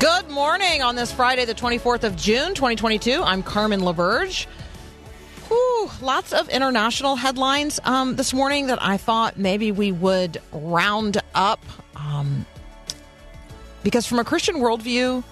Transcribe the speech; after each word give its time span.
Good 0.00 0.30
morning 0.30 0.80
on 0.80 0.96
this 0.96 1.12
Friday, 1.12 1.44
the 1.44 1.54
24th 1.54 2.04
of 2.04 2.16
June, 2.16 2.54
2022. 2.54 3.22
I'm 3.22 3.42
Carmen 3.42 3.80
LaBerge. 3.80 4.46
Whew, 5.48 5.90
lots 6.00 6.32
of 6.32 6.48
international 6.48 7.16
headlines 7.16 7.78
um, 7.84 8.16
this 8.16 8.32
morning 8.32 8.68
that 8.68 8.82
I 8.82 8.96
thought 8.96 9.38
maybe 9.38 9.72
we 9.72 9.92
would 9.92 10.40
round 10.52 11.18
up. 11.34 11.60
Um, 11.96 12.46
because 13.82 14.06
from 14.06 14.18
a 14.18 14.24
Christian 14.24 14.56
worldview, 14.56 15.22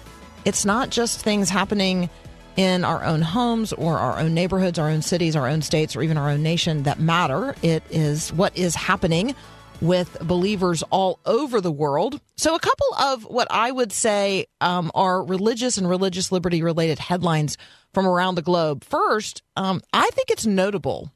it's 0.45 0.65
not 0.65 0.91
just 0.91 1.19
things 1.19 1.49
happening 1.49 2.07
in 2.55 2.85
our 2.85 3.03
own 3.03 3.23
homes 3.23 3.73
or 3.73 3.97
our 3.97 4.19
own 4.19 4.35
neighborhoods, 4.35 4.77
our 4.77 4.89
own 4.89 5.01
cities, 5.01 5.35
our 5.35 5.47
own 5.47 5.63
states, 5.63 5.95
or 5.95 6.03
even 6.03 6.15
our 6.15 6.29
own 6.29 6.43
nation 6.43 6.83
that 6.83 6.99
matter. 6.99 7.55
It 7.63 7.81
is 7.89 8.31
what 8.33 8.55
is 8.55 8.75
happening 8.75 9.33
with 9.81 10.17
believers 10.21 10.83
all 10.83 11.19
over 11.25 11.61
the 11.61 11.71
world. 11.71 12.19
So, 12.37 12.55
a 12.55 12.59
couple 12.59 12.87
of 12.99 13.23
what 13.23 13.47
I 13.49 13.71
would 13.71 13.91
say 13.91 14.47
um, 14.61 14.91
are 14.93 15.23
religious 15.23 15.77
and 15.77 15.89
religious 15.89 16.31
liberty 16.31 16.61
related 16.61 16.99
headlines 16.99 17.57
from 17.93 18.07
around 18.07 18.35
the 18.35 18.41
globe. 18.41 18.83
First, 18.83 19.41
um, 19.55 19.81
I 19.93 20.09
think 20.11 20.29
it's 20.29 20.45
notable. 20.45 21.11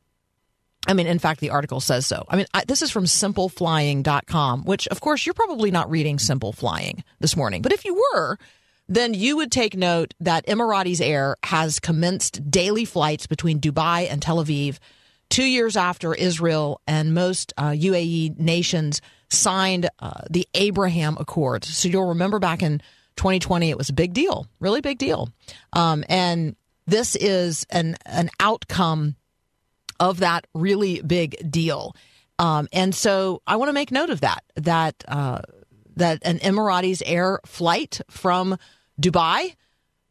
I 0.86 0.94
mean, 0.94 1.08
in 1.08 1.20
fact, 1.20 1.40
the 1.40 1.52
article 1.52 1.80
says 1.80 2.06
so. 2.06 2.26
I 2.28 2.36
mean, 2.36 2.46
I, 2.54 2.66
this 2.66 2.82
is 2.82 2.92
from 2.92 3.06
simpleflying.com, 3.06 4.66
which, 4.66 4.88
of 4.90 5.00
course, 5.00 5.26
you're 5.26 5.34
probably 5.34 5.72
not 5.72 5.90
reading 5.90 6.20
Simple 6.20 6.52
Flying 6.52 7.04
this 7.20 7.38
morning. 7.38 7.62
But 7.62 7.72
if 7.72 7.86
you 7.86 8.02
were, 8.14 8.38
then 8.90 9.14
you 9.14 9.38
would 9.38 9.52
take 9.52 9.78
note 9.78 10.14
that 10.20 10.46
Emirates 10.46 11.00
Air 11.00 11.38
has 11.44 11.80
commenced 11.80 12.50
daily 12.52 12.84
flights 12.84 13.28
between 13.28 13.62
Dubai 13.62 14.12
and 14.12 14.22
Tel 14.22 14.44
Aviv 14.44 14.80
two 15.34 15.44
years 15.46 15.76
after 15.76 16.14
Israel 16.14 16.80
and 16.86 17.16
most 17.16 17.54
uh, 17.58 17.72
UAE 17.72 18.38
nations 18.38 19.02
signed 19.32 19.90
uh, 19.98 20.22
the 20.30 20.48
Abraham 20.54 21.18
Accords. 21.20 21.76
So 21.76 21.90
you'll 21.90 22.10
remember 22.10 22.38
back 22.38 22.62
in 22.62 22.84
2020, 23.16 23.72
it 23.72 23.76
was 23.76 23.90
a 23.90 23.94
big 23.94 24.14
deal, 24.14 24.46
really 24.60 24.80
big 24.82 25.00
deal. 25.00 25.30
Um, 25.74 26.04
and 26.08 26.56
this 26.86 27.16
is 27.16 27.66
an 27.72 27.96
an 28.06 28.30
outcome 28.40 29.16
of 30.00 30.20
that 30.20 30.46
really 30.54 31.02
big 31.02 31.36
deal. 31.50 31.96
Um, 32.38 32.68
and 32.72 32.94
so 32.94 33.42
I 33.48 33.56
want 33.56 33.70
to 33.70 33.74
make 33.74 33.92
note 33.92 34.12
of 34.12 34.22
that 34.22 34.44
that 34.58 35.04
uh, 35.08 35.42
that 35.96 36.20
an 36.22 36.38
Emirates 36.40 37.02
Air 37.04 37.40
flight 37.44 38.02
from 38.08 38.56
Dubai 39.02 39.56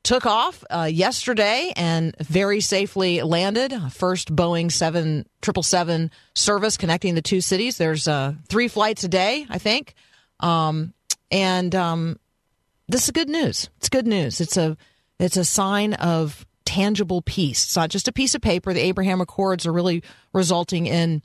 took 0.02 0.26
off 0.26 0.64
uh, 0.70 0.88
yesterday 0.90 1.72
and 1.76 2.16
very 2.18 2.60
safely 2.60 3.22
landed. 3.22 3.72
First 3.90 4.34
Boeing 4.34 4.70
777 4.70 6.10
service 6.34 6.76
connecting 6.76 7.14
the 7.14 7.22
two 7.22 7.40
cities. 7.40 7.78
There's 7.78 8.08
uh, 8.08 8.34
three 8.48 8.68
flights 8.68 9.04
a 9.04 9.08
day, 9.08 9.46
I 9.48 9.58
think. 9.58 9.94
Um, 10.40 10.92
and 11.30 11.74
um, 11.74 12.18
this 12.88 13.04
is 13.04 13.10
good 13.10 13.28
news. 13.28 13.70
It's 13.78 13.88
good 13.88 14.06
news. 14.06 14.40
It's 14.40 14.56
a 14.56 14.76
it's 15.18 15.36
a 15.36 15.44
sign 15.44 15.94
of 15.94 16.44
tangible 16.64 17.22
peace. 17.22 17.64
It's 17.64 17.76
not 17.76 17.90
just 17.90 18.08
a 18.08 18.12
piece 18.12 18.34
of 18.34 18.42
paper. 18.42 18.72
The 18.72 18.80
Abraham 18.80 19.20
Accords 19.20 19.66
are 19.66 19.72
really 19.72 20.02
resulting 20.32 20.86
in 20.86 21.22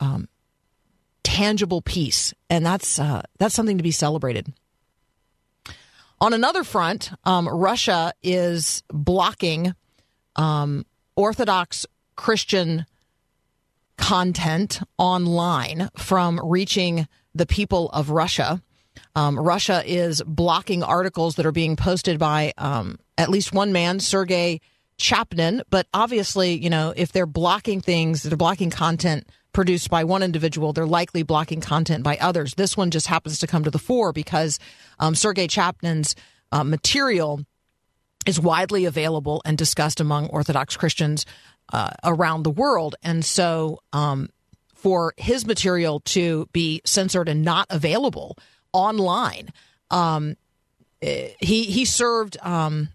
um, 0.00 0.28
tangible 1.22 1.80
peace, 1.80 2.34
and 2.50 2.66
that's 2.66 2.98
uh, 2.98 3.22
that's 3.38 3.54
something 3.54 3.78
to 3.78 3.84
be 3.84 3.92
celebrated. 3.92 4.52
On 6.20 6.32
another 6.32 6.64
front, 6.64 7.10
um, 7.24 7.46
Russia 7.46 8.12
is 8.22 8.82
blocking 8.90 9.74
um, 10.34 10.86
Orthodox 11.14 11.84
Christian 12.16 12.86
content 13.98 14.80
online 14.96 15.90
from 15.96 16.40
reaching 16.42 17.06
the 17.34 17.46
people 17.46 17.90
of 17.90 18.10
Russia. 18.10 18.62
Um, 19.14 19.38
Russia 19.38 19.82
is 19.84 20.22
blocking 20.26 20.82
articles 20.82 21.36
that 21.36 21.44
are 21.44 21.52
being 21.52 21.76
posted 21.76 22.18
by 22.18 22.54
um, 22.56 22.98
at 23.18 23.28
least 23.28 23.52
one 23.52 23.72
man, 23.72 24.00
Sergei 24.00 24.60
Chapnin. 24.98 25.62
But 25.68 25.86
obviously, 25.92 26.54
you 26.54 26.70
know, 26.70 26.94
if 26.96 27.12
they're 27.12 27.26
blocking 27.26 27.82
things, 27.82 28.22
they're 28.22 28.38
blocking 28.38 28.70
content 28.70 29.28
produced 29.56 29.88
by 29.88 30.04
one 30.04 30.22
individual, 30.22 30.74
they're 30.74 30.84
likely 30.84 31.22
blocking 31.22 31.62
content 31.62 32.04
by 32.04 32.18
others. 32.18 32.52
This 32.56 32.76
one 32.76 32.90
just 32.90 33.06
happens 33.06 33.38
to 33.38 33.46
come 33.46 33.64
to 33.64 33.70
the 33.70 33.78
fore 33.78 34.12
because 34.12 34.58
um, 34.98 35.14
Sergei 35.14 35.46
Chapnin's 35.46 36.14
uh, 36.52 36.62
material 36.62 37.40
is 38.26 38.38
widely 38.38 38.84
available 38.84 39.40
and 39.46 39.56
discussed 39.56 39.98
among 39.98 40.26
Orthodox 40.26 40.76
Christians 40.76 41.24
uh, 41.72 41.88
around 42.04 42.42
the 42.42 42.50
world. 42.50 42.96
And 43.02 43.24
so, 43.24 43.80
um, 43.94 44.28
for 44.74 45.14
his 45.16 45.46
material 45.46 46.00
to 46.00 46.50
be 46.52 46.82
censored 46.84 47.26
and 47.26 47.42
not 47.42 47.66
available 47.70 48.36
online, 48.74 49.48
um, 49.90 50.36
eh, 51.00 51.30
he 51.40 51.64
he 51.64 51.86
served 51.86 52.36
um, 52.42 52.90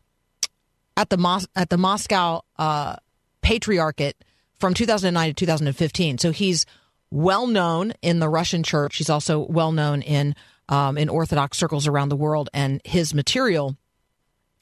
at 0.95 1.09
the 1.09 1.17
Mos- 1.17 1.47
at 1.55 1.71
the 1.71 1.77
Moscow 1.77 2.41
uh, 2.59 2.97
Patriarchate 3.41 4.23
from 4.61 4.73
2009 4.73 5.29
to 5.29 5.33
2015. 5.33 6.19
So 6.19 6.31
he's 6.31 6.65
well 7.09 7.47
known 7.47 7.93
in 8.01 8.19
the 8.19 8.29
Russian 8.29 8.63
church. 8.63 8.97
He's 8.97 9.09
also 9.09 9.39
well 9.39 9.71
known 9.71 10.01
in 10.01 10.35
um, 10.69 10.97
in 10.97 11.09
Orthodox 11.09 11.57
circles 11.57 11.85
around 11.87 12.09
the 12.09 12.15
world, 12.15 12.49
and 12.53 12.79
his 12.85 13.13
material 13.13 13.75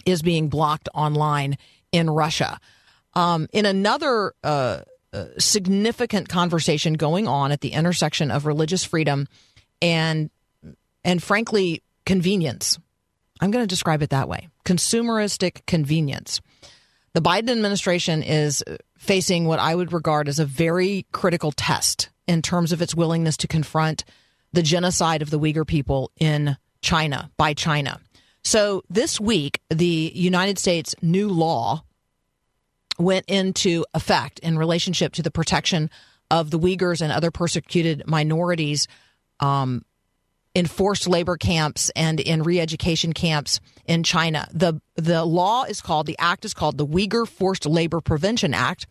is 0.06 0.24
being 0.24 0.50
blocked 0.50 0.90
online 0.96 1.58
in 1.92 2.10
Russia. 2.10 2.60
Um, 3.14 3.48
in 3.52 3.66
another 3.66 4.34
uh, 4.44 4.80
uh, 5.14 5.26
significant 5.38 6.30
conversation 6.30 6.94
going 6.94 7.28
on 7.28 7.52
at 7.52 7.62
the 7.62 7.74
intersection 7.74 8.32
of 8.32 8.46
religious 8.46 8.84
freedom 8.84 9.28
and 9.82 10.32
and 11.04 11.22
frankly 11.22 11.84
convenience. 12.06 12.80
I'm 13.42 13.52
going 13.52 13.64
to 13.64 13.68
describe 13.68 14.02
it 14.02 14.10
that 14.10 14.28
way. 14.28 14.50
Consumeristic 14.66 15.66
convenience. 15.66 16.42
The 17.14 17.22
Biden 17.22 17.50
administration 17.50 18.22
is 18.22 18.64
facing 19.00 19.46
what 19.46 19.60
I 19.60 19.74
would 19.74 19.92
regard 19.92 20.28
as 20.28 20.38
a 20.38 20.46
very 20.46 21.08
critical 21.12 21.52
test 21.52 22.10
in 22.28 22.44
terms 22.44 22.72
of 22.72 22.82
its 22.82 22.94
willingness 22.94 23.38
to 23.38 23.48
confront 23.48 24.04
the 24.54 24.62
genocide 24.62 25.22
of 25.22 25.30
the 25.30 25.40
Uyghur 25.40 25.66
people 25.66 26.12
in 26.20 26.58
China 26.82 27.32
by 27.38 27.54
China. 27.54 28.00
So 28.44 28.84
this 28.90 29.20
week, 29.20 29.62
the 29.70 30.12
United 30.14 30.60
States 30.60 30.94
new 31.02 31.30
law 31.30 31.84
went 32.98 33.26
into 33.28 33.86
effect 33.94 34.40
in 34.40 34.58
relationship 34.58 35.14
to 35.14 35.24
the 35.24 35.32
protection 35.32 35.90
of 36.30 36.52
the 36.52 36.60
Uyghurs 36.60 37.02
and 37.02 37.12
other 37.12 37.32
persecuted 37.32 38.04
minorities 38.06 38.88
um, 39.40 39.86
in 40.56 40.66
forced 40.66 41.08
labor 41.08 41.38
camps 41.38 41.92
and 41.96 42.20
in 42.20 42.44
re-education 42.44 43.14
camps 43.14 43.60
in 43.86 44.04
China. 44.04 44.48
The 44.54 44.82
the 44.96 45.24
law 45.24 45.64
is 45.64 45.82
called 45.82 46.08
the 46.08 46.18
act 46.20 46.46
is 46.46 46.54
called 46.54 46.78
the 46.78 46.88
Uyghur 46.88 47.28
Forced 47.28 47.66
Labor 47.66 48.02
Prevention 48.02 48.54
Act. 48.54 48.88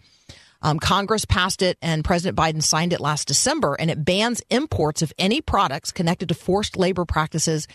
Um, 0.60 0.78
Congress 0.78 1.24
passed 1.24 1.62
it 1.62 1.78
and 1.82 2.04
President 2.04 2.36
Biden 2.36 2.62
signed 2.62 2.92
it 2.92 3.00
last 3.00 3.28
December, 3.28 3.74
and 3.74 3.90
it 3.90 4.04
bans 4.04 4.42
imports 4.50 5.02
of 5.02 5.12
any 5.18 5.40
products 5.40 5.92
connected 5.92 6.28
to 6.30 6.34
forced 6.34 6.76
labor 6.76 7.04
practices 7.04 7.68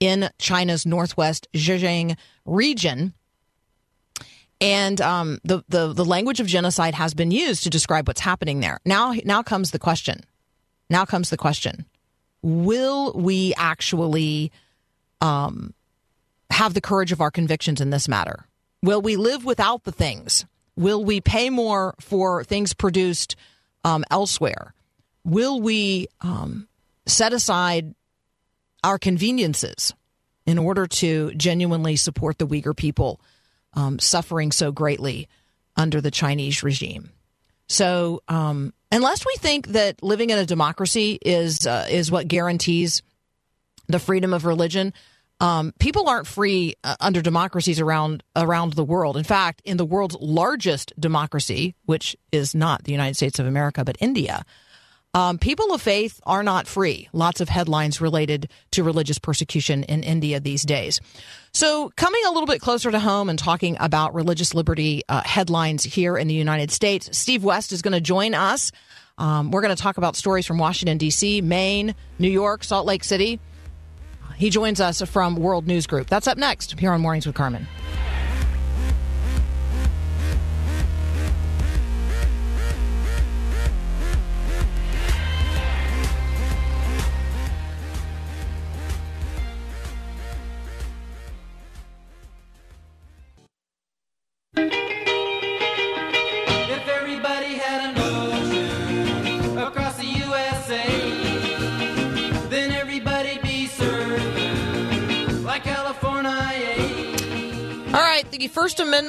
in 0.00 0.28
China's 0.38 0.84
northwest 0.84 1.46
Xinjiang 1.54 2.16
region. 2.44 3.14
And 4.60 5.00
um, 5.00 5.38
the, 5.44 5.62
the 5.68 5.92
the 5.92 6.04
language 6.04 6.40
of 6.40 6.46
genocide 6.46 6.94
has 6.94 7.14
been 7.14 7.30
used 7.30 7.64
to 7.64 7.70
describe 7.70 8.08
what's 8.08 8.20
happening 8.20 8.60
there. 8.60 8.78
Now 8.84 9.14
now 9.24 9.42
comes 9.42 9.72
the 9.72 9.78
question. 9.78 10.20
Now 10.88 11.04
comes 11.04 11.30
the 11.30 11.36
question: 11.36 11.86
Will 12.44 13.12
we 13.14 13.54
actually 13.56 14.52
um, 15.20 15.72
have 16.50 16.74
the 16.74 16.80
courage 16.80 17.12
of 17.12 17.20
our 17.20 17.30
convictions 17.30 17.80
in 17.80 17.90
this 17.90 18.08
matter? 18.08 18.46
Will 18.82 19.00
we 19.00 19.16
live 19.16 19.44
without 19.44 19.84
the 19.84 19.92
things? 19.92 20.44
Will 20.76 21.02
we 21.02 21.20
pay 21.20 21.48
more 21.48 21.94
for 22.00 22.44
things 22.44 22.74
produced 22.74 23.36
um, 23.82 24.04
elsewhere? 24.10 24.74
Will 25.24 25.60
we 25.60 26.08
um, 26.20 26.68
set 27.06 27.32
aside 27.32 27.94
our 28.82 28.98
conveniences 28.98 29.94
in 30.46 30.58
order 30.58 30.86
to 30.86 31.32
genuinely 31.34 31.96
support 31.96 32.38
the 32.38 32.46
Uyghur 32.46 32.76
people 32.76 33.20
um, 33.72 33.98
suffering 33.98 34.52
so 34.52 34.70
greatly 34.70 35.28
under 35.76 36.00
the 36.00 36.10
Chinese 36.10 36.62
regime. 36.62 37.10
So, 37.66 38.22
um, 38.28 38.72
unless 38.94 39.26
we 39.26 39.34
think 39.38 39.68
that 39.68 40.02
living 40.02 40.30
in 40.30 40.38
a 40.38 40.46
democracy 40.46 41.18
is 41.20 41.66
uh, 41.66 41.86
is 41.90 42.10
what 42.10 42.28
guarantees 42.28 43.02
the 43.88 43.98
freedom 43.98 44.32
of 44.32 44.44
religion, 44.44 44.94
um, 45.40 45.72
people 45.78 46.08
aren't 46.08 46.26
free 46.26 46.74
uh, 46.84 46.96
under 47.00 47.20
democracies 47.20 47.80
around 47.80 48.22
around 48.36 48.74
the 48.74 48.84
world. 48.84 49.16
In 49.16 49.24
fact, 49.24 49.60
in 49.64 49.76
the 49.76 49.84
world's 49.84 50.16
largest 50.20 50.92
democracy, 50.98 51.74
which 51.84 52.16
is 52.32 52.54
not 52.54 52.84
the 52.84 52.92
United 52.92 53.14
States 53.16 53.38
of 53.38 53.46
America 53.46 53.84
but 53.84 53.96
India, 54.00 54.44
um, 55.14 55.38
people 55.38 55.72
of 55.72 55.80
faith 55.80 56.20
are 56.26 56.42
not 56.42 56.66
free. 56.66 57.08
Lots 57.12 57.40
of 57.40 57.48
headlines 57.48 58.00
related 58.00 58.50
to 58.72 58.82
religious 58.82 59.18
persecution 59.18 59.84
in 59.84 60.02
India 60.02 60.40
these 60.40 60.64
days. 60.64 61.00
So, 61.52 61.92
coming 61.96 62.20
a 62.26 62.30
little 62.30 62.48
bit 62.48 62.60
closer 62.60 62.90
to 62.90 62.98
home 62.98 63.30
and 63.30 63.38
talking 63.38 63.76
about 63.78 64.12
religious 64.12 64.54
liberty 64.54 65.02
uh, 65.08 65.22
headlines 65.24 65.84
here 65.84 66.16
in 66.16 66.26
the 66.26 66.34
United 66.34 66.72
States, 66.72 67.16
Steve 67.16 67.44
West 67.44 67.70
is 67.70 67.80
going 67.80 67.92
to 67.92 68.00
join 68.00 68.34
us. 68.34 68.72
Um, 69.16 69.52
we're 69.52 69.62
going 69.62 69.74
to 69.74 69.80
talk 69.80 69.96
about 69.96 70.16
stories 70.16 70.46
from 70.46 70.58
Washington, 70.58 70.98
D.C., 70.98 71.40
Maine, 71.42 71.94
New 72.18 72.28
York, 72.30 72.64
Salt 72.64 72.84
Lake 72.84 73.04
City. 73.04 73.38
He 74.36 74.50
joins 74.50 74.80
us 74.80 75.00
from 75.02 75.36
World 75.36 75.68
News 75.68 75.86
Group. 75.86 76.08
That's 76.08 76.26
up 76.26 76.36
next 76.36 76.78
here 76.78 76.90
on 76.90 77.00
Mornings 77.00 77.24
with 77.24 77.36
Carmen. 77.36 77.68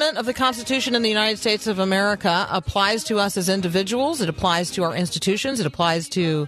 Amendment 0.06 0.20
of 0.20 0.28
the 0.28 0.40
Constitution 0.40 0.94
in 0.94 1.02
the 1.02 1.10
United 1.10 1.38
States 1.38 1.66
of 1.66 1.80
America 1.80 2.46
applies 2.52 3.04
to 3.06 3.18
us 3.18 3.38
as 3.38 3.50
individuals. 3.50 4.22
It 4.22 4.30
applies 4.30 4.70
to 4.72 4.84
our 4.84 4.96
institutions. 4.96 5.60
It 5.60 5.66
applies 5.66 6.10
to 6.10 6.48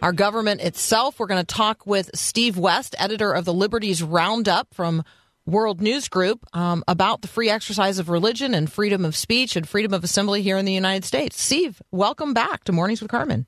our 0.00 0.12
government 0.12 0.60
itself. 0.60 1.18
We're 1.18 1.26
going 1.26 1.44
to 1.44 1.54
talk 1.54 1.84
with 1.84 2.12
Steve 2.14 2.56
West, 2.56 2.94
editor 3.00 3.32
of 3.32 3.44
the 3.44 3.52
Liberties 3.52 4.04
Roundup 4.04 4.72
from 4.72 5.02
World 5.46 5.80
News 5.80 6.06
Group, 6.06 6.46
um, 6.52 6.84
about 6.86 7.22
the 7.22 7.26
free 7.26 7.50
exercise 7.50 7.98
of 7.98 8.08
religion 8.08 8.54
and 8.54 8.70
freedom 8.70 9.04
of 9.04 9.16
speech 9.16 9.56
and 9.56 9.68
freedom 9.68 9.92
of 9.92 10.04
assembly 10.04 10.40
here 10.40 10.56
in 10.56 10.64
the 10.64 10.72
United 10.72 11.04
States. 11.04 11.42
Steve, 11.42 11.82
welcome 11.90 12.32
back 12.32 12.62
to 12.64 12.72
Mornings 12.72 13.02
with 13.02 13.10
Carmen. 13.10 13.46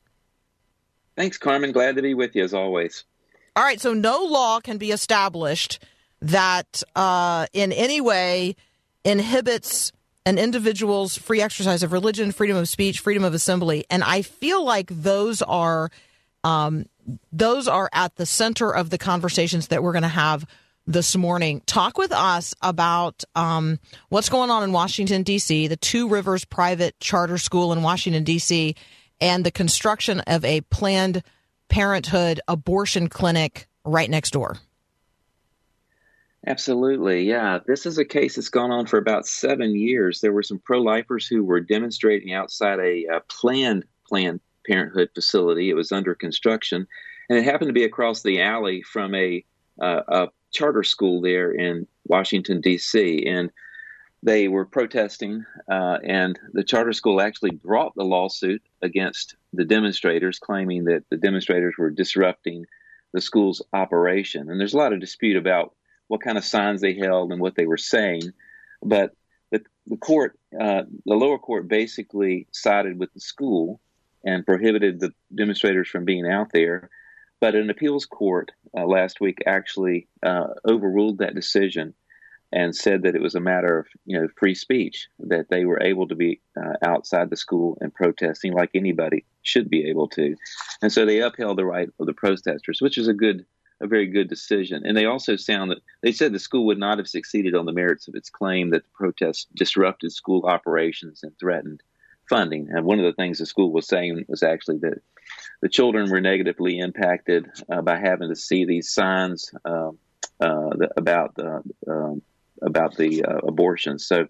Thanks, 1.17 1.39
Carmen. 1.39 1.71
Glad 1.71 1.95
to 1.95 2.03
be 2.03 2.15
with 2.15 2.35
you 2.35 2.43
as 2.43 2.55
always. 2.55 3.05
All 3.55 3.63
right, 3.63 3.81
so 3.81 3.95
no 3.95 4.25
law 4.25 4.59
can 4.59 4.79
be 4.79 4.91
established 4.91 5.79
that 6.21 6.83
uh, 6.97 7.47
in 7.53 7.71
any 7.71 8.01
way 8.01 8.57
inhibits 9.05 9.93
an 10.27 10.39
individual's 10.39 11.19
free 11.19 11.43
exercise 11.43 11.83
of 11.83 11.93
religion, 11.93 12.33
freedom 12.33 12.57
of 12.57 12.69
speech, 12.69 13.01
freedom 13.01 13.25
of 13.25 13.35
assembly, 13.35 13.85
and 13.91 14.03
I 14.03 14.23
feel 14.23 14.65
like 14.65 14.89
those 14.91 15.43
are 15.43 15.91
um, 16.43 16.87
those 17.33 17.69
are 17.69 17.89
at 17.93 18.17
the 18.17 18.27
center 18.27 18.71
of 18.71 18.91
the 18.91 18.99
conversations 18.99 19.69
that 19.69 19.83
we're 19.83 19.93
going 19.93 20.03
to 20.03 20.09
have 20.09 20.47
this 20.87 21.17
morning. 21.17 21.63
Talk 21.67 21.97
with 21.97 22.13
us 22.13 22.55
about 22.61 23.25
um, 23.35 23.79
what's 24.09 24.29
going 24.29 24.51
on 24.51 24.63
in 24.63 24.73
Washington 24.73 25.23
D.C., 25.23 25.67
the 25.67 25.77
Two 25.77 26.09
Rivers 26.09 26.45
Private 26.45 26.99
Charter 27.01 27.39
School 27.39 27.73
in 27.73 27.83
Washington 27.83 28.25
D.C., 28.25 28.75
and 29.21 29.45
the 29.45 29.51
construction 29.51 30.21
of 30.21 30.45
a 30.45 30.61
Planned 30.63 31.23
Parenthood 31.69 32.41
abortion 32.47 33.09
clinic 33.09 33.67
right 33.85 34.11
next 34.11 34.33
door. 34.33 34.59
Absolutely. 36.47 37.23
Yeah. 37.23 37.61
This 37.67 37.87
is 37.87 37.97
a 37.97 38.05
case 38.05 38.37
that's 38.37 38.51
gone 38.51 38.71
on 38.71 38.87
for 38.87 38.99
about 38.99 39.27
seven 39.27 39.75
years. 39.75 40.21
There 40.21 40.33
were 40.33 40.43
some 40.43 40.59
pro 40.59 40.81
lifers 40.81 41.27
who 41.27 41.43
were 41.43 41.61
demonstrating 41.61 42.35
outside 42.35 42.79
a, 42.81 43.07
uh 43.07 43.21
planned 43.29 43.85
Planned 44.07 44.41
Parenthood 44.67 45.11
facility. 45.15 45.71
It 45.71 45.75
was 45.75 45.93
under 45.93 46.15
construction, 46.15 46.87
and 47.29 47.39
it 47.39 47.45
happened 47.45 47.69
to 47.69 47.75
be 47.75 47.85
across 47.85 48.23
the 48.23 48.43
alley 48.43 48.83
from 48.83 49.15
a, 49.15 49.45
uh, 49.81 50.03
a 50.09 50.29
charter 50.53 50.83
school 50.83 51.21
there 51.21 51.51
in 51.53 51.87
Washington, 52.07 52.61
D.C. 52.61 53.25
And 53.27 53.51
they 54.23 54.49
were 54.49 54.65
protesting, 54.65 55.45
uh, 55.71 55.99
and 56.05 56.39
the 56.53 56.65
charter 56.65 56.93
school 56.93 57.21
actually 57.21 57.51
brought 57.53 57.95
the 57.95 58.05
lawsuit 58.05 58.63
against 58.83 59.37
the 59.53 59.65
demonstrators, 59.65 60.39
claiming 60.39 60.85
that 60.85 61.05
the 61.11 61.17
demonstrators 61.17 61.75
were 61.79 61.91
disrupting 61.91 62.67
the 63.13 63.21
school's 63.21 63.63
operation. 63.73 64.51
And 64.51 64.59
there's 64.59 64.75
a 64.75 64.79
lot 64.79 64.93
of 64.93 65.01
dispute 65.01 65.37
about 65.37 65.75
what 66.09 66.23
kind 66.23 66.39
of 66.39 66.45
signs 66.45 66.81
they 66.81 66.95
held 66.95 67.33
and 67.33 67.41
what 67.41 67.55
they 67.57 67.67
were 67.67 67.79
saying. 67.79 68.33
But 68.83 69.13
the, 69.51 69.63
the 69.87 69.97
court, 69.97 70.39
uh, 70.59 70.83
the 71.07 71.15
lower 71.15 71.39
court, 71.39 71.69
basically 71.69 72.47
sided 72.53 72.99
with 72.99 73.13
the 73.15 73.21
school 73.21 73.81
and 74.25 74.47
prohibited 74.47 75.01
the 75.01 75.13
demonstrators 75.35 75.89
from 75.89 76.05
being 76.05 76.27
out 76.27 76.51
there. 76.53 76.91
But 77.41 77.55
an 77.55 77.71
appeals 77.71 78.07
court 78.07 78.53
uh, 78.77 78.87
last 78.87 79.21
week 79.21 79.43
actually 79.47 80.09
uh, 80.23 80.49
overruled 80.67 81.19
that 81.19 81.35
decision 81.35 81.95
and 82.53 82.75
said 82.75 83.03
that 83.03 83.17
it 83.17 83.21
was 83.21 83.35
a 83.35 83.41
matter 83.41 83.81
of 83.81 83.87
you 84.07 84.19
know 84.19 84.29
free 84.39 84.55
speech 84.55 85.09
that 85.19 85.49
they 85.51 85.65
were 85.65 85.83
able 85.83 86.07
to 86.09 86.15
be 86.15 86.41
uh, 86.57 86.75
outside 86.83 87.29
the 87.29 87.37
school 87.37 87.77
and 87.81 87.93
protesting 87.93 88.53
like 88.53 88.71
anybody 88.75 89.25
should 89.43 89.69
be 89.69 89.89
able 89.89 90.09
to, 90.09 90.37
and 90.81 90.93
so 90.93 91.05
they 91.05 91.21
upheld 91.21 91.59
the 91.59 91.65
right 91.65 91.91
of 91.99 92.07
the 92.07 92.13
protesters, 92.13 92.81
which 92.81 92.97
is 92.97 93.09
a 93.09 93.13
good 93.13 93.45
a 93.85 93.89
very 93.89 94.07
good 94.07 94.29
decision. 94.29 94.83
And 94.85 94.97
they 94.97 95.05
also 95.05 95.37
sound 95.37 95.71
that 95.71 95.79
they 96.03 96.13
said 96.13 96.33
the 96.33 96.39
school 96.39 96.67
would 96.67 96.79
not 96.79 96.99
have 96.99 97.09
succeeded 97.09 97.55
on 97.55 97.67
the 97.67 97.73
merits 97.73 98.09
of 98.09 98.15
its 98.15 98.31
claim 98.31 98.71
that 98.71 98.83
the 98.83 98.91
protests 98.95 99.47
disrupted 99.55 100.13
school 100.13 100.47
operations 100.47 101.23
and 101.23 101.39
threatened 101.39 101.83
funding. 102.29 102.69
And 102.71 102.85
one 102.85 102.99
of 102.99 103.05
the 103.05 103.13
things 103.13 103.39
the 103.39 103.47
school 103.47 103.71
was 103.71 103.87
saying 103.87 104.25
was 104.27 104.43
actually 104.43 104.79
that 104.79 105.03
the 105.61 105.69
children 105.69 106.11
were 106.11 106.21
negatively 106.21 106.79
impacted 106.79 107.47
uh, 107.71 107.83
by 107.83 107.99
having 107.99 108.31
to 108.31 108.37
see 108.37 108.65
these 108.65 108.91
signs 108.91 109.53
uh, 109.65 109.91
uh, 110.41 110.71
the, 110.71 110.91
about 110.97 111.35
the 111.35 111.63
um, 111.87 112.23
about 112.63 112.97
the 112.97 113.25
uh, 113.25 113.39
abortions. 113.47 114.07
So 114.07 114.29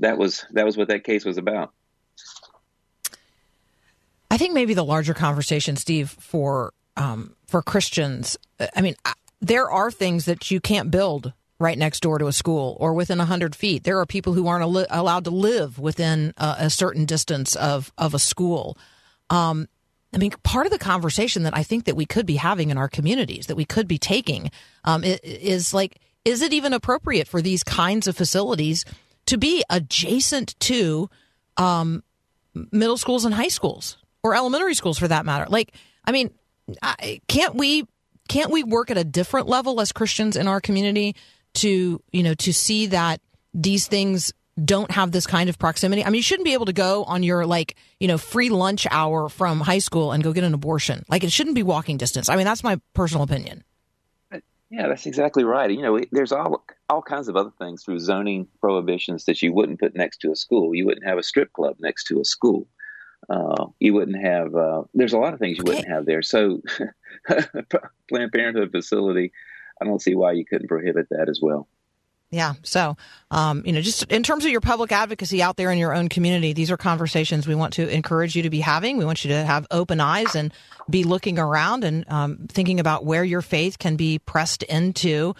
that 0.00 0.18
was 0.18 0.44
that 0.52 0.66
was 0.66 0.76
what 0.76 0.88
that 0.88 1.04
case 1.04 1.24
was 1.24 1.38
about. 1.38 1.72
I 4.30 4.38
think 4.38 4.54
maybe 4.54 4.74
the 4.74 4.84
larger 4.84 5.14
conversation, 5.14 5.76
Steve, 5.76 6.10
for 6.10 6.72
um, 6.96 7.34
for 7.46 7.62
Christians. 7.62 8.36
I 8.74 8.80
mean, 8.80 8.94
I- 9.04 9.14
there 9.40 9.70
are 9.70 9.90
things 9.90 10.24
that 10.26 10.50
you 10.50 10.60
can't 10.60 10.90
build 10.90 11.32
right 11.58 11.76
next 11.78 12.00
door 12.00 12.18
to 12.18 12.26
a 12.26 12.32
school 12.32 12.76
or 12.80 12.92
within 12.94 13.18
100 13.18 13.54
feet. 13.54 13.84
There 13.84 13.98
are 13.98 14.06
people 14.06 14.32
who 14.34 14.46
aren't 14.46 14.62
al- 14.62 14.86
allowed 14.90 15.24
to 15.24 15.30
live 15.30 15.78
within 15.78 16.32
a, 16.36 16.56
a 16.60 16.70
certain 16.70 17.04
distance 17.04 17.56
of, 17.56 17.92
of 17.98 18.14
a 18.14 18.18
school. 18.18 18.76
Um, 19.30 19.68
I 20.14 20.18
mean, 20.18 20.32
part 20.42 20.66
of 20.66 20.72
the 20.72 20.78
conversation 20.78 21.44
that 21.44 21.56
I 21.56 21.62
think 21.62 21.84
that 21.86 21.96
we 21.96 22.04
could 22.04 22.26
be 22.26 22.36
having 22.36 22.70
in 22.70 22.78
our 22.78 22.88
communities, 22.88 23.46
that 23.46 23.56
we 23.56 23.64
could 23.64 23.88
be 23.88 23.98
taking, 23.98 24.50
um, 24.84 25.02
is 25.04 25.72
like, 25.72 26.00
is 26.24 26.42
it 26.42 26.52
even 26.52 26.72
appropriate 26.72 27.26
for 27.26 27.40
these 27.40 27.64
kinds 27.64 28.06
of 28.06 28.16
facilities 28.16 28.84
to 29.26 29.38
be 29.38 29.64
adjacent 29.70 30.58
to 30.60 31.08
um, 31.56 32.02
middle 32.70 32.96
schools 32.96 33.24
and 33.24 33.34
high 33.34 33.48
schools 33.48 33.96
or 34.22 34.34
elementary 34.34 34.74
schools 34.74 34.98
for 34.98 35.08
that 35.08 35.24
matter? 35.24 35.46
Like, 35.48 35.72
I 36.04 36.12
mean, 36.12 36.30
I, 36.82 37.20
can't 37.28 37.54
we 37.54 37.86
can't 38.28 38.50
we 38.50 38.62
work 38.62 38.90
at 38.90 38.98
a 38.98 39.04
different 39.04 39.48
level 39.48 39.80
as 39.80 39.92
Christians 39.92 40.36
in 40.36 40.48
our 40.48 40.60
community 40.60 41.16
to 41.54 42.02
you 42.12 42.22
know 42.22 42.34
to 42.34 42.52
see 42.52 42.86
that 42.86 43.20
these 43.54 43.86
things 43.86 44.32
don't 44.62 44.90
have 44.90 45.12
this 45.12 45.26
kind 45.26 45.48
of 45.48 45.58
proximity? 45.58 46.04
I 46.04 46.08
mean, 46.08 46.16
you 46.16 46.22
shouldn't 46.22 46.44
be 46.44 46.52
able 46.52 46.66
to 46.66 46.72
go 46.72 47.04
on 47.04 47.22
your 47.22 47.46
like 47.46 47.76
you 48.00 48.08
know 48.08 48.18
free 48.18 48.48
lunch 48.48 48.86
hour 48.90 49.28
from 49.28 49.60
high 49.60 49.78
school 49.78 50.12
and 50.12 50.22
go 50.22 50.32
get 50.32 50.44
an 50.44 50.54
abortion. 50.54 51.04
Like 51.08 51.24
it 51.24 51.32
shouldn't 51.32 51.56
be 51.56 51.62
walking 51.62 51.96
distance. 51.96 52.28
I 52.28 52.36
mean, 52.36 52.44
that's 52.44 52.64
my 52.64 52.80
personal 52.94 53.24
opinion. 53.24 53.64
Yeah, 54.72 54.88
that's 54.88 55.04
exactly 55.04 55.44
right. 55.44 55.70
You 55.70 55.82
know, 55.82 56.00
there's 56.12 56.32
all 56.32 56.64
all 56.88 57.02
kinds 57.02 57.28
of 57.28 57.36
other 57.36 57.52
things 57.58 57.84
through 57.84 57.98
zoning 57.98 58.48
prohibitions 58.58 59.26
that 59.26 59.42
you 59.42 59.52
wouldn't 59.52 59.80
put 59.80 59.94
next 59.94 60.18
to 60.22 60.32
a 60.32 60.36
school. 60.36 60.74
You 60.74 60.86
wouldn't 60.86 61.06
have 61.06 61.18
a 61.18 61.22
strip 61.22 61.52
club 61.52 61.76
next 61.78 62.04
to 62.04 62.20
a 62.20 62.24
school. 62.24 62.66
Uh, 63.28 63.66
you 63.78 63.94
wouldn't 63.94 64.20
have. 64.22 64.54
Uh, 64.54 64.82
there's 64.94 65.12
a 65.12 65.18
lot 65.18 65.32
of 65.34 65.38
things 65.40 65.58
you 65.58 65.62
Okay. 65.64 65.76
wouldn't 65.76 65.88
have 65.92 66.06
there. 66.06 66.22
So, 66.22 66.60
Planned 68.08 68.32
Parenthood 68.32 68.70
facility. 68.72 69.32
I 69.80 69.84
don't 69.84 70.02
see 70.02 70.14
why 70.14 70.32
you 70.32 70.44
couldn't 70.44 70.68
prohibit 70.68 71.08
that 71.10 71.28
as 71.28 71.40
well. 71.40 71.68
Yeah. 72.30 72.54
So, 72.62 72.96
um, 73.30 73.62
you 73.66 73.72
know, 73.72 73.82
just 73.82 74.04
in 74.10 74.22
terms 74.22 74.44
of 74.46 74.50
your 74.50 74.62
public 74.62 74.90
advocacy 74.90 75.42
out 75.42 75.56
there 75.58 75.70
in 75.70 75.76
your 75.78 75.94
own 75.94 76.08
community, 76.08 76.54
these 76.54 76.70
are 76.70 76.78
conversations 76.78 77.46
we 77.46 77.54
want 77.54 77.74
to 77.74 77.86
encourage 77.88 78.34
you 78.34 78.42
to 78.44 78.50
be 78.50 78.60
having. 78.60 78.96
We 78.96 79.04
want 79.04 79.22
you 79.24 79.30
to 79.32 79.44
have 79.44 79.66
open 79.70 80.00
eyes 80.00 80.34
and 80.34 80.52
be 80.88 81.04
looking 81.04 81.38
around 81.38 81.84
and 81.84 82.08
um, 82.08 82.46
thinking 82.48 82.80
about 82.80 83.04
where 83.04 83.22
your 83.22 83.42
faith 83.42 83.78
can 83.78 83.96
be 83.96 84.18
pressed 84.18 84.62
into. 84.62 85.34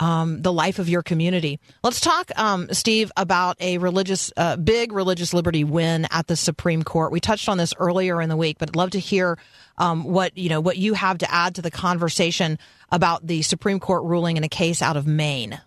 Um, 0.00 0.42
the 0.42 0.52
life 0.52 0.78
of 0.78 0.88
your 0.88 1.02
community. 1.02 1.60
Let's 1.82 2.00
talk, 2.00 2.30
um, 2.36 2.68
Steve, 2.72 3.10
about 3.16 3.56
a 3.60 3.78
religious, 3.78 4.32
uh, 4.36 4.56
big 4.56 4.92
religious 4.92 5.34
liberty 5.34 5.64
win 5.64 6.06
at 6.10 6.26
the 6.26 6.36
Supreme 6.36 6.82
Court. 6.82 7.12
We 7.12 7.20
touched 7.20 7.48
on 7.48 7.58
this 7.58 7.74
earlier 7.78 8.20
in 8.20 8.28
the 8.28 8.36
week, 8.36 8.58
but 8.58 8.70
I'd 8.70 8.76
love 8.76 8.90
to 8.90 9.00
hear 9.00 9.38
um, 9.76 10.04
what 10.04 10.36
you 10.36 10.48
know 10.48 10.60
what 10.60 10.76
you 10.76 10.94
have 10.94 11.18
to 11.18 11.32
add 11.32 11.54
to 11.56 11.62
the 11.62 11.70
conversation 11.70 12.58
about 12.90 13.26
the 13.26 13.42
Supreme 13.42 13.80
Court 13.80 14.04
ruling 14.04 14.36
in 14.36 14.44
a 14.44 14.48
case 14.48 14.82
out 14.82 14.96
of 14.96 15.06
Maine. 15.06 15.60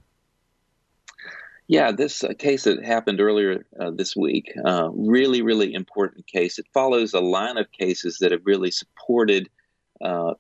Yeah, 1.68 1.94
this 1.94 2.22
uh, 2.22 2.34
case 2.38 2.66
that 2.66 2.84
happened 2.84 3.22
earlier 3.22 3.66
uh, 3.80 3.92
this 3.92 4.14
week, 4.14 4.52
uh, 4.66 4.90
really, 4.92 5.42
really 5.42 5.74
important 5.74 6.28
case. 6.28 6.60
It 6.60 6.66
follows 6.74 7.14
a 7.14 7.22
line 7.22 7.58
of 7.58 7.72
cases 7.72 8.18
that 8.20 8.34
have 8.34 8.42
really 8.44 8.72
supported 8.72 9.50
uh, 10.02 10.34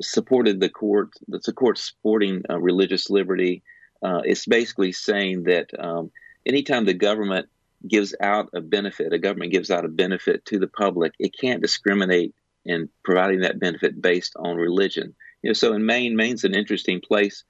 supported 0.00 0.60
the 0.60 0.68
court, 0.68 1.10
the 1.28 1.52
court 1.52 1.78
supporting 1.78 2.42
uh, 2.48 2.58
religious 2.58 3.10
liberty. 3.10 3.62
Uh, 4.02 4.20
it's 4.24 4.46
basically 4.46 4.92
saying 4.92 5.44
that 5.44 5.68
um, 5.78 6.10
anytime 6.46 6.84
the 6.84 6.94
government 6.94 7.48
gives 7.86 8.14
out 8.20 8.48
a 8.54 8.60
benefit, 8.60 9.12
a 9.12 9.18
government 9.18 9.52
gives 9.52 9.70
out 9.70 9.84
a 9.84 9.88
benefit 9.88 10.44
to 10.46 10.58
the 10.58 10.68
public, 10.68 11.12
it 11.18 11.32
can't 11.38 11.62
discriminate 11.62 12.34
in 12.64 12.88
providing 13.04 13.40
that 13.40 13.60
benefit 13.60 14.00
based 14.00 14.34
on 14.36 14.56
religion. 14.56 15.14
You 15.42 15.50
know, 15.50 15.54
so 15.54 15.74
in 15.74 15.84
Maine, 15.84 16.16
Maine's 16.16 16.44
an 16.44 16.54
interesting 16.54 17.00
place 17.06 17.44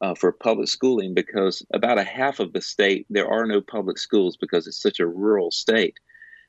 uh, 0.00 0.14
for 0.14 0.32
public 0.32 0.68
schooling 0.68 1.14
because 1.14 1.64
about 1.72 1.98
a 1.98 2.04
half 2.04 2.38
of 2.38 2.52
the 2.52 2.60
state 2.60 3.06
there 3.10 3.28
are 3.28 3.46
no 3.46 3.60
public 3.60 3.98
schools 3.98 4.36
because 4.36 4.66
it's 4.66 4.80
such 4.80 5.00
a 5.00 5.06
rural 5.06 5.50
state. 5.50 5.98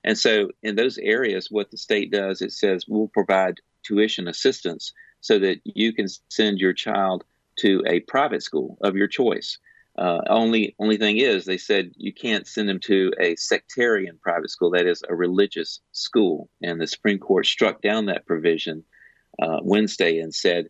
And 0.03 0.17
so 0.17 0.49
in 0.61 0.75
those 0.75 0.97
areas, 0.97 1.47
what 1.49 1.71
the 1.71 1.77
state 1.77 2.11
does, 2.11 2.41
it 2.41 2.51
says 2.51 2.85
we'll 2.87 3.07
provide 3.07 3.55
tuition 3.83 4.27
assistance 4.27 4.93
so 5.21 5.39
that 5.39 5.59
you 5.63 5.93
can 5.93 6.07
send 6.29 6.59
your 6.59 6.73
child 6.73 7.23
to 7.57 7.83
a 7.87 7.99
private 8.01 8.43
school 8.43 8.77
of 8.81 8.95
your 8.95 9.07
choice. 9.07 9.57
Uh, 9.97 10.21
only 10.29 10.75
only 10.79 10.97
thing 10.97 11.17
is, 11.17 11.43
they 11.43 11.57
said 11.57 11.91
you 11.97 12.13
can't 12.13 12.47
send 12.47 12.69
them 12.69 12.79
to 12.79 13.11
a 13.19 13.35
sectarian 13.35 14.17
private 14.21 14.49
school, 14.49 14.71
that 14.71 14.85
is 14.85 15.03
a 15.09 15.15
religious 15.15 15.81
school. 15.91 16.49
And 16.61 16.79
the 16.79 16.87
Supreme 16.87 17.19
Court 17.19 17.45
struck 17.45 17.81
down 17.81 18.05
that 18.05 18.25
provision 18.25 18.83
uh, 19.41 19.59
Wednesday 19.61 20.19
and 20.19 20.33
said, 20.33 20.69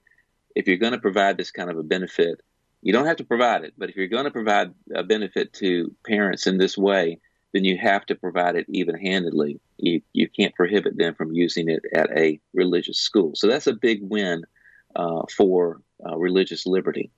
if 0.56 0.68
you're 0.68 0.78
going 0.78 0.94
to 0.94 1.00
provide 1.00 1.38
this 1.38 1.52
kind 1.52 1.70
of 1.70 1.78
a 1.78 1.84
benefit, 1.84 2.42
you 2.82 2.92
don't 2.92 3.06
have 3.06 3.18
to 3.18 3.24
provide 3.24 3.64
it, 3.64 3.74
but 3.78 3.90
if 3.90 3.96
you're 3.96 4.08
going 4.08 4.26
to 4.26 4.32
provide 4.32 4.74
a 4.96 5.04
benefit 5.04 5.54
to 5.54 5.94
parents 6.06 6.48
in 6.48 6.58
this 6.58 6.78
way, 6.78 7.20
then 7.54 7.64
you 7.64 7.78
have 7.78 8.06
to 8.08 8.16
provide 8.16 8.56
it 8.56 8.66
even 8.70 8.96
handedly. 8.96 9.60
You, 9.78 10.02
you 10.14 10.30
can't 10.30 10.56
prohibit 10.56 10.98
them 10.98 11.16
from 11.16 11.34
using 11.34 11.70
it 11.70 11.84
at 11.94 12.10
a 12.16 12.40
religious 12.54 13.00
school. 13.00 13.32
So 13.36 13.48
that's 13.48 13.68
a 13.68 13.74
big 13.74 14.00
win 14.02 14.44
uh, 14.96 15.24
for 15.36 15.82
uh, 16.06 16.18
religious 16.18 16.66
liberty. 16.66 17.12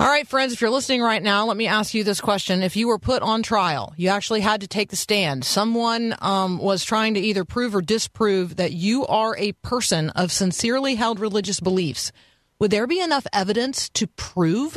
All 0.00 0.08
right, 0.08 0.26
friends, 0.26 0.52
if 0.52 0.60
you're 0.60 0.70
listening 0.70 1.00
right 1.02 1.22
now, 1.22 1.46
let 1.46 1.56
me 1.56 1.66
ask 1.66 1.94
you 1.94 2.04
this 2.04 2.20
question. 2.20 2.62
If 2.62 2.76
you 2.76 2.88
were 2.88 2.98
put 2.98 3.22
on 3.22 3.42
trial, 3.42 3.94
you 3.96 4.08
actually 4.08 4.40
had 4.40 4.60
to 4.60 4.66
take 4.66 4.90
the 4.90 4.96
stand, 4.96 5.44
someone 5.44 6.14
um, 6.20 6.58
was 6.58 6.84
trying 6.84 7.14
to 7.14 7.20
either 7.20 7.44
prove 7.44 7.74
or 7.74 7.80
disprove 7.80 8.56
that 8.56 8.72
you 8.72 9.06
are 9.06 9.36
a 9.38 9.52
person 9.52 10.10
of 10.10 10.32
sincerely 10.32 10.96
held 10.96 11.20
religious 11.20 11.60
beliefs, 11.60 12.12
would 12.58 12.70
there 12.70 12.86
be 12.86 13.00
enough 13.00 13.26
evidence 13.32 13.88
to 13.90 14.06
prove 14.08 14.76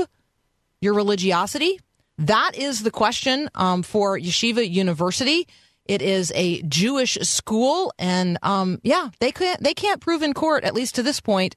your 0.82 0.94
religiosity? 0.94 1.80
That 2.18 2.52
is 2.56 2.84
the 2.84 2.92
question 2.92 3.50
um, 3.56 3.84
for 3.84 4.18
Yeshiva 4.18 4.68
University. 4.68 5.48
It 5.86 6.02
is 6.02 6.32
a 6.36 6.62
Jewish 6.64 7.18
school, 7.22 7.94
and 7.98 8.38
um, 8.44 8.80
yeah, 8.84 9.10
they 9.20 9.32
can't 9.32 9.62
they 9.64 9.74
can't 9.74 10.02
prove 10.02 10.22
in 10.22 10.34
court, 10.34 10.64
at 10.64 10.74
least 10.74 10.96
to 10.96 11.04
this 11.04 11.22
point, 11.22 11.56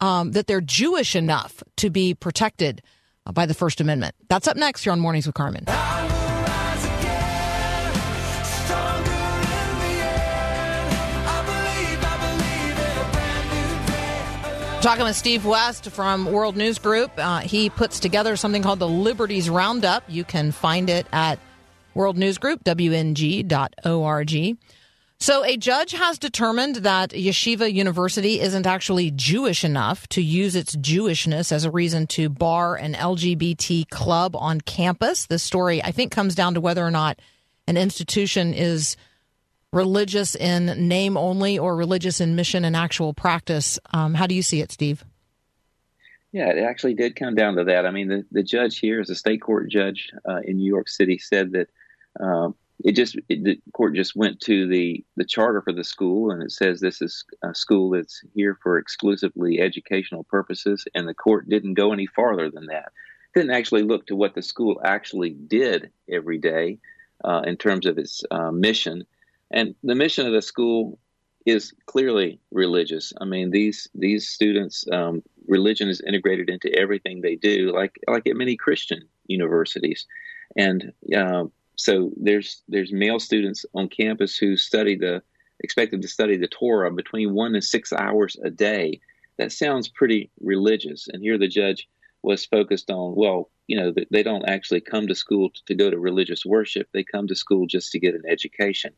um, 0.00 0.32
that 0.32 0.46
they're 0.46 0.60
Jewish 0.60 1.16
enough 1.16 1.62
to 1.76 1.90
be 1.90 2.14
protected 2.14 2.82
uh, 3.24 3.32
by 3.32 3.46
the 3.46 3.54
First 3.54 3.80
Amendment. 3.80 4.14
That's 4.28 4.48
up 4.48 4.56
next 4.56 4.84
here 4.84 4.92
on 4.92 5.00
Mornings 5.00 5.26
with 5.26 5.34
Carmen. 5.34 5.64
Talking 14.82 15.04
with 15.04 15.14
Steve 15.14 15.44
West 15.44 15.90
from 15.90 16.24
World 16.32 16.56
News 16.56 16.78
Group. 16.78 17.10
Uh, 17.18 17.40
he 17.40 17.68
puts 17.68 18.00
together 18.00 18.34
something 18.34 18.62
called 18.62 18.78
the 18.78 18.88
Liberties 18.88 19.50
Roundup. 19.50 20.04
You 20.08 20.24
can 20.24 20.52
find 20.52 20.88
it 20.88 21.06
at 21.12 21.38
World 21.92 22.16
News 22.16 22.38
Group, 22.38 22.64
WNG.org. 22.64 23.48
So, 25.18 25.44
a 25.44 25.58
judge 25.58 25.92
has 25.92 26.18
determined 26.18 26.76
that 26.76 27.10
Yeshiva 27.10 27.70
University 27.70 28.40
isn't 28.40 28.66
actually 28.66 29.10
Jewish 29.10 29.64
enough 29.64 30.08
to 30.08 30.22
use 30.22 30.56
its 30.56 30.74
Jewishness 30.74 31.52
as 31.52 31.66
a 31.66 31.70
reason 31.70 32.06
to 32.08 32.30
bar 32.30 32.74
an 32.74 32.94
LGBT 32.94 33.90
club 33.90 34.34
on 34.34 34.62
campus. 34.62 35.26
This 35.26 35.42
story, 35.42 35.84
I 35.84 35.90
think, 35.92 36.10
comes 36.10 36.34
down 36.34 36.54
to 36.54 36.60
whether 36.62 36.82
or 36.82 36.90
not 36.90 37.20
an 37.66 37.76
institution 37.76 38.54
is 38.54 38.96
religious 39.72 40.34
in 40.34 40.88
name 40.88 41.16
only 41.16 41.58
or 41.58 41.76
religious 41.76 42.20
in 42.20 42.34
mission 42.34 42.64
and 42.64 42.76
actual 42.76 43.14
practice. 43.14 43.78
Um, 43.92 44.14
how 44.14 44.26
do 44.26 44.34
you 44.34 44.42
see 44.42 44.60
it, 44.60 44.72
Steve? 44.72 45.04
Yeah, 46.32 46.50
it 46.50 46.62
actually 46.62 46.94
did 46.94 47.16
come 47.16 47.34
down 47.34 47.56
to 47.56 47.64
that. 47.64 47.86
I 47.86 47.90
mean, 47.90 48.08
the, 48.08 48.24
the 48.30 48.42
judge 48.42 48.78
here 48.78 49.00
is 49.00 49.10
a 49.10 49.16
state 49.16 49.42
court 49.42 49.68
judge 49.68 50.12
uh, 50.28 50.40
in 50.44 50.58
New 50.58 50.66
York 50.66 50.88
City 50.88 51.18
said 51.18 51.52
that 51.52 51.68
um, 52.20 52.54
it 52.84 52.92
just 52.92 53.16
it, 53.28 53.44
the 53.44 53.60
court 53.72 53.94
just 53.94 54.16
went 54.16 54.40
to 54.40 54.66
the 54.68 55.04
the 55.16 55.24
charter 55.24 55.60
for 55.60 55.72
the 55.72 55.84
school 55.84 56.30
and 56.30 56.42
it 56.42 56.52
says 56.52 56.80
this 56.80 57.02
is 57.02 57.24
a 57.42 57.54
school 57.54 57.90
that's 57.90 58.22
here 58.34 58.58
for 58.62 58.78
exclusively 58.78 59.60
educational 59.60 60.24
purposes, 60.24 60.86
and 60.94 61.08
the 61.08 61.14
court 61.14 61.48
didn't 61.48 61.74
go 61.74 61.92
any 61.92 62.06
farther 62.06 62.50
than 62.50 62.66
that. 62.66 62.92
Didn't 63.34 63.52
actually 63.52 63.82
look 63.82 64.06
to 64.06 64.16
what 64.16 64.34
the 64.34 64.42
school 64.42 64.80
actually 64.84 65.30
did 65.30 65.90
every 66.08 66.38
day 66.38 66.78
uh, 67.24 67.42
in 67.44 67.56
terms 67.56 67.86
of 67.86 67.98
its 67.98 68.24
uh, 68.30 68.50
mission, 68.50 69.06
and 69.50 69.74
the 69.82 69.94
mission 69.94 70.26
of 70.26 70.32
the 70.32 70.42
school 70.42 70.98
is 71.46 71.72
clearly 71.86 72.38
religious. 72.50 73.12
I 73.20 73.24
mean, 73.24 73.50
these 73.50 73.88
these 73.94 74.28
students, 74.28 74.84
um, 74.92 75.22
religion 75.48 75.88
is 75.88 76.00
integrated 76.00 76.50
into 76.50 76.74
everything 76.78 77.20
they 77.20 77.36
do, 77.36 77.72
like 77.72 77.98
like 78.08 78.26
at 78.26 78.36
many 78.36 78.56
Christian 78.56 79.08
universities, 79.26 80.06
and 80.56 80.92
uh, 81.16 81.44
so 81.76 82.12
there's 82.16 82.62
there's 82.68 82.92
male 82.92 83.18
students 83.18 83.64
on 83.74 83.88
campus 83.88 84.36
who 84.36 84.56
study 84.56 84.96
the 84.96 85.22
expected 85.60 86.02
to 86.02 86.08
study 86.08 86.36
the 86.36 86.48
Torah 86.48 86.90
between 86.90 87.34
one 87.34 87.54
and 87.54 87.64
six 87.64 87.92
hours 87.92 88.36
a 88.44 88.50
day. 88.50 89.00
That 89.38 89.52
sounds 89.52 89.88
pretty 89.88 90.30
religious, 90.40 91.08
and 91.08 91.22
here 91.22 91.38
the 91.38 91.48
judge 91.48 91.88
was 92.22 92.44
focused 92.44 92.90
on 92.90 93.14
well, 93.16 93.50
you 93.66 93.78
know, 93.78 93.94
they 94.10 94.22
don't 94.22 94.48
actually 94.48 94.82
come 94.82 95.08
to 95.08 95.14
school 95.14 95.50
to 95.64 95.74
go 95.74 95.88
to 95.88 95.98
religious 95.98 96.44
worship; 96.44 96.88
they 96.92 97.02
come 97.02 97.26
to 97.28 97.34
school 97.34 97.66
just 97.66 97.92
to 97.92 97.98
get 97.98 98.14
an 98.14 98.24
education. 98.28 98.92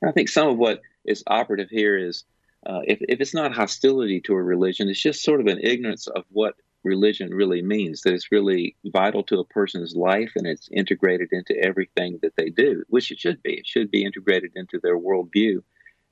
And 0.00 0.08
I 0.08 0.12
think 0.12 0.28
some 0.28 0.48
of 0.48 0.58
what 0.58 0.82
is 1.04 1.24
operative 1.26 1.70
here 1.70 1.96
is 1.96 2.24
uh, 2.66 2.80
if, 2.84 2.98
if 3.02 3.20
it's 3.20 3.34
not 3.34 3.54
hostility 3.54 4.20
to 4.22 4.34
a 4.34 4.42
religion, 4.42 4.88
it's 4.88 5.00
just 5.00 5.22
sort 5.22 5.40
of 5.40 5.46
an 5.46 5.60
ignorance 5.62 6.06
of 6.08 6.24
what 6.30 6.54
religion 6.82 7.32
really 7.32 7.62
means, 7.62 8.02
that 8.02 8.14
it's 8.14 8.32
really 8.32 8.76
vital 8.86 9.22
to 9.24 9.40
a 9.40 9.44
person's 9.44 9.94
life 9.94 10.32
and 10.36 10.46
it's 10.46 10.68
integrated 10.72 11.28
into 11.32 11.56
everything 11.62 12.18
that 12.22 12.34
they 12.36 12.50
do, 12.50 12.84
which 12.88 13.10
it 13.10 13.18
should 13.18 13.42
be. 13.42 13.54
It 13.54 13.66
should 13.66 13.90
be 13.90 14.04
integrated 14.04 14.52
into 14.54 14.80
their 14.82 14.98
worldview 14.98 15.62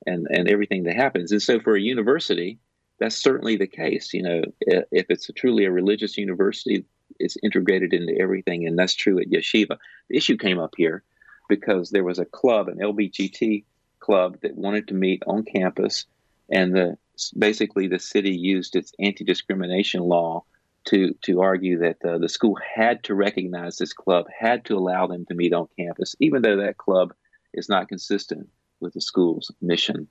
and, 0.05 0.27
and 0.29 0.49
everything 0.49 0.83
that 0.83 0.95
happens. 0.95 1.31
And 1.31 1.41
so 1.41 1.59
for 1.59 1.75
a 1.75 1.81
university, 1.81 2.59
that's 2.99 3.15
certainly 3.15 3.57
the 3.57 3.67
case. 3.67 4.13
You 4.13 4.23
know, 4.23 4.41
if 4.61 5.07
it's 5.09 5.29
a 5.29 5.33
truly 5.33 5.65
a 5.65 5.71
religious 5.71 6.17
university, 6.17 6.85
it's 7.19 7.37
integrated 7.43 7.93
into 7.93 8.17
everything, 8.19 8.67
and 8.67 8.77
that's 8.77 8.95
true 8.95 9.19
at 9.19 9.29
Yeshiva. 9.29 9.77
The 10.09 10.17
issue 10.17 10.37
came 10.37 10.59
up 10.59 10.73
here 10.77 11.03
because 11.49 11.89
there 11.89 12.03
was 12.03 12.19
a 12.19 12.25
club, 12.25 12.67
an 12.67 12.79
LBGT 12.79 13.65
club, 14.05 14.37
that 14.41 14.55
wanted 14.55 14.87
to 14.87 14.93
meet 14.93 15.23
on 15.25 15.43
campus, 15.43 16.05
and 16.49 16.73
the 16.75 16.97
basically 17.37 17.87
the 17.87 17.99
city 17.99 18.35
used 18.35 18.75
its 18.75 18.91
anti-discrimination 18.99 20.01
law 20.01 20.43
to 20.85 21.15
to 21.23 21.41
argue 21.41 21.79
that 21.79 21.97
uh, 22.05 22.17
the 22.17 22.29
school 22.29 22.57
had 22.75 23.03
to 23.03 23.15
recognize 23.15 23.77
this 23.77 23.93
club, 23.93 24.25
had 24.37 24.65
to 24.65 24.77
allow 24.77 25.07
them 25.07 25.25
to 25.25 25.33
meet 25.33 25.53
on 25.53 25.67
campus, 25.77 26.15
even 26.19 26.41
though 26.41 26.57
that 26.57 26.77
club 26.77 27.13
is 27.53 27.69
not 27.69 27.87
consistent 27.87 28.49
with 28.79 28.93
the 28.93 29.01
school's 29.01 29.51
mission. 29.61 30.07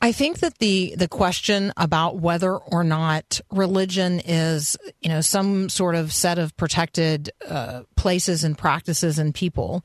I 0.00 0.12
think 0.12 0.40
that 0.40 0.58
the 0.58 0.94
the 0.96 1.08
question 1.08 1.72
about 1.76 2.18
whether 2.18 2.54
or 2.56 2.84
not 2.84 3.40
religion 3.50 4.20
is, 4.20 4.76
you 5.00 5.08
know, 5.08 5.22
some 5.22 5.68
sort 5.70 5.94
of 5.94 6.12
set 6.12 6.38
of 6.38 6.54
protected 6.56 7.30
uh, 7.48 7.84
places 7.96 8.44
and 8.44 8.56
practices 8.56 9.18
and 9.18 9.34
people, 9.34 9.82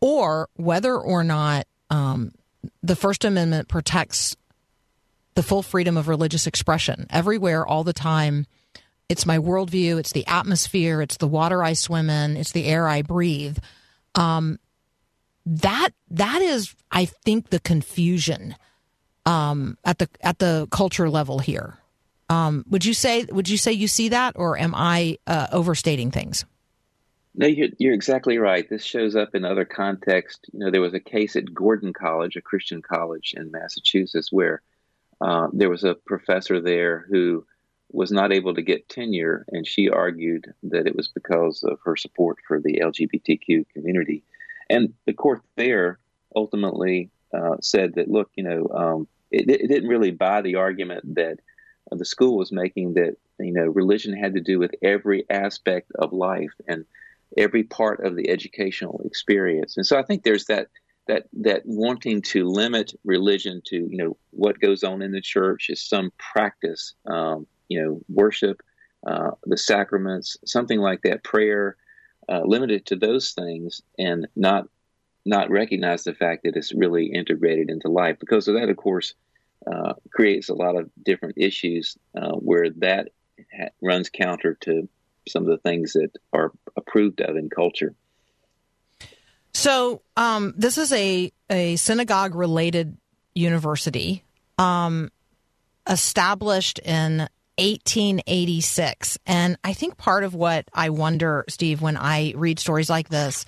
or 0.00 0.48
whether 0.54 0.96
or 0.96 1.24
not 1.24 1.66
um, 1.90 2.32
the 2.82 2.96
First 2.96 3.24
Amendment 3.24 3.68
protects 3.68 4.36
the 5.34 5.42
full 5.42 5.62
freedom 5.62 5.96
of 5.96 6.08
religious 6.08 6.46
expression 6.46 7.06
everywhere, 7.10 7.66
all 7.66 7.84
the 7.84 7.92
time. 7.92 8.46
It's 9.08 9.24
my 9.24 9.38
worldview. 9.38 9.98
It's 9.98 10.12
the 10.12 10.26
atmosphere. 10.26 11.00
It's 11.00 11.16
the 11.16 11.28
water 11.28 11.62
I 11.62 11.72
swim 11.72 12.10
in. 12.10 12.36
It's 12.36 12.52
the 12.52 12.66
air 12.66 12.88
I 12.88 13.02
breathe. 13.02 13.58
Um, 14.14 14.58
that 15.46 15.90
that 16.10 16.42
is, 16.42 16.74
I 16.90 17.06
think, 17.06 17.50
the 17.50 17.60
confusion 17.60 18.56
um, 19.24 19.78
at 19.84 19.98
the 19.98 20.08
at 20.20 20.38
the 20.38 20.68
culture 20.70 21.08
level 21.08 21.38
here. 21.38 21.78
Um, 22.28 22.64
would 22.68 22.84
you 22.84 22.92
say 22.92 23.24
would 23.24 23.48
you 23.48 23.56
say 23.56 23.72
you 23.72 23.88
see 23.88 24.10
that, 24.10 24.34
or 24.36 24.58
am 24.58 24.74
I 24.74 25.18
uh, 25.26 25.46
overstating 25.52 26.10
things? 26.10 26.44
No, 27.34 27.46
you're, 27.46 27.68
you're 27.78 27.94
exactly 27.94 28.38
right. 28.38 28.68
This 28.68 28.84
shows 28.84 29.14
up 29.14 29.34
in 29.34 29.44
other 29.44 29.64
contexts. 29.64 30.48
You 30.52 30.60
know, 30.60 30.70
there 30.70 30.80
was 30.80 30.94
a 30.94 31.00
case 31.00 31.36
at 31.36 31.54
Gordon 31.54 31.92
College, 31.92 32.36
a 32.36 32.40
Christian 32.40 32.82
college 32.82 33.34
in 33.36 33.50
Massachusetts, 33.50 34.32
where 34.32 34.62
uh, 35.20 35.48
there 35.52 35.70
was 35.70 35.84
a 35.84 35.94
professor 35.94 36.60
there 36.60 37.06
who 37.08 37.44
was 37.90 38.10
not 38.10 38.32
able 38.32 38.54
to 38.54 38.62
get 38.62 38.88
tenure, 38.88 39.44
and 39.48 39.66
she 39.66 39.88
argued 39.88 40.52
that 40.64 40.86
it 40.86 40.96
was 40.96 41.08
because 41.08 41.62
of 41.62 41.78
her 41.84 41.96
support 41.96 42.38
for 42.46 42.60
the 42.60 42.80
LGBTQ 42.82 43.66
community. 43.72 44.24
And 44.68 44.92
the 45.06 45.14
court 45.14 45.42
there 45.56 45.98
ultimately 46.36 47.10
uh, 47.32 47.56
said 47.60 47.94
that, 47.94 48.10
look, 48.10 48.30
you 48.34 48.44
know, 48.44 48.68
um, 48.74 49.08
it, 49.30 49.48
it 49.48 49.68
didn't 49.68 49.88
really 49.88 50.10
buy 50.10 50.42
the 50.42 50.56
argument 50.56 51.14
that 51.14 51.38
uh, 51.90 51.96
the 51.96 52.04
school 52.04 52.36
was 52.36 52.52
making 52.52 52.94
that, 52.94 53.16
you 53.38 53.52
know, 53.52 53.66
religion 53.66 54.12
had 54.12 54.34
to 54.34 54.40
do 54.40 54.58
with 54.58 54.74
every 54.82 55.24
aspect 55.30 55.90
of 55.98 56.12
life 56.12 56.52
and 56.66 56.84
every 57.36 57.64
part 57.64 58.04
of 58.04 58.16
the 58.16 58.28
educational 58.30 59.00
experience. 59.04 59.76
And 59.76 59.86
so 59.86 59.98
I 59.98 60.02
think 60.02 60.22
there's 60.22 60.46
that 60.46 60.68
that 61.06 61.26
that 61.32 61.62
wanting 61.64 62.22
to 62.22 62.46
limit 62.48 62.92
religion 63.04 63.62
to 63.66 63.76
you 63.76 63.96
know 63.96 64.16
what 64.30 64.60
goes 64.60 64.84
on 64.84 65.02
in 65.02 65.12
the 65.12 65.20
church 65.20 65.70
is 65.70 65.80
some 65.82 66.12
practice, 66.18 66.94
um, 67.06 67.46
you 67.68 67.82
know, 67.82 68.00
worship, 68.08 68.60
uh, 69.06 69.30
the 69.44 69.56
sacraments, 69.56 70.36
something 70.44 70.80
like 70.80 71.02
that, 71.02 71.24
prayer, 71.24 71.76
uh, 72.28 72.42
limited 72.44 72.86
to 72.86 72.96
those 72.96 73.32
things, 73.32 73.82
and 73.98 74.26
not 74.36 74.68
not 75.24 75.50
recognize 75.50 76.04
the 76.04 76.14
fact 76.14 76.44
that 76.44 76.56
it's 76.56 76.72
really 76.72 77.06
integrated 77.06 77.70
into 77.70 77.88
life. 77.88 78.16
Because 78.18 78.48
of 78.48 78.54
that, 78.54 78.70
of 78.70 78.76
course, 78.76 79.14
uh, 79.70 79.94
creates 80.10 80.48
a 80.48 80.54
lot 80.54 80.76
of 80.76 80.90
different 81.02 81.36
issues 81.36 81.96
uh, 82.16 82.32
where 82.32 82.70
that 82.76 83.08
ha- 83.56 83.68
runs 83.82 84.08
counter 84.08 84.54
to 84.60 84.88
some 85.28 85.44
of 85.44 85.48
the 85.48 85.58
things 85.58 85.92
that 85.92 86.10
are 86.32 86.52
approved 86.76 87.20
of 87.20 87.36
in 87.36 87.48
culture. 87.48 87.94
So 89.52 90.02
um, 90.16 90.54
this 90.56 90.78
is 90.78 90.92
a 90.92 91.32
a 91.50 91.76
synagogue 91.76 92.34
related 92.34 92.96
university 93.34 94.22
um, 94.58 95.10
established 95.88 96.78
in 96.80 97.28
1886, 97.58 99.18
and 99.26 99.58
I 99.64 99.72
think 99.72 99.96
part 99.96 100.22
of 100.22 100.34
what 100.34 100.68
I 100.72 100.90
wonder, 100.90 101.44
Steve, 101.48 101.82
when 101.82 101.96
I 101.96 102.34
read 102.36 102.60
stories 102.60 102.88
like 102.88 103.08
this, 103.08 103.44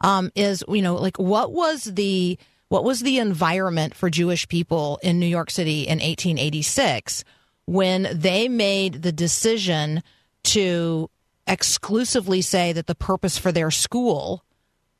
um, 0.00 0.32
is 0.34 0.64
you 0.68 0.82
know 0.82 0.96
like 0.96 1.18
what 1.18 1.52
was 1.52 1.84
the 1.84 2.38
what 2.68 2.84
was 2.84 3.00
the 3.00 3.18
environment 3.18 3.94
for 3.94 4.10
Jewish 4.10 4.48
people 4.48 4.98
in 5.02 5.20
New 5.20 5.26
York 5.26 5.50
City 5.50 5.82
in 5.82 5.98
1886 5.98 7.22
when 7.66 8.08
they 8.12 8.48
made 8.48 9.02
the 9.02 9.12
decision 9.12 10.02
to 10.42 11.08
exclusively 11.46 12.42
say 12.42 12.72
that 12.72 12.86
the 12.86 12.94
purpose 12.94 13.38
for 13.38 13.52
their 13.52 13.70
school 13.70 14.44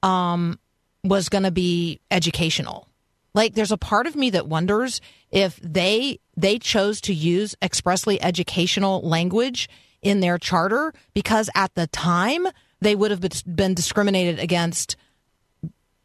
um, 0.03 0.59
was 1.03 1.29
going 1.29 1.45
to 1.45 1.51
be 1.51 2.01
educational. 2.11 2.89
Like, 3.35 3.55
there's 3.55 3.73
a 3.73 3.79
part 3.79 4.07
of 4.07 4.15
me 4.15 4.31
that 4.31 4.47
wonders 4.47 5.01
if 5.31 5.57
they 5.57 6.21
they 6.37 6.59
chose 6.59 7.01
to 7.03 7.15
use 7.15 7.57
expressly 7.63 8.21
educational 8.23 9.01
language 9.03 9.69
in 10.03 10.21
their 10.21 10.39
charter 10.39 10.93
because 11.15 11.51
at 11.55 11.75
the 11.75 11.87
time 11.89 12.47
they 12.81 12.95
would 12.95 13.11
have 13.11 13.25
been 13.47 13.75
discriminated 13.75 14.39
against 14.39 14.97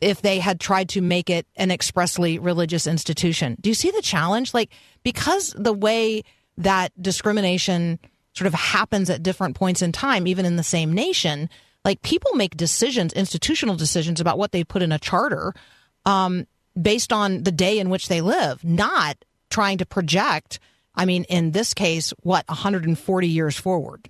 if 0.02 0.22
they 0.22 0.40
had 0.40 0.60
tried 0.60 0.90
to 0.90 1.02
make 1.02 1.30
it 1.30 1.46
an 1.56 1.72
expressly 1.72 2.40
religious 2.40 2.88
institution. 2.88 3.58
Do 3.60 3.70
you 3.70 3.74
see 3.74 3.92
the 3.92 4.02
challenge? 4.02 4.54
Like, 4.54 4.72
because 5.04 5.54
the 5.58 5.74
way 5.74 6.24
that 6.58 6.92
discrimination 7.02 8.00
sort 8.34 8.48
of 8.48 8.54
happens 8.54 9.10
at 9.10 9.24
different 9.24 9.56
points 9.56 9.82
in 9.82 9.92
time, 9.92 10.28
even 10.28 10.46
in 10.46 10.56
the 10.56 10.64
same 10.64 10.94
nation, 10.94 11.50
like 11.86 12.02
people 12.02 12.34
make 12.36 12.56
decisions, 12.58 13.14
institutional 13.14 13.76
decisions 13.76 14.20
about 14.20 14.38
what 14.38 14.52
they 14.52 14.64
put 14.64 14.82
in 14.82 14.92
a 14.92 15.00
charter 15.00 15.54
um, 16.06 16.46
based 16.80 17.12
on 17.12 17.44
the 17.44 17.52
day 17.52 17.80
in 17.80 17.90
which 17.90 18.08
they 18.08 18.22
live, 18.22 18.64
not 18.64 19.18
trying 19.50 19.78
to 19.80 19.86
project, 19.86 20.60
I 20.96 21.06
mean, 21.06 21.24
in 21.26 21.52
this 21.52 21.74
case, 21.74 22.14
what, 22.22 22.48
140 22.48 23.28
years 23.28 23.58
forward. 23.58 24.10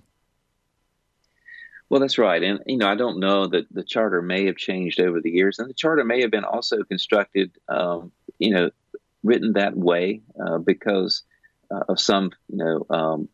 Well, 1.88 2.00
that's 2.00 2.18
right. 2.18 2.42
And, 2.42 2.60
you 2.66 2.76
know, 2.76 2.88
I 2.88 2.94
don't 2.94 3.18
know 3.18 3.48
that 3.48 3.66
the 3.72 3.82
charter 3.82 4.22
may 4.22 4.46
have 4.46 4.56
changed 4.56 5.00
over 5.00 5.20
the 5.20 5.30
years. 5.30 5.58
And 5.58 5.68
the 5.68 5.74
charter 5.74 6.04
may 6.04 6.20
have 6.22 6.30
been 6.30 6.44
also 6.44 6.84
constructed, 6.84 7.50
um, 7.68 8.12
you 8.38 8.50
know, 8.52 8.70
written 9.24 9.54
that 9.54 9.76
way 9.76 10.22
uh, 10.40 10.58
because 10.58 11.24
uh, 11.70 11.80
of 11.88 11.98
some, 11.98 12.30
you 12.48 12.58
know, 12.58 12.86
um, 12.90 13.28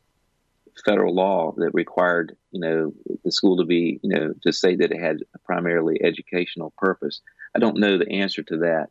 federal 0.85 1.15
law 1.15 1.53
that 1.57 1.75
required, 1.75 2.37
you 2.53 2.61
know, 2.61 2.93
the 3.25 3.33
school 3.33 3.57
to 3.59 3.65
be, 3.65 4.01
you 4.03 4.11
know, 4.11 4.35
to 4.43 4.53
say 4.53 4.77
that 4.77 4.93
it 4.93 5.01
had 5.01 5.23
a 5.35 5.39
primarily 5.41 6.01
educational 6.03 6.73
purpose. 6.77 7.21
I 7.55 7.59
don't 7.59 7.79
know 7.79 7.99
the 7.99 8.11
answer 8.11 8.43
to 8.45 8.59
that. 8.59 8.89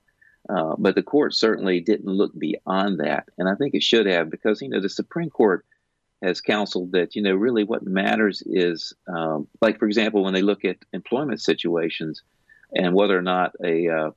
Uh, 0.47 0.75
but 0.77 0.93
the 0.93 1.01
court 1.01 1.33
certainly 1.33 1.79
didn't 1.79 2.05
look 2.05 2.37
beyond 2.37 2.99
that. 2.99 3.27
And 3.37 3.49
I 3.49 3.55
think 3.55 3.73
it 3.73 3.81
should 3.81 4.05
have 4.05 4.29
because, 4.29 4.61
you 4.61 4.69
know, 4.69 4.79
the 4.79 4.89
Supreme 4.89 5.29
Court 5.29 5.65
has 6.21 6.39
counseled 6.39 6.91
that, 6.91 7.15
you 7.15 7.21
know, 7.21 7.33
really 7.33 7.63
what 7.63 7.83
matters 7.83 8.43
is, 8.45 8.93
um, 9.07 9.47
like, 9.61 9.79
for 9.79 9.87
example, 9.87 10.23
when 10.23 10.33
they 10.33 10.43
look 10.43 10.63
at 10.63 10.77
employment 10.93 11.41
situations 11.41 12.21
and 12.73 12.93
whether 12.93 13.17
or 13.17 13.23
not 13.23 13.53
a, 13.63 13.89
uh, 13.89 14.11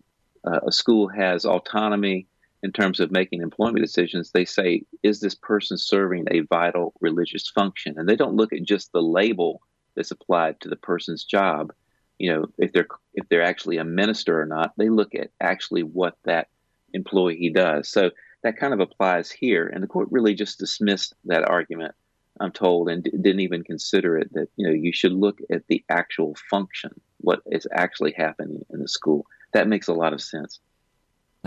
a 0.44 0.70
school 0.70 1.09
has 1.09 1.44
autonomy 1.44 2.26
in 2.62 2.72
terms 2.72 3.00
of 3.00 3.10
making 3.10 3.42
employment 3.42 3.84
decisions, 3.84 4.30
they 4.30 4.44
say, 4.44 4.82
is 5.02 5.20
this 5.20 5.34
person 5.34 5.78
serving 5.78 6.26
a 6.30 6.40
vital 6.40 6.92
religious 7.00 7.48
function? 7.48 7.94
And 7.98 8.08
they 8.08 8.16
don't 8.16 8.36
look 8.36 8.52
at 8.52 8.64
just 8.64 8.92
the 8.92 9.02
label 9.02 9.60
that's 9.94 10.10
applied 10.10 10.60
to 10.60 10.68
the 10.68 10.76
person's 10.76 11.24
job. 11.24 11.72
You 12.18 12.32
know, 12.32 12.46
if 12.58 12.72
they're 12.72 12.88
if 13.14 13.28
they're 13.28 13.42
actually 13.42 13.78
a 13.78 13.84
minister 13.84 14.40
or 14.40 14.46
not, 14.46 14.72
they 14.76 14.88
look 14.88 15.14
at 15.14 15.30
actually 15.40 15.82
what 15.82 16.16
that 16.24 16.48
employee 16.92 17.50
does. 17.54 17.88
So 17.88 18.10
that 18.42 18.56
kind 18.56 18.72
of 18.72 18.80
applies 18.80 19.30
here. 19.30 19.66
And 19.66 19.82
the 19.82 19.88
court 19.88 20.08
really 20.10 20.34
just 20.34 20.58
dismissed 20.58 21.14
that 21.26 21.48
argument, 21.48 21.94
I'm 22.40 22.52
told, 22.52 22.88
and 22.88 23.04
d- 23.04 23.10
didn't 23.10 23.40
even 23.40 23.64
consider 23.64 24.18
it 24.18 24.32
that, 24.34 24.48
you 24.56 24.66
know, 24.66 24.72
you 24.72 24.92
should 24.92 25.12
look 25.12 25.38
at 25.50 25.66
the 25.68 25.84
actual 25.88 26.36
function, 26.50 26.90
what 27.18 27.40
is 27.46 27.66
actually 27.72 28.12
happening 28.12 28.64
in 28.70 28.80
the 28.80 28.88
school. 28.88 29.26
That 29.52 29.68
makes 29.68 29.88
a 29.88 29.94
lot 29.94 30.12
of 30.12 30.20
sense. 30.20 30.60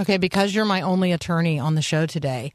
Okay, 0.01 0.17
because 0.17 0.55
you're 0.55 0.65
my 0.65 0.81
only 0.81 1.11
attorney 1.11 1.59
on 1.59 1.75
the 1.75 1.81
show 1.83 2.07
today, 2.07 2.53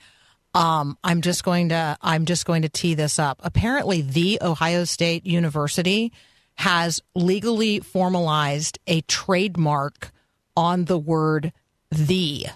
um, 0.52 0.98
I'm 1.04 1.20
just 1.20 1.44
going 1.44 1.68
to 1.68 1.96
I'm 2.02 2.24
just 2.24 2.44
going 2.44 2.62
to 2.62 2.68
tee 2.68 2.94
this 2.94 3.20
up. 3.20 3.40
Apparently, 3.44 4.02
the 4.02 4.40
Ohio 4.42 4.82
State 4.82 5.24
University 5.24 6.12
has 6.56 7.00
legally 7.14 7.78
formalized 7.78 8.80
a 8.88 9.00
trademark 9.02 10.10
on 10.56 10.86
the 10.86 10.98
word 10.98 11.52
"the." 11.92 12.46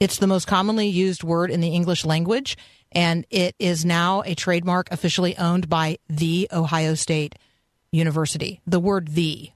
It's 0.00 0.16
the 0.16 0.26
most 0.26 0.46
commonly 0.46 0.88
used 0.88 1.22
word 1.22 1.50
in 1.50 1.60
the 1.60 1.74
English 1.74 2.06
language, 2.06 2.56
and 2.92 3.26
it 3.28 3.54
is 3.58 3.84
now 3.84 4.22
a 4.24 4.34
trademark 4.34 4.90
officially 4.90 5.36
owned 5.36 5.68
by 5.68 5.98
the 6.08 6.48
Ohio 6.50 6.94
State 6.94 7.34
University. 7.92 8.62
The 8.66 8.80
word 8.80 9.08
"the." 9.08 9.50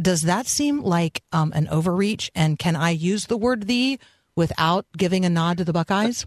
Does 0.00 0.22
that 0.22 0.46
seem 0.46 0.82
like 0.82 1.22
um, 1.32 1.52
an 1.54 1.68
overreach? 1.68 2.30
And 2.34 2.58
can 2.58 2.76
I 2.76 2.90
use 2.90 3.26
the 3.26 3.36
word 3.36 3.64
"the" 3.64 3.98
without 4.36 4.86
giving 4.96 5.24
a 5.24 5.30
nod 5.30 5.58
to 5.58 5.64
the 5.64 5.72
Buckeyes? 5.72 6.26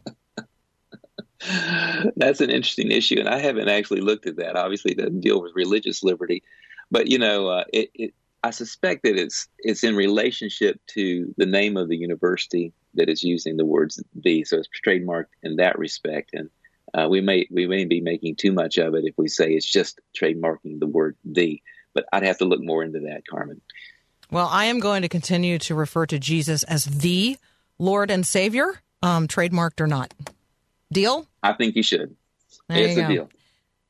That's 2.15 2.41
an 2.41 2.49
interesting 2.49 2.91
issue, 2.91 3.19
and 3.19 3.29
I 3.29 3.39
haven't 3.39 3.69
actually 3.69 4.01
looked 4.01 4.27
at 4.27 4.35
that. 4.37 4.55
Obviously, 4.55 4.91
it 4.91 4.97
doesn't 4.97 5.21
deal 5.21 5.41
with 5.41 5.53
religious 5.55 6.03
liberty, 6.03 6.43
but 6.91 7.07
you 7.07 7.17
know, 7.17 7.47
uh, 7.47 7.63
it, 7.71 7.89
it, 7.95 8.13
I 8.43 8.51
suspect 8.51 9.03
that 9.03 9.17
it's 9.17 9.47
it's 9.59 9.83
in 9.83 9.95
relationship 9.95 10.79
to 10.87 11.33
the 11.37 11.45
name 11.45 11.77
of 11.77 11.87
the 11.87 11.97
university 11.97 12.73
that 12.95 13.09
is 13.09 13.23
using 13.23 13.57
the 13.57 13.65
words 13.65 14.03
"the," 14.13 14.43
so 14.43 14.57
it's 14.57 14.67
trademarked 14.85 15.33
in 15.43 15.55
that 15.55 15.79
respect. 15.79 16.31
And 16.33 16.49
uh, 16.93 17.07
we 17.09 17.21
may 17.21 17.47
we 17.49 17.67
may 17.67 17.85
be 17.85 18.01
making 18.01 18.35
too 18.35 18.51
much 18.51 18.77
of 18.77 18.95
it 18.95 19.05
if 19.05 19.17
we 19.17 19.29
say 19.29 19.53
it's 19.53 19.71
just 19.71 20.01
trademarking 20.19 20.79
the 20.79 20.87
word 20.87 21.15
"the." 21.23 21.61
But 21.93 22.05
I'd 22.11 22.23
have 22.23 22.37
to 22.39 22.45
look 22.45 22.61
more 22.61 22.83
into 22.83 22.99
that, 23.01 23.27
Carmen. 23.27 23.61
Well, 24.31 24.47
I 24.47 24.65
am 24.65 24.79
going 24.79 25.01
to 25.01 25.09
continue 25.09 25.59
to 25.59 25.75
refer 25.75 26.05
to 26.05 26.17
Jesus 26.17 26.63
as 26.63 26.85
the 26.85 27.37
Lord 27.77 28.09
and 28.09 28.25
Savior, 28.25 28.81
um, 29.03 29.27
trademarked 29.27 29.81
or 29.81 29.87
not. 29.87 30.13
Deal? 30.91 31.27
I 31.43 31.53
think 31.53 31.75
you 31.75 31.83
should. 31.83 32.15
There 32.69 32.77
it's 32.77 32.95
you 32.95 33.03
a 33.03 33.07
deal. 33.07 33.29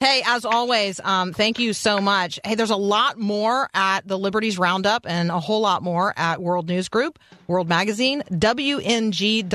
Hey, 0.02 0.24
as 0.26 0.46
always, 0.46 1.00
um, 1.00 1.32
thank 1.32 1.60
you 1.60 1.74
so 1.74 2.02
much. 2.02 2.40
Hey, 2.44 2.56
there's 2.56 2.72
a 2.72 2.76
lot 2.76 3.20
more 3.20 3.70
at 3.76 4.08
the 4.08 4.18
Liberties 4.18 4.58
Roundup 4.58 5.06
and 5.08 5.30
a 5.30 5.40
whole 5.40 5.62
lot 5.62 5.84
more 5.84 6.12
at 6.18 6.42
World 6.42 6.68
News 6.68 6.90
Group, 6.90 7.20
World 7.46 7.70
Magazine, 7.70 8.24
WNG.org. 8.32 9.54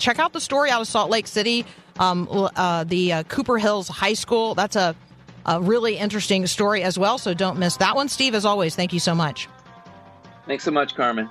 Check 0.00 0.18
out 0.18 0.32
the 0.32 0.40
story 0.40 0.70
out 0.70 0.80
of 0.80 0.88
Salt 0.88 1.10
Lake 1.10 1.28
City, 1.28 1.64
um, 2.00 2.26
uh, 2.56 2.82
the 2.82 3.12
uh, 3.12 3.22
Copper 3.22 3.58
Hills 3.58 3.86
High 3.86 4.14
School. 4.14 4.56
That's 4.56 4.74
a, 4.74 4.96
a 5.46 5.60
really 5.60 5.96
interesting 5.96 6.46
story 6.46 6.82
as 6.82 6.98
well. 6.98 7.18
So 7.18 7.34
don't 7.34 7.58
miss 7.58 7.76
that 7.78 7.96
one. 7.96 8.08
Steve, 8.08 8.34
as 8.34 8.44
always, 8.44 8.74
thank 8.74 8.92
you 8.92 9.00
so 9.00 9.14
much. 9.14 9.48
Thanks 10.46 10.64
so 10.64 10.70
much, 10.70 10.94
Carmen. 10.94 11.28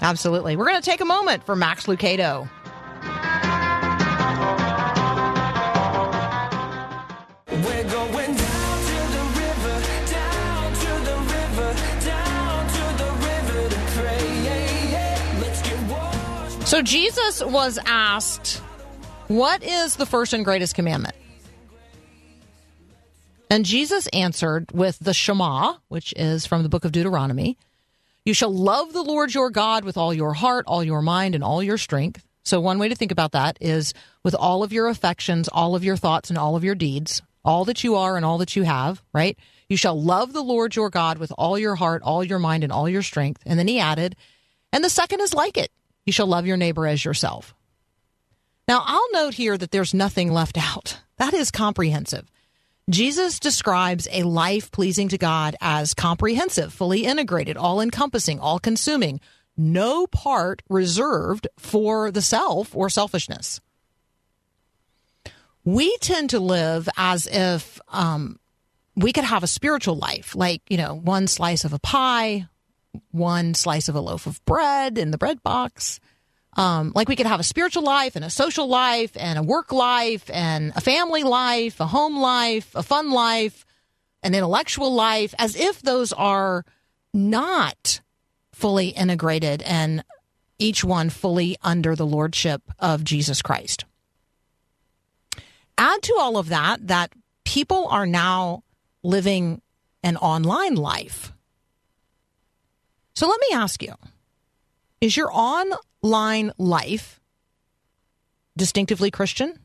Absolutely. 0.00 0.56
We're 0.56 0.66
going 0.66 0.80
to 0.80 0.90
take 0.90 1.00
a 1.00 1.06
moment 1.06 1.44
for 1.44 1.56
Max 1.56 1.86
Lucado. 1.86 2.48
So 16.66 16.82
Jesus 16.82 17.44
was 17.44 17.78
asked, 17.86 18.56
What 19.28 19.62
is 19.62 19.96
the 19.96 20.04
first 20.04 20.32
and 20.32 20.44
greatest 20.44 20.74
commandment? 20.74 21.14
And 23.50 23.64
Jesus 23.64 24.06
answered 24.08 24.72
with 24.72 24.98
the 24.98 25.14
Shema, 25.14 25.74
which 25.88 26.12
is 26.16 26.46
from 26.46 26.62
the 26.62 26.68
book 26.68 26.84
of 26.84 26.92
Deuteronomy. 26.92 27.56
You 28.24 28.34
shall 28.34 28.52
love 28.52 28.92
the 28.92 29.04
Lord 29.04 29.34
your 29.34 29.50
God 29.50 29.84
with 29.84 29.96
all 29.96 30.12
your 30.12 30.34
heart, 30.34 30.64
all 30.66 30.82
your 30.82 31.00
mind, 31.00 31.36
and 31.36 31.44
all 31.44 31.62
your 31.62 31.78
strength. 31.78 32.24
So, 32.42 32.60
one 32.60 32.78
way 32.78 32.88
to 32.88 32.94
think 32.94 33.12
about 33.12 33.32
that 33.32 33.56
is 33.60 33.94
with 34.24 34.34
all 34.34 34.62
of 34.62 34.72
your 34.72 34.88
affections, 34.88 35.48
all 35.48 35.76
of 35.76 35.84
your 35.84 35.96
thoughts, 35.96 36.28
and 36.28 36.38
all 36.38 36.56
of 36.56 36.64
your 36.64 36.74
deeds, 36.74 37.22
all 37.44 37.64
that 37.66 37.84
you 37.84 37.94
are 37.94 38.16
and 38.16 38.24
all 38.24 38.38
that 38.38 38.56
you 38.56 38.64
have, 38.64 39.02
right? 39.12 39.38
You 39.68 39.76
shall 39.76 40.00
love 40.00 40.32
the 40.32 40.42
Lord 40.42 40.74
your 40.74 40.90
God 40.90 41.18
with 41.18 41.32
all 41.38 41.58
your 41.58 41.76
heart, 41.76 42.02
all 42.02 42.24
your 42.24 42.38
mind, 42.40 42.64
and 42.64 42.72
all 42.72 42.88
your 42.88 43.02
strength. 43.02 43.42
And 43.46 43.58
then 43.58 43.68
he 43.68 43.78
added, 43.78 44.16
and 44.72 44.82
the 44.82 44.90
second 44.90 45.20
is 45.20 45.34
like 45.34 45.56
it 45.56 45.70
you 46.04 46.12
shall 46.12 46.26
love 46.26 46.46
your 46.46 46.56
neighbor 46.56 46.86
as 46.86 47.04
yourself. 47.04 47.54
Now, 48.68 48.82
I'll 48.84 49.12
note 49.12 49.34
here 49.34 49.56
that 49.56 49.70
there's 49.70 49.94
nothing 49.94 50.32
left 50.32 50.58
out. 50.58 51.00
That 51.18 51.34
is 51.34 51.50
comprehensive. 51.50 52.26
Jesus 52.88 53.40
describes 53.40 54.06
a 54.12 54.22
life 54.22 54.70
pleasing 54.70 55.08
to 55.08 55.18
God 55.18 55.56
as 55.60 55.92
comprehensive, 55.92 56.72
fully 56.72 57.04
integrated, 57.04 57.56
all 57.56 57.80
encompassing, 57.80 58.38
all 58.38 58.60
consuming, 58.60 59.20
no 59.56 60.06
part 60.06 60.62
reserved 60.68 61.48
for 61.58 62.12
the 62.12 62.22
self 62.22 62.76
or 62.76 62.88
selfishness. 62.88 63.60
We 65.64 65.96
tend 65.98 66.30
to 66.30 66.38
live 66.38 66.88
as 66.96 67.26
if 67.26 67.80
um, 67.88 68.38
we 68.94 69.12
could 69.12 69.24
have 69.24 69.42
a 69.42 69.48
spiritual 69.48 69.96
life, 69.96 70.36
like, 70.36 70.62
you 70.68 70.76
know, 70.76 70.94
one 70.94 71.26
slice 71.26 71.64
of 71.64 71.72
a 71.72 71.80
pie, 71.80 72.46
one 73.10 73.54
slice 73.54 73.88
of 73.88 73.96
a 73.96 74.00
loaf 74.00 74.26
of 74.26 74.44
bread 74.44 74.96
in 74.96 75.10
the 75.10 75.18
bread 75.18 75.42
box. 75.42 75.98
Um, 76.56 76.92
like 76.94 77.08
we 77.08 77.16
could 77.16 77.26
have 77.26 77.40
a 77.40 77.44
spiritual 77.44 77.82
life 77.82 78.16
and 78.16 78.24
a 78.24 78.30
social 78.30 78.66
life 78.66 79.12
and 79.14 79.38
a 79.38 79.42
work 79.42 79.72
life 79.72 80.30
and 80.32 80.72
a 80.74 80.80
family 80.80 81.22
life, 81.22 81.80
a 81.80 81.86
home 81.86 82.18
life, 82.18 82.74
a 82.74 82.82
fun 82.82 83.10
life, 83.10 83.66
an 84.22 84.34
intellectual 84.34 84.92
life, 84.94 85.34
as 85.38 85.54
if 85.54 85.82
those 85.82 86.14
are 86.14 86.64
not 87.12 88.00
fully 88.52 88.88
integrated 88.88 89.60
and 89.62 90.02
each 90.58 90.82
one 90.82 91.10
fully 91.10 91.56
under 91.62 91.94
the 91.94 92.06
lordship 92.06 92.62
of 92.78 93.04
Jesus 93.04 93.42
Christ. 93.42 93.84
Add 95.76 96.02
to 96.04 96.16
all 96.18 96.38
of 96.38 96.48
that 96.48 96.86
that 96.88 97.12
people 97.44 97.86
are 97.88 98.06
now 98.06 98.62
living 99.02 99.60
an 100.02 100.16
online 100.16 100.74
life. 100.74 101.32
So 103.14 103.28
let 103.28 103.40
me 103.40 103.48
ask 103.54 103.82
you 103.82 103.94
is 105.00 105.16
your 105.16 105.30
online 106.02 106.52
life 106.58 107.20
distinctively 108.56 109.10
Christian? 109.10 109.58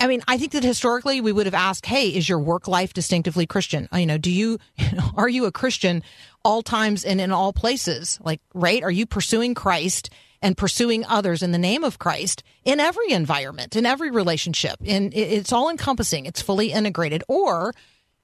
I, 0.00 0.06
mean, 0.06 0.22
I 0.26 0.38
think 0.38 0.52
that 0.52 0.64
historically 0.64 1.20
we 1.20 1.32
would 1.32 1.44
have 1.46 1.54
asked, 1.54 1.84
"Hey, 1.84 2.08
is 2.08 2.26
your 2.26 2.38
work 2.38 2.66
life 2.66 2.94
distinctively 2.94 3.44
Christian? 3.46 3.86
Uh, 3.92 3.98
You 3.98 4.06
know, 4.06 4.18
do 4.18 4.30
you, 4.30 4.58
you 4.78 4.92
know, 4.96 5.10
are 5.14 5.28
you 5.28 5.44
a 5.44 5.52
Christian 5.52 6.02
all 6.42 6.62
times 6.62 7.04
and 7.04 7.20
in 7.20 7.30
all 7.30 7.52
places? 7.52 8.18
Like, 8.22 8.40
right? 8.54 8.82
Are 8.82 8.90
you 8.90 9.04
pursuing 9.04 9.54
Christ 9.54 10.08
and 10.40 10.56
pursuing 10.56 11.04
others 11.04 11.42
in 11.42 11.52
the 11.52 11.58
name 11.58 11.84
of 11.84 11.98
Christ 11.98 12.42
in 12.64 12.80
every 12.80 13.10
environment, 13.10 13.76
in 13.76 13.84
every 13.84 14.10
relationship? 14.10 14.76
And 14.86 15.12
it's 15.14 15.52
all 15.52 15.68
encompassing. 15.68 16.24
It's 16.24 16.40
fully 16.40 16.72
integrated. 16.72 17.22
Or, 17.28 17.74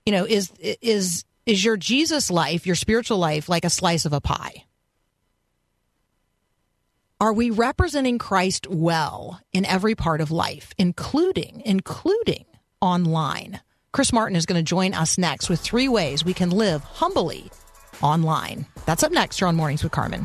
you 0.06 0.12
know, 0.12 0.24
is 0.24 0.52
is 0.60 1.24
is 1.44 1.62
your 1.62 1.76
Jesus 1.76 2.30
life, 2.30 2.66
your 2.66 2.76
spiritual 2.76 3.18
life, 3.18 3.50
like 3.50 3.66
a 3.66 3.70
slice 3.70 4.06
of 4.06 4.14
a 4.14 4.20
pie? 4.20 4.64
Are 7.22 7.34
we 7.34 7.50
representing 7.50 8.16
Christ 8.16 8.66
well 8.66 9.38
in 9.52 9.66
every 9.66 9.94
part 9.94 10.22
of 10.22 10.30
life, 10.30 10.72
including 10.78 11.60
including 11.66 12.46
online? 12.80 13.60
Chris 13.92 14.10
Martin 14.10 14.36
is 14.36 14.46
going 14.46 14.58
to 14.58 14.62
join 14.62 14.94
us 14.94 15.18
next 15.18 15.50
with 15.50 15.60
three 15.60 15.86
ways 15.86 16.24
we 16.24 16.32
can 16.32 16.48
live 16.48 16.82
humbly 16.82 17.50
online. 18.00 18.64
That's 18.86 19.02
up 19.02 19.12
next 19.12 19.38
here 19.38 19.48
on 19.48 19.54
Mornings 19.54 19.82
with 19.82 19.92
Carmen. 19.92 20.24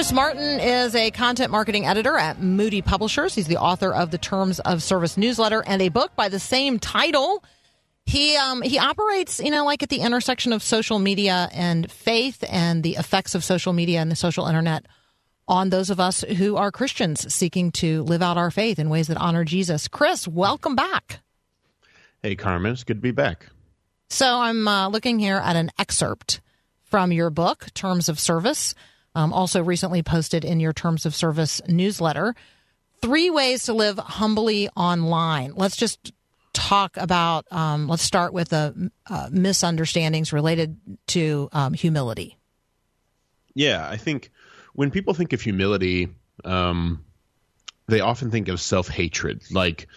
Chris 0.00 0.12
Martin 0.12 0.60
is 0.60 0.94
a 0.94 1.10
content 1.10 1.50
marketing 1.50 1.84
editor 1.84 2.16
at 2.16 2.40
Moody 2.40 2.80
Publishers. 2.80 3.34
He's 3.34 3.48
the 3.48 3.58
author 3.58 3.92
of 3.92 4.10
the 4.10 4.16
Terms 4.16 4.58
of 4.58 4.82
Service 4.82 5.18
newsletter 5.18 5.62
and 5.66 5.82
a 5.82 5.90
book 5.90 6.16
by 6.16 6.30
the 6.30 6.38
same 6.38 6.78
title. 6.78 7.44
He 8.06 8.34
um, 8.34 8.62
he 8.62 8.78
operates, 8.78 9.40
you 9.40 9.50
know, 9.50 9.66
like 9.66 9.82
at 9.82 9.90
the 9.90 10.00
intersection 10.00 10.54
of 10.54 10.62
social 10.62 10.98
media 10.98 11.50
and 11.52 11.92
faith 11.92 12.42
and 12.48 12.82
the 12.82 12.94
effects 12.94 13.34
of 13.34 13.44
social 13.44 13.74
media 13.74 14.00
and 14.00 14.10
the 14.10 14.16
social 14.16 14.46
internet 14.46 14.86
on 15.46 15.68
those 15.68 15.90
of 15.90 16.00
us 16.00 16.22
who 16.22 16.56
are 16.56 16.72
Christians 16.72 17.30
seeking 17.34 17.70
to 17.72 18.02
live 18.04 18.22
out 18.22 18.38
our 18.38 18.50
faith 18.50 18.78
in 18.78 18.88
ways 18.88 19.08
that 19.08 19.18
honor 19.18 19.44
Jesus. 19.44 19.86
Chris, 19.86 20.26
welcome 20.26 20.74
back. 20.74 21.20
Hey, 22.22 22.36
Carmen, 22.36 22.72
it's 22.72 22.84
good 22.84 22.96
to 22.96 23.02
be 23.02 23.10
back. 23.10 23.48
So 24.08 24.26
I'm 24.26 24.66
uh, 24.66 24.88
looking 24.88 25.18
here 25.18 25.36
at 25.36 25.56
an 25.56 25.70
excerpt 25.78 26.40
from 26.84 27.12
your 27.12 27.28
book, 27.28 27.66
Terms 27.74 28.08
of 28.08 28.18
Service, 28.18 28.74
um, 29.14 29.32
also 29.32 29.62
recently 29.62 30.02
posted 30.02 30.44
in 30.44 30.60
your 30.60 30.72
Terms 30.72 31.06
of 31.06 31.14
Service 31.14 31.60
newsletter. 31.66 32.34
Three 33.00 33.30
ways 33.30 33.64
to 33.64 33.72
live 33.72 33.98
humbly 33.98 34.68
online. 34.76 35.54
Let's 35.56 35.76
just 35.76 36.12
talk 36.52 36.96
about, 36.96 37.46
um, 37.50 37.88
let's 37.88 38.02
start 38.02 38.32
with 38.32 38.50
the 38.50 38.90
uh, 39.08 39.28
misunderstandings 39.32 40.32
related 40.32 40.76
to 41.08 41.48
um, 41.52 41.72
humility. 41.72 42.36
Yeah, 43.54 43.88
I 43.88 43.96
think 43.96 44.30
when 44.74 44.90
people 44.90 45.14
think 45.14 45.32
of 45.32 45.40
humility, 45.40 46.08
um, 46.44 47.04
they 47.88 48.00
often 48.00 48.30
think 48.30 48.48
of 48.48 48.60
self 48.60 48.88
hatred. 48.88 49.42
Like, 49.50 49.88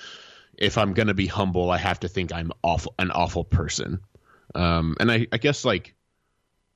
if 0.58 0.78
I'm 0.78 0.94
going 0.94 1.08
to 1.08 1.14
be 1.14 1.28
humble, 1.28 1.70
I 1.70 1.78
have 1.78 2.00
to 2.02 2.08
think 2.08 2.32
I'm 2.32 2.52
awful, 2.64 2.94
an 3.00 3.12
awful 3.12 3.44
person. 3.44 4.00
Um, 4.56 4.96
and 5.00 5.12
I, 5.12 5.28
I 5.32 5.38
guess 5.38 5.66
like 5.66 5.96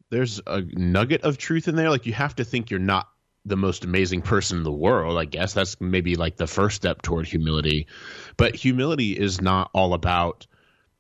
there's 0.10 0.42
a 0.48 0.62
nugget 0.62 1.24
of 1.24 1.38
truth 1.38 1.68
in 1.68 1.76
there. 1.76 1.90
Like, 1.90 2.06
you 2.06 2.14
have 2.14 2.36
to 2.36 2.44
think 2.44 2.70
you're 2.70 2.80
not 2.80 3.10
the 3.46 3.58
most 3.58 3.86
amazing 3.86 4.22
person 4.22 4.58
in 4.58 4.64
the 4.64 4.72
world. 4.72 5.18
I 5.18 5.26
guess 5.26 5.54
that's 5.54 5.80
maybe 5.80 6.16
like 6.16 6.36
the 6.36 6.48
first 6.48 6.76
step 6.76 7.02
toward 7.02 7.28
humility. 7.28 7.88
But 8.36 8.56
humility 8.56 9.14
is 9.14 9.42
not 9.42 9.70
all 9.74 9.94
about 9.94 10.48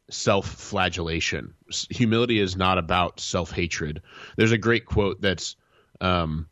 self 0.09 0.47
flagellation. 0.47 1.53
Humility 1.89 2.39
is 2.39 2.55
not 2.55 2.77
about 2.77 3.19
self 3.19 3.51
hatred. 3.51 4.01
There's 4.37 4.53
a 4.53 4.57
great 4.57 4.85
quote 4.85 5.21
that's 5.21 5.55
um, 5.99 6.47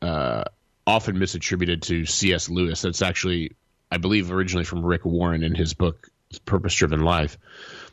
uh, 0.00 0.44
often 0.86 1.16
misattributed 1.16 1.82
to 1.82 2.06
C.S. 2.06 2.48
Lewis. 2.48 2.82
That's 2.82 3.02
actually, 3.02 3.52
I 3.90 3.98
believe, 3.98 4.32
originally 4.32 4.64
from 4.64 4.84
Rick 4.84 5.04
Warren 5.04 5.42
in 5.42 5.54
his 5.54 5.74
book 5.74 6.08
Purpose 6.46 6.74
Driven 6.74 7.00
Life, 7.00 7.38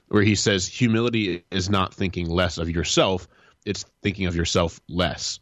where 0.08 0.24
he 0.24 0.36
says 0.36 0.66
humility 0.66 1.44
is 1.52 1.70
not 1.70 1.94
thinking 1.94 2.30
less 2.30 2.58
of 2.58 2.70
yourself, 2.70 3.28
it's 3.70 3.86
thinking 4.02 4.26
of 4.26 4.36
yourself 4.36 4.82
less. 4.90 5.40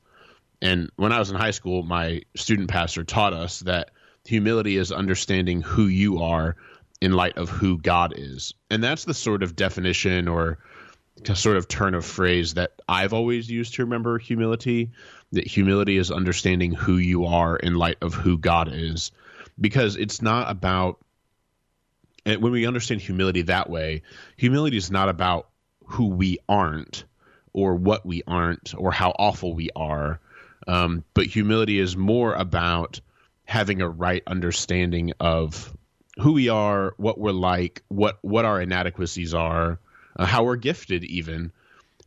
And 0.62 0.92
when 0.98 1.12
I 1.12 1.20
was 1.20 1.30
in 1.30 1.38
high 1.38 1.52
school, 1.52 1.82
my 1.82 2.24
student 2.36 2.70
pastor 2.70 3.04
taught 3.04 3.34
us 3.34 3.62
that 3.62 3.92
humility 4.26 4.76
is 4.76 4.92
understanding 4.92 5.62
who 5.62 5.88
you 5.88 6.22
are 6.24 6.58
in 7.00 7.14
light 7.14 7.38
of 7.38 7.50
who 7.50 7.78
God 7.78 8.14
is. 8.18 8.54
And 8.70 8.84
that's 8.84 9.06
the 9.06 9.14
sort 9.14 9.44
of 9.44 9.56
definition 9.56 10.28
or 10.28 10.60
sort 11.36 11.58
of 11.58 11.68
turn 11.68 11.94
of 11.94 12.06
phrase 12.06 12.56
that 12.56 12.74
I've 12.88 13.14
always 13.14 13.50
used 13.50 13.76
to 13.76 13.84
remember 13.84 14.20
humility. 14.20 14.92
That 15.32 15.48
humility 15.48 15.98
is 15.98 16.12
understanding 16.12 16.74
who 16.74 16.98
you 16.98 17.26
are 17.26 17.56
in 17.56 17.76
light 17.76 17.98
of 18.02 18.14
who 18.14 18.38
God 18.38 18.70
is. 18.74 19.12
Because 19.60 19.96
it's 19.96 20.22
not 20.22 20.52
about, 20.52 21.00
when 22.26 22.52
we 22.52 22.68
understand 22.68 23.02
humility 23.02 23.44
that 23.44 23.70
way, 23.70 24.02
humility 24.36 24.78
is 24.78 24.92
not 24.92 25.08
about 25.08 25.48
who 25.86 26.08
we 26.08 26.40
aren't 26.50 27.06
or 27.58 27.74
what 27.74 28.06
we 28.06 28.22
aren't 28.28 28.76
or 28.78 28.92
how 28.92 29.10
awful 29.18 29.56
we 29.56 29.72
are. 29.76 30.20
Um, 30.68 31.04
but 31.16 31.26
humility 31.26 31.80
is 31.80 31.98
more 31.98 32.36
about 32.36 33.02
having 33.46 33.82
a 33.82 33.90
right 33.90 34.22
understanding 34.28 35.14
of 35.20 35.76
who 36.20 36.34
we 36.34 36.50
are, 36.50 36.94
what 36.98 37.20
we're 37.20 37.32
like, 37.32 37.82
what 37.88 38.20
what 38.22 38.46
our 38.46 38.62
inadequacies 38.62 39.34
are, 39.34 39.80
uh, 40.16 40.26
how 40.26 40.44
we're 40.44 40.56
gifted, 40.56 41.04
even, 41.04 41.52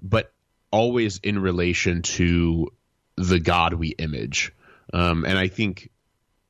but 0.01 0.33
always 0.71 1.19
in 1.19 1.41
relation 1.41 2.03
to 2.03 2.69
the 3.17 3.41
God 3.41 3.75
we 3.75 3.89
image. 3.89 4.53
Um, 4.93 5.25
and 5.25 5.37
I 5.37 5.49
think 5.49 5.91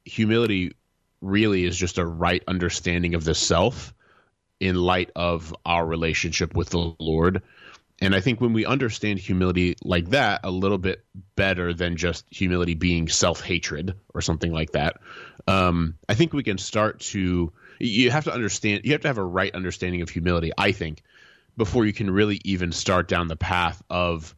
humility 0.05 0.77
really 1.23 1.65
is 1.65 1.75
just 1.75 1.97
a 1.97 2.05
right 2.05 2.43
understanding 2.47 3.15
of 3.15 3.25
the 3.25 3.35
self 3.35 3.95
in 4.59 4.75
light 4.75 5.11
of 5.17 5.55
our 5.65 5.87
relationship 5.87 6.55
with 6.55 6.69
the 6.69 6.95
Lord. 6.99 7.43
And 8.01 8.15
I 8.15 8.21
think 8.21 8.41
when 8.41 8.53
we 8.53 8.65
understand 8.65 9.19
humility 9.19 9.77
like 9.85 10.11
that 10.11 10.41
a 10.43 10.51
little 10.51 10.79
bit 10.79 11.05
better 11.37 11.75
than 11.75 11.97
just 11.97 12.25
humility 12.31 12.75
being 12.75 13.09
self 13.09 13.43
hatred 13.43 13.95
or 14.15 14.23
something 14.23 14.53
like 14.53 14.73
that. 14.73 14.97
Um, 15.47 15.97
I 16.09 16.15
think 16.15 16.33
we 16.33 16.43
can 16.43 16.59
start 16.59 17.01
to. 17.01 17.53
You 17.79 18.11
have 18.11 18.25
to 18.25 18.33
understand. 18.33 18.83
You 18.85 18.93
have 18.93 19.03
to 19.03 19.09
have 19.09 19.19
a 19.19 19.25
right 19.25 19.55
understanding 19.55 20.03
of 20.03 20.09
humility. 20.09 20.51
I 20.57 20.73
think 20.73 21.03
before 21.57 21.85
you 21.85 21.93
can 21.93 22.11
really 22.11 22.41
even 22.45 22.73
start 22.73 23.09
down 23.09 23.29
the 23.29 23.37
path 23.37 23.83
of 23.91 24.35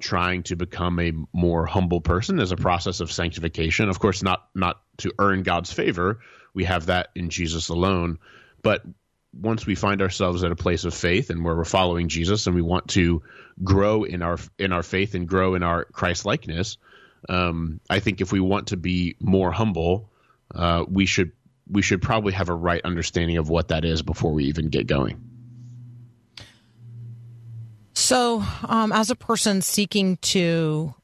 trying 0.00 0.42
to 0.44 0.56
become 0.56 0.98
a 1.00 1.12
more 1.32 1.66
humble 1.66 2.00
person 2.00 2.38
as 2.38 2.52
a 2.52 2.56
process 2.56 3.00
of 3.00 3.10
sanctification. 3.10 3.88
Of 3.88 3.98
course, 3.98 4.22
not 4.22 4.48
not 4.54 4.80
to 4.98 5.12
earn 5.18 5.42
God's 5.42 5.72
favor. 5.72 6.20
We 6.52 6.64
have 6.64 6.86
that 6.86 7.08
in 7.14 7.30
Jesus 7.30 7.68
alone. 7.68 8.18
But 8.62 8.82
once 9.32 9.66
we 9.66 9.74
find 9.74 10.02
ourselves 10.02 10.42
at 10.44 10.52
a 10.52 10.56
place 10.56 10.84
of 10.84 10.94
faith 10.94 11.30
and 11.30 11.44
where 11.44 11.54
we're 11.54 11.64
following 11.64 12.08
Jesus 12.08 12.46
and 12.46 12.56
we 12.56 12.62
want 12.62 12.88
to 12.88 13.22
grow 13.62 14.04
in 14.04 14.22
our 14.22 14.38
in 14.58 14.72
our 14.72 14.82
faith 14.82 15.14
and 15.14 15.28
grow 15.28 15.54
in 15.54 15.62
our 15.62 15.84
Christ 15.84 16.24
likeness, 16.24 16.78
um, 17.28 17.80
I 17.90 18.00
think 18.00 18.20
if 18.20 18.32
we 18.32 18.40
want 18.40 18.68
to 18.68 18.76
be 18.76 19.16
more 19.20 19.52
humble, 19.52 20.10
uh, 20.54 20.84
we 20.88 21.06
should 21.06 21.32
we 21.70 21.82
should 21.82 22.00
probably 22.00 22.32
have 22.32 22.48
a 22.48 22.54
right 22.54 22.80
understanding 22.84 23.36
of 23.36 23.48
what 23.48 23.68
that 23.68 23.84
is 23.84 24.02
before 24.02 24.32
we 24.32 24.44
even 24.44 24.68
get 24.68 24.86
going. 24.86 25.22
So, 27.92 28.42
um, 28.62 28.92
as 28.92 29.10
a 29.10 29.16
person 29.16 29.60
seeking 29.60 30.16
to 30.18 30.94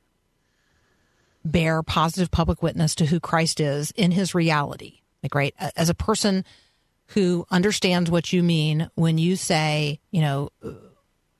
bear 1.44 1.82
positive 1.82 2.30
public 2.30 2.62
witness 2.62 2.94
to 2.94 3.06
who 3.06 3.20
Christ 3.20 3.60
is 3.60 3.90
in 3.90 4.12
his 4.12 4.34
reality, 4.34 5.00
like, 5.22 5.34
right, 5.34 5.54
as 5.76 5.88
a 5.88 5.94
person 5.94 6.44
who 7.08 7.46
understands 7.50 8.10
what 8.10 8.32
you 8.32 8.42
mean 8.42 8.90
when 8.94 9.18
you 9.18 9.36
say, 9.36 10.00
you 10.10 10.20
know, 10.20 10.50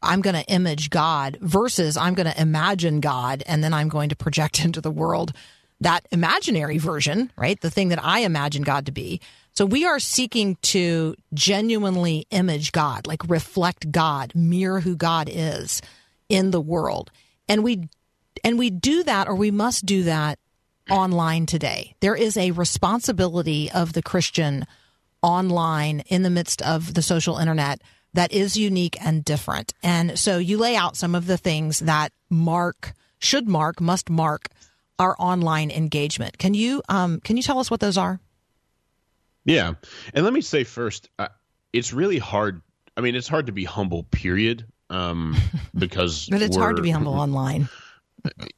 I'm 0.02 0.20
going 0.20 0.36
to 0.36 0.50
image 0.50 0.90
God 0.90 1.38
versus 1.40 1.96
I'm 1.96 2.14
going 2.14 2.30
to 2.30 2.40
imagine 2.40 3.00
God 3.00 3.42
and 3.46 3.64
then 3.64 3.72
I'm 3.72 3.88
going 3.88 4.10
to 4.10 4.16
project 4.16 4.60
into 4.64 4.80
the 4.80 4.90
world 4.90 5.32
that 5.80 6.06
imaginary 6.10 6.78
version, 6.78 7.30
right? 7.36 7.60
The 7.60 7.70
thing 7.70 7.88
that 7.88 8.02
I 8.02 8.20
imagine 8.20 8.62
God 8.62 8.86
to 8.86 8.92
be. 8.92 9.20
So 9.54 9.66
we 9.66 9.84
are 9.84 9.98
seeking 9.98 10.56
to 10.62 11.14
genuinely 11.32 12.26
image 12.30 12.72
God, 12.72 13.06
like 13.06 13.28
reflect 13.28 13.92
God, 13.92 14.32
mirror 14.34 14.80
who 14.80 14.96
God 14.96 15.28
is 15.30 15.82
in 16.28 16.50
the 16.50 16.60
world. 16.60 17.10
And 17.48 17.62
we 17.62 17.88
and 18.42 18.58
we 18.58 18.70
do 18.70 19.02
that 19.04 19.28
or 19.28 19.34
we 19.34 19.50
must 19.50 19.86
do 19.86 20.04
that 20.04 20.38
online 20.90 21.46
today. 21.46 21.94
There 22.00 22.16
is 22.16 22.36
a 22.36 22.50
responsibility 22.50 23.70
of 23.70 23.92
the 23.92 24.02
Christian 24.02 24.66
online 25.24 26.00
in 26.00 26.22
the 26.22 26.30
midst 26.30 26.60
of 26.62 26.92
the 26.92 27.02
social 27.02 27.38
internet 27.38 27.80
that 28.12 28.30
is 28.30 28.56
unique 28.56 28.96
and 29.04 29.24
different. 29.24 29.72
And 29.82 30.18
so 30.18 30.38
you 30.38 30.58
lay 30.58 30.76
out 30.76 30.96
some 30.96 31.14
of 31.14 31.26
the 31.26 31.38
things 31.38 31.80
that 31.80 32.12
mark, 32.30 32.92
should 33.18 33.48
mark, 33.48 33.80
must 33.80 34.10
mark 34.10 34.48
our 34.98 35.16
online 35.18 35.70
engagement. 35.70 36.38
Can 36.38 36.52
you 36.54 36.82
um, 36.88 37.20
can 37.20 37.36
you 37.36 37.42
tell 37.42 37.58
us 37.58 37.70
what 37.70 37.80
those 37.80 37.96
are? 37.96 38.20
Yeah, 39.44 39.74
and 40.12 40.24
let 40.24 40.32
me 40.32 40.40
say 40.40 40.62
first, 40.64 41.08
uh, 41.18 41.28
it's 41.72 41.92
really 41.92 42.18
hard. 42.18 42.62
I 42.96 43.00
mean, 43.00 43.16
it's 43.16 43.28
hard 43.28 43.46
to 43.46 43.52
be 43.52 43.64
humble. 43.64 44.04
Period. 44.04 44.66
Um, 44.90 45.36
because 45.74 46.28
But 46.30 46.42
it's 46.42 46.56
hard 46.56 46.76
to 46.76 46.82
be 46.82 46.90
humble 46.90 47.14
online. 47.14 47.68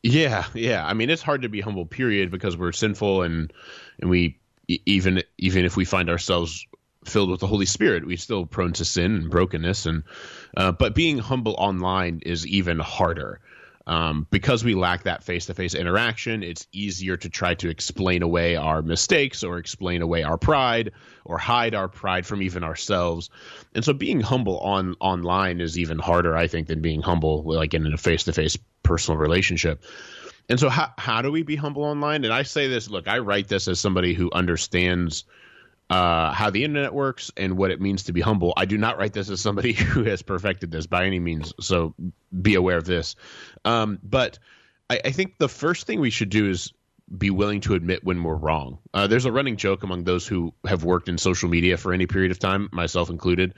Yeah, 0.00 0.44
yeah. 0.54 0.86
I 0.86 0.94
mean, 0.94 1.10
it's 1.10 1.22
hard 1.22 1.42
to 1.42 1.48
be 1.48 1.60
humble. 1.60 1.86
Period, 1.86 2.30
because 2.30 2.56
we're 2.56 2.70
sinful 2.70 3.22
and 3.22 3.52
and 3.98 4.08
we 4.08 4.38
even 4.68 5.22
even 5.38 5.64
if 5.64 5.76
we 5.76 5.84
find 5.84 6.10
ourselves 6.10 6.66
filled 7.04 7.30
with 7.30 7.40
the 7.40 7.46
Holy 7.46 7.66
Spirit, 7.66 8.06
we're 8.06 8.16
still 8.16 8.46
prone 8.46 8.72
to 8.74 8.84
sin 8.84 9.14
and 9.14 9.30
brokenness. 9.30 9.86
And 9.86 10.02
uh, 10.56 10.72
but 10.72 10.94
being 10.94 11.18
humble 11.18 11.54
online 11.56 12.20
is 12.24 12.46
even 12.46 12.78
harder. 12.78 13.40
Um, 13.88 14.26
because 14.30 14.64
we 14.64 14.74
lack 14.74 15.04
that 15.04 15.22
face-to-face 15.22 15.74
interaction, 15.74 16.42
it's 16.42 16.66
easier 16.72 17.16
to 17.18 17.28
try 17.28 17.54
to 17.54 17.68
explain 17.68 18.22
away 18.22 18.56
our 18.56 18.82
mistakes 18.82 19.44
or 19.44 19.58
explain 19.58 20.02
away 20.02 20.24
our 20.24 20.36
pride 20.36 20.90
or 21.24 21.38
hide 21.38 21.72
our 21.76 21.86
pride 21.86 22.26
from 22.26 22.42
even 22.42 22.64
ourselves. 22.64 23.30
And 23.76 23.84
so, 23.84 23.92
being 23.92 24.20
humble 24.20 24.58
on 24.58 24.96
online 24.98 25.60
is 25.60 25.78
even 25.78 26.00
harder, 26.00 26.36
I 26.36 26.48
think, 26.48 26.66
than 26.66 26.82
being 26.82 27.00
humble 27.00 27.44
like 27.44 27.74
in 27.74 27.86
a 27.86 27.96
face-to-face 27.96 28.58
personal 28.82 29.18
relationship. 29.18 29.84
And 30.48 30.60
so, 30.60 30.68
how 30.68 30.92
how 30.96 31.22
do 31.22 31.32
we 31.32 31.42
be 31.42 31.56
humble 31.56 31.84
online? 31.84 32.24
And 32.24 32.32
I 32.32 32.42
say 32.42 32.68
this, 32.68 32.88
look, 32.88 33.08
I 33.08 33.18
write 33.18 33.48
this 33.48 33.68
as 33.68 33.80
somebody 33.80 34.14
who 34.14 34.30
understands 34.32 35.24
uh, 35.90 36.32
how 36.32 36.50
the 36.50 36.64
internet 36.64 36.92
works 36.92 37.30
and 37.36 37.56
what 37.56 37.70
it 37.70 37.80
means 37.80 38.04
to 38.04 38.12
be 38.12 38.20
humble. 38.20 38.52
I 38.56 38.64
do 38.64 38.78
not 38.78 38.98
write 38.98 39.12
this 39.12 39.30
as 39.30 39.40
somebody 39.40 39.72
who 39.72 40.04
has 40.04 40.22
perfected 40.22 40.70
this 40.70 40.86
by 40.86 41.06
any 41.06 41.18
means, 41.18 41.52
so 41.60 41.94
be 42.42 42.54
aware 42.54 42.76
of 42.76 42.84
this. 42.84 43.16
Um, 43.64 43.98
but 44.02 44.38
I, 44.90 45.00
I 45.06 45.10
think 45.10 45.38
the 45.38 45.48
first 45.48 45.86
thing 45.86 46.00
we 46.00 46.10
should 46.10 46.30
do 46.30 46.48
is 46.48 46.72
be 47.16 47.30
willing 47.30 47.60
to 47.60 47.74
admit 47.74 48.02
when 48.02 48.22
we're 48.22 48.34
wrong. 48.34 48.78
Uh, 48.92 49.06
there's 49.06 49.26
a 49.26 49.32
running 49.32 49.56
joke 49.56 49.84
among 49.84 50.02
those 50.02 50.26
who 50.26 50.52
have 50.66 50.82
worked 50.82 51.08
in 51.08 51.18
social 51.18 51.48
media 51.48 51.76
for 51.76 51.92
any 51.92 52.06
period 52.06 52.32
of 52.32 52.38
time, 52.40 52.68
myself 52.72 53.10
included, 53.10 53.54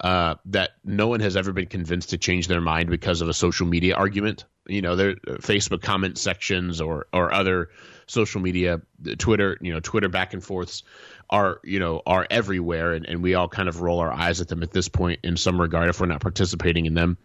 uh, 0.00 0.36
that 0.46 0.70
no 0.84 1.08
one 1.08 1.20
has 1.20 1.36
ever 1.36 1.52
been 1.52 1.66
convinced 1.66 2.10
to 2.10 2.18
change 2.18 2.48
their 2.48 2.60
mind 2.60 2.88
because 2.90 3.20
of 3.20 3.28
a 3.28 3.34
social 3.34 3.66
media 3.66 3.94
argument. 3.94 4.44
You 4.66 4.82
know, 4.82 4.96
there 4.96 5.14
Facebook 5.16 5.82
comment 5.82 6.18
sections 6.18 6.80
or 6.80 7.06
or 7.12 7.32
other 7.32 7.70
social 8.06 8.40
media, 8.40 8.80
Twitter, 9.18 9.58
you 9.60 9.72
know, 9.72 9.80
Twitter 9.80 10.08
back 10.08 10.32
and 10.32 10.42
forths 10.42 10.82
are 11.28 11.60
you 11.64 11.78
know 11.78 12.02
are 12.06 12.26
everywhere, 12.30 12.92
and, 12.92 13.06
and 13.06 13.22
we 13.22 13.34
all 13.34 13.48
kind 13.48 13.68
of 13.68 13.80
roll 13.80 14.00
our 14.00 14.12
eyes 14.12 14.40
at 14.40 14.48
them 14.48 14.62
at 14.62 14.70
this 14.70 14.88
point 14.88 15.20
in 15.22 15.36
some 15.36 15.60
regard 15.60 15.88
if 15.88 16.00
we're 16.00 16.06
not 16.06 16.20
participating 16.20 16.86
in 16.86 16.94
them 16.94 17.18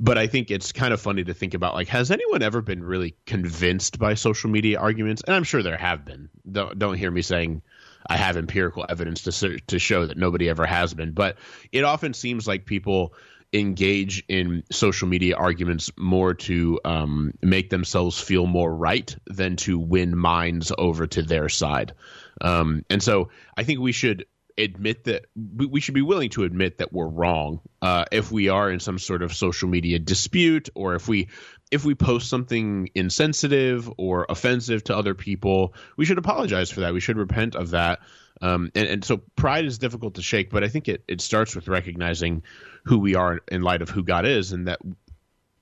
but 0.00 0.16
I 0.16 0.26
think 0.26 0.50
it's 0.50 0.72
kind 0.72 0.94
of 0.94 1.00
funny 1.00 1.22
to 1.24 1.34
think 1.34 1.52
about 1.52 1.74
like 1.74 1.88
has 1.88 2.10
anyone 2.10 2.42
ever 2.42 2.62
been 2.62 2.82
really 2.82 3.14
convinced 3.26 3.98
by 3.98 4.14
social 4.14 4.48
media 4.48 4.80
arguments? 4.80 5.22
And 5.26 5.36
I'm 5.36 5.44
sure 5.44 5.62
there 5.62 5.76
have 5.76 6.06
been. 6.06 6.30
Don't, 6.50 6.78
don't 6.78 6.94
hear 6.94 7.10
me 7.10 7.20
saying 7.20 7.60
I 8.06 8.16
have 8.16 8.36
empirical 8.36 8.84
evidence 8.88 9.22
to 9.22 9.58
to 9.58 9.78
show 9.78 10.06
that 10.06 10.16
nobody 10.16 10.48
ever 10.48 10.66
has 10.66 10.94
been, 10.94 11.12
but 11.12 11.36
it 11.72 11.84
often 11.84 12.14
seems 12.14 12.46
like 12.46 12.64
people 12.64 13.14
engage 13.52 14.24
in 14.28 14.62
social 14.70 15.08
media 15.08 15.36
arguments 15.36 15.90
more 15.98 16.34
to 16.34 16.78
um, 16.84 17.32
make 17.42 17.68
themselves 17.68 18.20
feel 18.20 18.46
more 18.46 18.72
right 18.72 19.16
than 19.26 19.56
to 19.56 19.78
win 19.78 20.16
minds 20.16 20.72
over 20.76 21.06
to 21.06 21.22
their 21.22 21.48
side. 21.48 21.92
Um, 22.40 22.84
and 22.88 23.02
so 23.02 23.30
I 23.56 23.64
think 23.64 23.80
we 23.80 23.92
should 23.92 24.26
admit 24.56 25.04
that 25.04 25.26
we 25.34 25.80
should 25.80 25.94
be 25.94 26.02
willing 26.02 26.30
to 26.30 26.44
admit 26.44 26.78
that 26.78 26.92
we're 26.92 27.08
wrong 27.08 27.60
uh, 27.82 28.04
if 28.12 28.30
we 28.30 28.48
are 28.48 28.70
in 28.70 28.78
some 28.78 28.98
sort 28.98 29.22
of 29.22 29.32
social 29.34 29.68
media 29.68 29.98
dispute 29.98 30.68
or 30.74 30.94
if 30.94 31.08
we 31.08 31.28
if 31.70 31.84
we 31.84 31.94
post 31.94 32.28
something 32.28 32.90
insensitive 32.94 33.90
or 33.96 34.26
offensive 34.28 34.84
to 34.84 34.96
other 34.96 35.14
people 35.14 35.74
we 35.96 36.04
should 36.04 36.18
apologize 36.18 36.70
for 36.70 36.80
that 36.80 36.92
we 36.92 37.00
should 37.00 37.16
repent 37.16 37.54
of 37.54 37.70
that 37.70 38.00
um, 38.42 38.70
and, 38.74 38.88
and 38.88 39.04
so 39.04 39.18
pride 39.36 39.64
is 39.64 39.78
difficult 39.78 40.14
to 40.14 40.22
shake 40.22 40.50
but 40.50 40.64
i 40.64 40.68
think 40.68 40.88
it, 40.88 41.02
it 41.08 41.20
starts 41.20 41.54
with 41.54 41.68
recognizing 41.68 42.42
who 42.84 42.98
we 42.98 43.14
are 43.14 43.40
in 43.48 43.62
light 43.62 43.82
of 43.82 43.90
who 43.90 44.02
god 44.02 44.26
is 44.26 44.52
and 44.52 44.68
that 44.68 44.80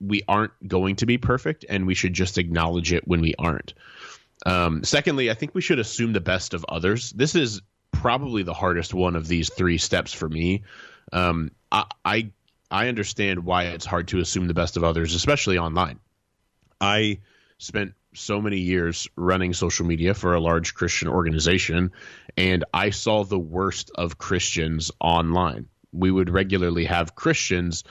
we 0.00 0.22
aren't 0.28 0.52
going 0.66 0.94
to 0.96 1.06
be 1.06 1.18
perfect 1.18 1.64
and 1.68 1.86
we 1.86 1.94
should 1.94 2.14
just 2.14 2.38
acknowledge 2.38 2.92
it 2.92 3.06
when 3.06 3.20
we 3.20 3.34
aren't 3.38 3.74
um, 4.46 4.84
secondly, 4.84 5.30
I 5.30 5.34
think 5.34 5.54
we 5.54 5.60
should 5.60 5.78
assume 5.78 6.12
the 6.12 6.20
best 6.20 6.54
of 6.54 6.64
others. 6.68 7.10
This 7.10 7.34
is 7.34 7.60
probably 7.92 8.42
the 8.42 8.54
hardest 8.54 8.94
one 8.94 9.16
of 9.16 9.26
these 9.26 9.52
three 9.52 9.78
steps 9.78 10.12
for 10.12 10.28
me. 10.28 10.64
Um, 11.12 11.50
I, 11.72 11.84
I 12.04 12.30
I 12.70 12.88
understand 12.88 13.44
why 13.44 13.64
it's 13.64 13.86
hard 13.86 14.08
to 14.08 14.18
assume 14.18 14.46
the 14.46 14.54
best 14.54 14.76
of 14.76 14.84
others, 14.84 15.14
especially 15.14 15.58
online. 15.58 15.98
I 16.80 17.20
spent 17.58 17.94
so 18.14 18.40
many 18.40 18.58
years 18.58 19.08
running 19.16 19.52
social 19.52 19.86
media 19.86 20.14
for 20.14 20.34
a 20.34 20.40
large 20.40 20.74
Christian 20.74 21.08
organization, 21.08 21.92
and 22.36 22.64
I 22.72 22.90
saw 22.90 23.24
the 23.24 23.38
worst 23.38 23.90
of 23.94 24.18
Christians 24.18 24.90
online. 25.00 25.68
We 25.92 26.10
would 26.10 26.30
regularly 26.30 26.84
have 26.84 27.14
Christians 27.14 27.84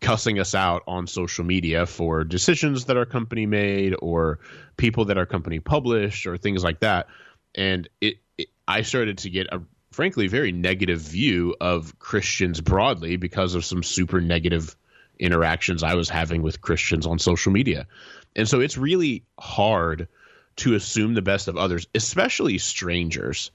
cussing 0.00 0.40
us 0.40 0.54
out 0.54 0.82
on 0.86 1.06
social 1.06 1.44
media 1.44 1.86
for 1.86 2.24
decisions 2.24 2.86
that 2.86 2.96
our 2.96 3.06
company 3.06 3.46
made 3.46 3.94
or 4.02 4.40
people 4.76 5.06
that 5.06 5.16
our 5.16 5.26
company 5.26 5.60
published 5.60 6.26
or 6.26 6.36
things 6.36 6.64
like 6.64 6.80
that. 6.80 7.06
And 7.54 7.88
it, 8.00 8.16
it 8.36 8.48
I 8.66 8.82
started 8.82 9.18
to 9.18 9.30
get 9.30 9.46
a 9.52 9.62
frankly 9.92 10.26
very 10.26 10.52
negative 10.52 11.00
view 11.00 11.54
of 11.60 11.98
Christians 11.98 12.60
broadly 12.60 13.16
because 13.16 13.54
of 13.54 13.64
some 13.64 13.82
super 13.82 14.20
negative 14.20 14.76
interactions 15.18 15.82
I 15.82 15.94
was 15.94 16.08
having 16.08 16.42
with 16.42 16.60
Christians 16.60 17.06
on 17.06 17.18
social 17.18 17.52
media. 17.52 17.86
And 18.34 18.48
so 18.48 18.60
it's 18.60 18.76
really 18.76 19.24
hard 19.38 20.08
to 20.56 20.74
assume 20.74 21.14
the 21.14 21.22
best 21.22 21.48
of 21.48 21.56
others, 21.56 21.86
especially 21.94 22.58
strangers 22.58 23.50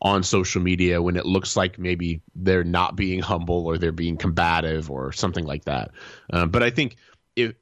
on 0.00 0.24
social 0.24 0.60
media 0.60 1.00
when 1.00 1.16
it 1.16 1.24
looks 1.24 1.56
like 1.56 1.78
maybe 1.78 2.20
they're 2.34 2.64
not 2.64 2.96
being 2.96 3.20
humble 3.20 3.66
or 3.66 3.78
they're 3.78 3.92
being 3.92 4.16
combative 4.16 4.90
or 4.90 5.12
something 5.12 5.44
like 5.44 5.64
that. 5.64 5.92
Um, 6.32 6.50
but 6.50 6.62
I 6.62 6.70
think 6.70 6.96
if 7.36 7.54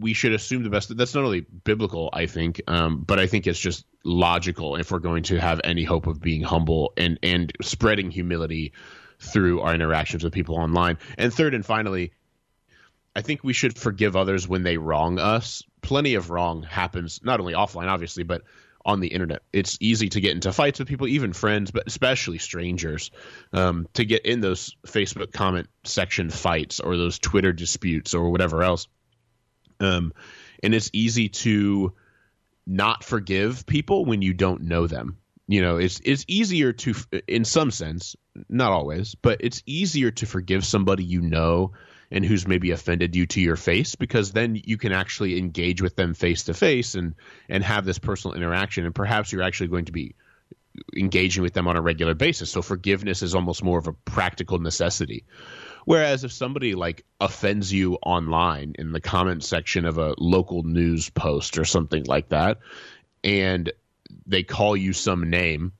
we 0.00 0.14
should 0.14 0.32
assume 0.32 0.62
the 0.62 0.70
best, 0.70 0.96
that's 0.96 1.14
not 1.14 1.24
only 1.24 1.40
biblical, 1.40 2.10
I 2.12 2.26
think, 2.26 2.62
um, 2.66 3.02
but 3.06 3.20
I 3.20 3.26
think 3.26 3.46
it's 3.46 3.58
just 3.58 3.84
logical 4.02 4.76
if 4.76 4.90
we're 4.90 4.98
going 4.98 5.24
to 5.24 5.38
have 5.38 5.60
any 5.62 5.84
hope 5.84 6.06
of 6.06 6.20
being 6.20 6.42
humble 6.42 6.94
and 6.96 7.18
and 7.22 7.52
spreading 7.60 8.10
humility 8.10 8.72
through 9.18 9.60
our 9.60 9.74
interactions 9.74 10.24
with 10.24 10.32
people 10.32 10.56
online. 10.56 10.98
And 11.18 11.32
third 11.32 11.54
and 11.54 11.64
finally, 11.64 12.12
I 13.14 13.20
think 13.20 13.44
we 13.44 13.52
should 13.52 13.76
forgive 13.76 14.16
others 14.16 14.48
when 14.48 14.62
they 14.62 14.78
wrong 14.78 15.18
us. 15.18 15.62
plenty 15.82 16.14
of 16.14 16.30
wrong 16.30 16.62
happens 16.62 17.20
not 17.22 17.40
only 17.40 17.52
offline, 17.52 17.88
obviously, 17.88 18.22
but 18.22 18.42
on 18.84 19.00
the 19.00 19.08
internet. 19.08 19.42
It's 19.52 19.76
easy 19.80 20.08
to 20.10 20.20
get 20.20 20.32
into 20.32 20.52
fights 20.52 20.78
with 20.78 20.88
people, 20.88 21.06
even 21.06 21.32
friends, 21.34 21.70
but 21.70 21.86
especially 21.86 22.38
strangers, 22.38 23.10
um, 23.52 23.86
to 23.94 24.04
get 24.04 24.24
in 24.24 24.40
those 24.40 24.74
Facebook 24.86 25.32
comment 25.32 25.68
section 25.84 26.30
fights 26.30 26.80
or 26.80 26.96
those 26.96 27.18
Twitter 27.18 27.52
disputes 27.52 28.14
or 28.14 28.30
whatever 28.30 28.62
else. 28.62 28.88
Um, 29.80 30.12
and 30.62 30.74
it's 30.74 30.90
easy 30.92 31.28
to 31.28 31.94
not 32.66 33.02
forgive 33.02 33.66
people 33.66 34.04
when 34.04 34.22
you 34.22 34.34
don't 34.34 34.62
know 34.62 34.86
them. 34.86 35.16
You 35.48 35.62
know, 35.62 35.78
it's 35.78 36.00
it's 36.04 36.24
easier 36.28 36.72
to, 36.72 36.94
in 37.26 37.44
some 37.44 37.72
sense, 37.72 38.14
not 38.48 38.70
always, 38.70 39.16
but 39.16 39.38
it's 39.40 39.62
easier 39.66 40.12
to 40.12 40.26
forgive 40.26 40.64
somebody 40.64 41.02
you 41.02 41.22
know 41.22 41.72
and 42.12 42.24
who's 42.24 42.46
maybe 42.46 42.70
offended 42.70 43.16
you 43.16 43.26
to 43.26 43.40
your 43.40 43.56
face 43.56 43.94
because 43.96 44.32
then 44.32 44.60
you 44.64 44.76
can 44.76 44.92
actually 44.92 45.38
engage 45.38 45.82
with 45.82 45.96
them 45.96 46.14
face 46.14 46.44
to 46.44 46.54
face 46.54 46.94
and 46.94 47.14
and 47.48 47.64
have 47.64 47.84
this 47.84 47.98
personal 47.98 48.36
interaction. 48.36 48.84
And 48.84 48.94
perhaps 48.94 49.32
you're 49.32 49.42
actually 49.42 49.68
going 49.68 49.86
to 49.86 49.92
be 49.92 50.14
engaging 50.96 51.42
with 51.42 51.52
them 51.52 51.66
on 51.66 51.76
a 51.76 51.80
regular 51.80 52.14
basis. 52.14 52.50
So 52.50 52.62
forgiveness 52.62 53.22
is 53.22 53.34
almost 53.34 53.64
more 53.64 53.78
of 53.78 53.88
a 53.88 53.92
practical 53.92 54.58
necessity 54.60 55.24
whereas 55.84 56.24
if 56.24 56.32
somebody 56.32 56.74
like 56.74 57.04
offends 57.20 57.72
you 57.72 57.94
online 57.96 58.74
in 58.78 58.92
the 58.92 59.00
comment 59.00 59.44
section 59.44 59.84
of 59.84 59.98
a 59.98 60.14
local 60.18 60.62
news 60.62 61.10
post 61.10 61.58
or 61.58 61.64
something 61.64 62.04
like 62.04 62.28
that 62.30 62.58
and 63.22 63.72
they 64.26 64.42
call 64.42 64.76
you 64.76 64.92
some 64.92 65.30
name 65.30 65.72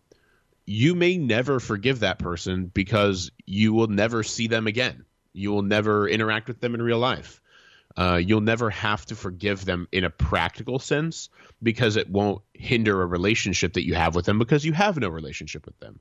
you 0.66 0.94
may 0.94 1.16
never 1.16 1.58
forgive 1.58 2.00
that 2.00 2.18
person 2.18 2.66
because 2.66 3.30
you 3.46 3.72
will 3.72 3.88
never 3.88 4.22
see 4.22 4.46
them 4.46 4.66
again 4.66 5.04
you 5.32 5.50
will 5.50 5.62
never 5.62 6.08
interact 6.08 6.48
with 6.48 6.60
them 6.60 6.74
in 6.74 6.82
real 6.82 6.98
life. 6.98 7.40
Uh, 7.96 8.20
you'll 8.22 8.40
never 8.40 8.70
have 8.70 9.04
to 9.06 9.16
forgive 9.16 9.64
them 9.64 9.88
in 9.90 10.04
a 10.04 10.10
practical 10.10 10.78
sense 10.78 11.28
because 11.62 11.96
it 11.96 12.08
won't 12.08 12.40
hinder 12.54 13.02
a 13.02 13.06
relationship 13.06 13.74
that 13.74 13.84
you 13.84 13.94
have 13.94 14.14
with 14.14 14.26
them 14.26 14.38
because 14.38 14.64
you 14.64 14.72
have 14.72 14.96
no 14.96 15.08
relationship 15.08 15.66
with 15.66 15.78
them. 15.80 15.98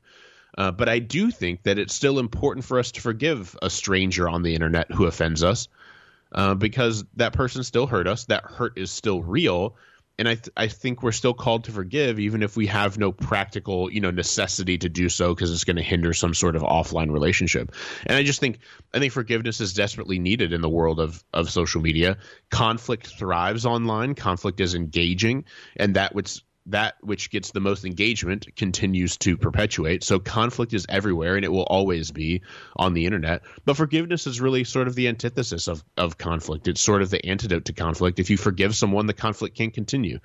Uh, 0.58 0.72
but 0.72 0.90
I 0.90 1.00
do 1.00 1.32
think 1.32 1.64
that 1.64 1.78
it's 1.78 1.94
still 1.94 2.20
important 2.20 2.66
for 2.66 2.80
us 2.80 2.92
to 2.94 3.02
forgive 3.02 3.58
a 3.62 3.70
stranger 3.70 4.28
on 4.28 4.44
the 4.44 4.56
internet 4.56 4.92
who 4.92 5.06
offends 5.06 5.44
us 5.44 5.68
uh, 6.32 6.56
because 6.56 7.06
that 7.16 7.34
person 7.34 7.64
still 7.64 7.88
hurt 7.88 8.08
us. 8.08 8.26
That 8.26 8.44
hurt 8.44 8.78
is 8.78 8.92
still 8.92 9.22
real. 9.22 9.76
And 10.18 10.28
I, 10.28 10.36
th- 10.36 10.50
I 10.58 10.68
think 10.68 11.02
we're 11.02 11.14
still 11.14 11.34
called 11.34 11.64
to 11.64 11.72
forgive, 11.72 12.20
even 12.20 12.44
if 12.44 12.58
we 12.58 12.68
have 12.68 12.98
no 12.98 13.14
practical, 13.14 13.90
you 13.90 14.02
know, 14.02 14.12
necessity 14.12 14.78
to 14.80 14.90
do 14.90 15.08
so, 15.08 15.34
because 15.34 15.50
it's 15.54 15.64
going 15.64 15.78
to 15.78 15.82
hinder 15.82 16.14
some 16.14 16.34
sort 16.34 16.58
of 16.58 16.62
offline 16.62 17.10
relationship. 17.10 17.74
And 18.06 18.18
I 18.18 18.24
just 18.24 18.42
think, 18.42 18.60
I 18.94 19.00
think 19.00 19.14
forgiveness 19.14 19.62
is 19.62 19.74
desperately 19.74 20.20
needed 20.20 20.52
in 20.52 20.60
the 20.60 20.68
world 20.68 21.00
of 21.00 21.24
of 21.34 21.50
social 21.50 21.80
media. 21.80 22.18
Conflict 22.50 23.08
thrives 23.08 23.66
online. 23.66 24.14
Conflict 24.14 24.60
is 24.60 24.76
engaging, 24.76 25.46
and 25.78 25.96
that 25.96 26.14
which 26.14 26.42
that 26.70 26.96
which 27.02 27.30
gets 27.30 27.52
the 27.52 27.60
most 27.60 27.86
engagement 27.86 28.48
continues 28.56 29.18
to 29.18 29.38
perpetuate. 29.38 30.04
So 30.04 30.20
conflict 30.20 30.74
is 30.74 30.86
everywhere 30.90 31.36
and 31.36 31.46
it 31.46 31.52
will 31.52 31.64
always 31.64 32.12
be 32.12 32.42
on 32.76 32.94
the 32.94 33.06
internet. 33.06 33.42
But 33.66 33.78
forgiveness 33.78 34.28
is 34.28 34.40
really 34.40 34.64
sort 34.64 34.88
of 34.88 34.96
the 34.96 35.08
antithesis 35.08 35.68
of, 35.68 35.84
of 35.98 36.18
conflict. 36.18 36.68
It's 36.68 36.82
sort 36.82 37.02
of 37.02 37.10
the 37.10 37.26
antidote 37.26 37.66
to 37.66 37.74
conflict. 37.74 38.20
If 38.20 38.30
you 38.30 38.38
forgive 38.38 38.76
someone, 38.76 39.08
the 39.08 39.14
conflict 39.14 39.58
can 39.58 39.72
continue. 39.72 40.20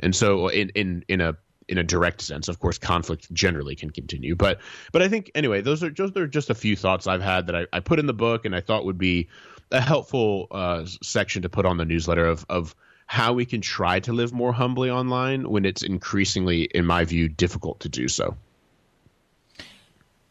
And 0.00 0.14
so 0.14 0.48
in 0.48 0.70
in 0.70 1.04
in 1.08 1.20
a 1.20 1.36
in 1.68 1.76
a 1.78 1.84
direct 1.84 2.22
sense, 2.22 2.48
of 2.48 2.58
course, 2.58 2.78
conflict 2.78 3.32
generally 3.32 3.76
can 3.76 3.90
continue. 3.90 4.34
But 4.34 4.60
but 4.92 5.02
I 5.02 5.08
think 5.08 5.30
anyway, 5.34 5.60
those 5.60 5.82
are 5.82 5.90
just 5.90 6.16
are 6.16 6.26
just 6.26 6.50
a 6.50 6.54
few 6.54 6.76
thoughts 6.76 7.06
I've 7.06 7.22
had 7.22 7.46
that 7.48 7.56
I, 7.56 7.66
I 7.72 7.80
put 7.80 7.98
in 7.98 8.06
the 8.06 8.14
book 8.14 8.44
and 8.44 8.54
I 8.54 8.60
thought 8.60 8.84
would 8.84 8.98
be 8.98 9.28
a 9.70 9.80
helpful 9.80 10.46
uh, 10.50 10.86
section 11.02 11.42
to 11.42 11.48
put 11.48 11.66
on 11.66 11.76
the 11.76 11.84
newsletter 11.84 12.26
of 12.26 12.46
of 12.48 12.74
how 13.08 13.32
we 13.32 13.46
can 13.46 13.62
try 13.62 13.98
to 13.98 14.12
live 14.12 14.34
more 14.34 14.52
humbly 14.52 14.90
online 14.90 15.48
when 15.48 15.64
it's 15.64 15.82
increasingly, 15.82 16.64
in 16.64 16.84
my 16.84 17.06
view, 17.06 17.26
difficult 17.26 17.80
to 17.80 17.88
do 17.88 18.06
so. 18.06 18.36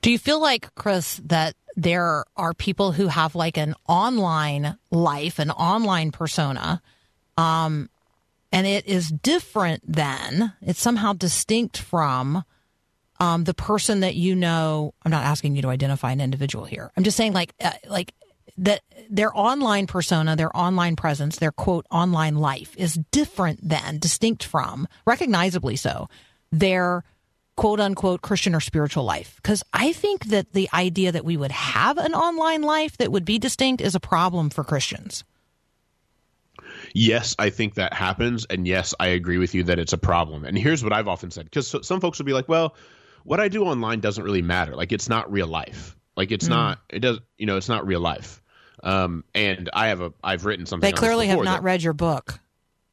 Do 0.04 0.12
you 0.12 0.20
feel 0.20 0.40
like, 0.40 0.74
Chris, 0.76 1.20
that 1.26 1.56
there 1.76 2.24
are 2.36 2.54
people 2.54 2.92
who 2.92 3.08
have 3.08 3.34
like 3.34 3.58
an 3.58 3.74
online 3.88 4.78
life, 4.92 5.40
an 5.40 5.50
online 5.50 6.12
persona, 6.12 6.84
um, 7.36 7.90
and 8.52 8.68
it 8.68 8.86
is 8.86 9.10
different 9.10 9.82
than, 9.92 10.54
it's 10.62 10.80
somehow 10.80 11.13
distinct 11.13 11.80
from 11.80 12.44
um, 13.20 13.46
the 13.46 13.56
person 13.56 14.02
that 14.02 14.13
you 14.13 14.36
know? 14.36 14.94
I'm 15.04 15.12
not 15.12 15.26
asking 15.26 15.56
you 15.56 15.63
to 15.63 15.70
identify 15.70 16.12
an 16.12 16.22
individual 16.22 16.66
here. 16.66 16.92
I'm 16.96 17.04
just 17.04 17.18
saying, 17.18 17.34
like, 17.34 17.56
uh, 17.60 17.72
like 17.90 18.13
that 18.58 18.82
their 19.10 19.36
online 19.38 19.88
persona, 19.88 20.36
their 20.36 20.56
online 20.56 20.96
presence, 20.96 21.38
their 21.38 21.52
quote 21.52 21.86
online 21.91 22.36
life 22.36 22.76
is 22.78 23.00
different 23.12 23.67
than, 23.67 24.00
distinct 24.00 24.43
from, 24.43 24.88
recognizably 25.06 25.76
so, 25.76 26.10
their 26.52 27.04
quote 27.56 27.80
unquote 27.80 28.22
Christian 28.22 28.56
or 28.56 28.60
spiritual 28.60 29.04
life. 29.04 29.36
Because 29.38 29.63
I 29.74 29.93
think 29.93 30.26
that 30.26 30.54
the 30.54 30.70
idea 30.74 31.12
that 31.12 31.26
we 31.26 31.38
would 31.38 31.52
have 31.52 31.98
an 31.98 32.13
online 32.13 32.62
life 32.62 32.98
that 32.98 33.12
would 33.12 33.26
be 33.26 33.39
distinct 33.39 33.82
is 33.82 33.96
a 33.96 34.00
problem 34.00 34.50
for 34.50 34.63
Christians. 34.63 35.24
Yes, 36.93 37.36
I 37.38 37.50
think 37.50 37.76
that 37.76 37.93
happens. 37.93 38.46
And 38.46 38.67
yes, 38.67 38.93
I 39.00 39.08
agree 39.08 39.38
with 39.38 39.54
you 39.54 39.63
that 39.63 39.80
it's 39.80 39.93
a 39.93 39.98
problem. 39.98 40.46
And 40.46 40.58
here's 40.58 40.84
what 40.84 40.93
I've 40.93 41.08
often 41.08 41.32
said 41.32 41.46
because 41.46 41.76
some 41.86 42.00
folks 42.00 42.17
will 42.17 42.26
be 42.26 42.34
like, 42.34 42.50
well, 42.50 42.76
what 43.24 43.39
I 43.39 43.50
do 43.50 43.63
online 43.63 44.00
doesn't 44.00 44.24
really 44.24 44.41
matter. 44.41 44.76
Like, 44.76 44.91
it's 44.91 45.10
not 45.10 45.32
real 45.32 45.48
life. 45.48 45.96
Like, 46.15 46.32
it's 46.32 46.46
mm. 46.46 46.52
not, 46.52 46.80
it 46.89 47.00
does, 47.00 47.20
you 47.38 47.46
know, 47.46 47.58
it's 47.58 47.70
not 47.70 47.86
real 47.86 48.00
life. 48.00 48.41
Um, 48.84 49.24
and 49.34 49.70
I 49.74 49.88
have 49.88 50.02
a, 50.02 50.13
I've 50.24 50.46
written 50.46 50.66
something. 50.66 50.88
They 50.90 50.96
clearly 50.96 51.28
have 51.28 51.40
not 51.40 51.58
that, 51.58 51.63
read 51.63 51.84
your 51.84 51.94
book. 51.94 52.40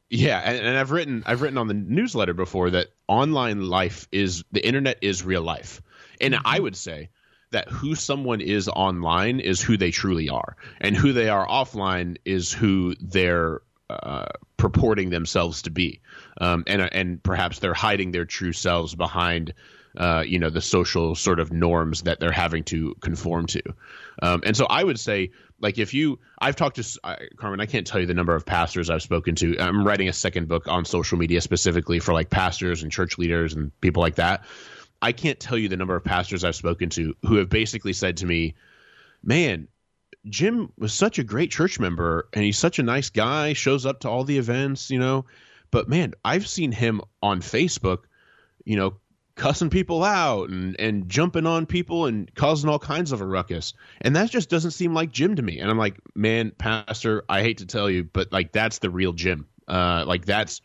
Yeah, 0.09 0.39
and, 0.39 0.65
and 0.65 0.77
I've 0.77 0.91
written, 0.91 1.23
I've 1.25 1.41
written 1.41 1.57
on 1.57 1.67
the 1.67 1.73
newsletter 1.73 2.33
before 2.33 2.69
that 2.71 2.87
online 3.07 3.63
life 3.63 4.07
is 4.11 4.43
the 4.51 4.65
internet 4.65 4.99
is 5.01 5.23
real 5.23 5.41
life, 5.41 5.81
and 6.21 6.33
mm-hmm. 6.33 6.45
I 6.45 6.59
would 6.59 6.75
say 6.75 7.09
that 7.51 7.69
who 7.69 7.95
someone 7.95 8.41
is 8.41 8.67
online 8.67 9.39
is 9.39 9.61
who 9.61 9.77
they 9.77 9.91
truly 9.91 10.29
are, 10.29 10.57
and 10.79 10.95
who 10.95 11.13
they 11.13 11.29
are 11.29 11.47
offline 11.47 12.17
is 12.25 12.51
who 12.51 12.95
they're 12.99 13.61
uh, 13.89 14.27
purporting 14.57 15.09
themselves 15.09 15.63
to 15.63 15.71
be, 15.71 16.01
um, 16.39 16.63
and 16.67 16.81
and 16.81 17.23
perhaps 17.23 17.59
they're 17.59 17.73
hiding 17.73 18.11
their 18.11 18.25
true 18.25 18.53
selves 18.53 18.95
behind. 18.95 19.53
Uh, 19.97 20.23
you 20.27 20.37
know 20.37 20.49
the 20.49 20.59
social 20.59 21.15
sort 21.15 21.39
of 21.39 21.53
norms 21.53 22.01
that 22.01 22.19
they're 22.19 22.29
having 22.29 22.65
to 22.65 22.93
conform 22.99 23.45
to, 23.45 23.61
um, 24.21 24.41
and 24.45 24.57
so 24.57 24.65
I 24.65 24.83
would 24.83 24.99
say 24.99 25.31
like 25.65 25.79
if 25.79 25.95
you 25.95 26.19
i've 26.37 26.55
talked 26.55 26.75
to 26.75 26.99
carmen 27.37 27.59
i 27.59 27.65
can't 27.65 27.87
tell 27.87 27.99
you 27.99 28.05
the 28.05 28.13
number 28.13 28.35
of 28.35 28.45
pastors 28.45 28.91
i've 28.91 29.01
spoken 29.01 29.33
to. 29.33 29.57
I'm 29.59 29.83
writing 29.83 30.07
a 30.07 30.13
second 30.13 30.47
book 30.47 30.67
on 30.67 30.85
social 30.85 31.17
media 31.17 31.41
specifically 31.41 31.97
for 31.97 32.13
like 32.13 32.29
pastors 32.29 32.83
and 32.83 32.91
church 32.91 33.17
leaders 33.17 33.55
and 33.55 33.71
people 33.81 34.01
like 34.01 34.15
that. 34.15 34.45
I 35.01 35.11
can't 35.11 35.39
tell 35.39 35.57
you 35.57 35.67
the 35.67 35.75
number 35.75 35.95
of 35.95 36.03
pastors 36.03 36.43
i've 36.43 36.55
spoken 36.55 36.89
to 36.91 37.15
who 37.23 37.37
have 37.37 37.49
basically 37.49 37.93
said 37.93 38.17
to 38.17 38.27
me 38.27 38.53
man 39.23 39.67
jim 40.29 40.71
was 40.77 40.93
such 40.93 41.17
a 41.17 41.23
great 41.23 41.49
church 41.49 41.79
member 41.79 42.29
and 42.31 42.43
he's 42.43 42.59
such 42.59 42.77
a 42.77 42.83
nice 42.83 43.09
guy 43.09 43.53
shows 43.53 43.87
up 43.87 44.01
to 44.01 44.09
all 44.09 44.23
the 44.23 44.37
events 44.37 44.91
you 44.91 44.99
know 44.99 45.25
but 45.71 45.89
man 45.89 46.13
i've 46.23 46.47
seen 46.47 46.71
him 46.71 47.01
on 47.23 47.41
facebook 47.41 48.03
you 48.65 48.77
know 48.77 48.93
cussing 49.35 49.69
people 49.69 50.03
out 50.03 50.49
and, 50.49 50.79
and 50.79 51.09
jumping 51.09 51.45
on 51.45 51.65
people 51.65 52.05
and 52.05 52.33
causing 52.35 52.69
all 52.69 52.79
kinds 52.79 53.11
of 53.11 53.21
a 53.21 53.25
ruckus. 53.25 53.73
And 54.01 54.15
that 54.15 54.31
just 54.31 54.49
doesn't 54.49 54.71
seem 54.71 54.93
like 54.93 55.11
Jim 55.11 55.35
to 55.35 55.41
me. 55.41 55.59
And 55.59 55.69
I'm 55.69 55.77
like, 55.77 55.97
man, 56.15 56.51
Pastor, 56.51 57.23
I 57.27 57.41
hate 57.41 57.57
to 57.57 57.65
tell 57.65 57.89
you, 57.89 58.05
but 58.05 58.31
like 58.31 58.51
that's 58.51 58.79
the 58.79 58.89
real 58.89 59.13
Jim. 59.13 59.47
Uh, 59.67 60.05
like 60.07 60.25
that's 60.25 60.61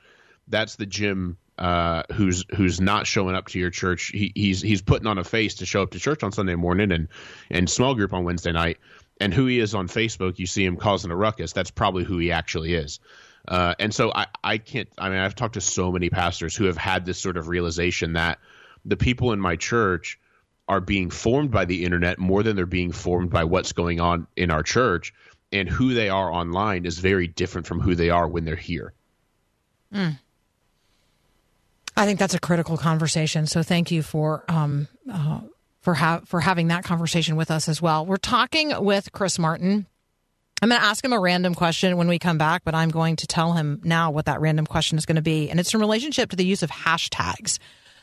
that's 0.49 0.77
the 0.77 0.87
Jim 0.87 1.37
uh, 1.59 2.05
who's 2.13 2.45
who's 2.57 2.81
not 2.81 3.07
showing 3.07 3.35
up 3.35 3.49
to 3.49 3.59
your 3.59 3.71
church. 3.71 4.07
He, 4.07 4.33
he's 4.35 4.63
he's 4.63 4.83
putting 4.83 5.07
on 5.07 5.19
a 5.19 5.25
face 5.25 5.57
to 5.57 5.66
show 5.66 5.83
up 5.83 5.91
to 5.91 5.99
church 5.99 6.23
on 6.23 6.33
Sunday 6.33 6.55
morning 6.55 6.93
and 6.93 7.09
and 7.51 7.68
small 7.68 7.95
group 7.95 8.12
on 8.12 8.25
Wednesday 8.25 8.53
night. 8.53 8.79
And 9.21 9.35
who 9.35 9.45
he 9.45 9.61
is 9.61 9.75
on 9.75 9.87
Facebook, 9.87 10.39
you 10.39 10.47
see 10.47 10.64
him 10.64 10.79
causing 10.79 11.11
a 11.11 11.16
ruckus. 11.16 11.53
That's 11.53 11.71
probably 11.71 12.05
who 12.05 12.16
he 12.16 12.33
actually 12.33 12.73
is. 12.73 13.01
Uh, 13.47 13.75
and 13.79 13.95
so 13.95 14.11
I, 14.11 14.27
I 14.43 14.57
can't. 14.57 14.89
I 14.97 15.11
mean, 15.11 15.18
I've 15.18 15.35
talked 15.35 15.55
to 15.55 15.61
so 15.61 15.93
many 15.93 16.09
pastors 16.09 16.57
who 16.57 16.64
have 16.64 16.79
had 16.79 17.05
this 17.05 17.18
sort 17.18 17.37
of 17.37 17.49
realization 17.49 18.14
that 18.14 18.39
the 18.85 18.97
people 18.97 19.33
in 19.33 19.41
my 19.41 19.57
church 19.57 20.18
are 20.68 20.81
being 20.81 21.11
formed 21.11 21.51
by 21.51 21.64
the 21.64 21.85
internet 21.85 22.18
more 22.18 22.43
than 22.43 22.57
they're 22.57 22.66
being 22.66 22.93
formed 22.93 23.31
by 23.31 23.45
what's 23.45 23.72
going 23.72 24.01
on 24.01 24.26
in 24.37 24.51
our 24.51 24.62
church 24.62 25.12
and 25.53 25.68
who 25.68 25.95
they 25.95 26.09
are 26.09 26.31
online 26.31 26.87
is 26.87 26.99
very 26.99 27.26
different 27.26 27.66
from 27.66 27.81
who 27.81 27.95
they 27.95 28.11
are 28.11 28.28
when 28.28 28.45
they're 28.45 28.57
here 28.57 28.93
mm. 29.93 30.18
i 31.97 32.07
think 32.07 32.18
that's 32.18 32.35
a 32.35 32.41
critical 32.41 32.76
conversation 32.76 33.47
so 33.47 33.62
thank 33.62 33.91
you 33.91 34.03
for 34.03 34.45
um, 34.49 34.87
uh, 35.11 35.41
for 35.81 35.95
ha- 35.95 36.20
for 36.24 36.41
having 36.41 36.68
that 36.68 36.85
conversation 36.85 37.37
with 37.37 37.51
us 37.51 37.68
as 37.68 37.83
well 37.83 38.07
we're 38.07 38.16
talking 38.16 38.72
with 38.85 39.11
chris 39.12 39.39
martin 39.39 39.87
I'm 40.62 40.68
going 40.68 40.81
to 40.81 40.87
ask 40.87 41.03
him 41.03 41.14
a 41.14 41.18
random 41.18 41.55
question 41.55 41.97
when 41.97 42.07
we 42.07 42.18
come 42.18 42.37
back, 42.37 42.64
but 42.64 42.74
I'm 42.74 42.91
going 42.91 43.16
to 43.16 43.26
tell 43.26 43.55
him 43.55 43.81
now 43.83 44.11
what 44.11 44.26
that 44.26 44.43
random 44.43 44.66
question 44.66 44.99
is 44.99 45.07
going 45.07 45.16
to 45.16 45.22
be. 45.22 45.49
And 45.49 45.59
it's 45.59 45.72
in 45.72 45.81
relationship 45.81 46.31
to 46.31 46.37
the 46.37 46.45
use 46.45 46.62
of 46.62 46.70
hashtags. 46.70 47.59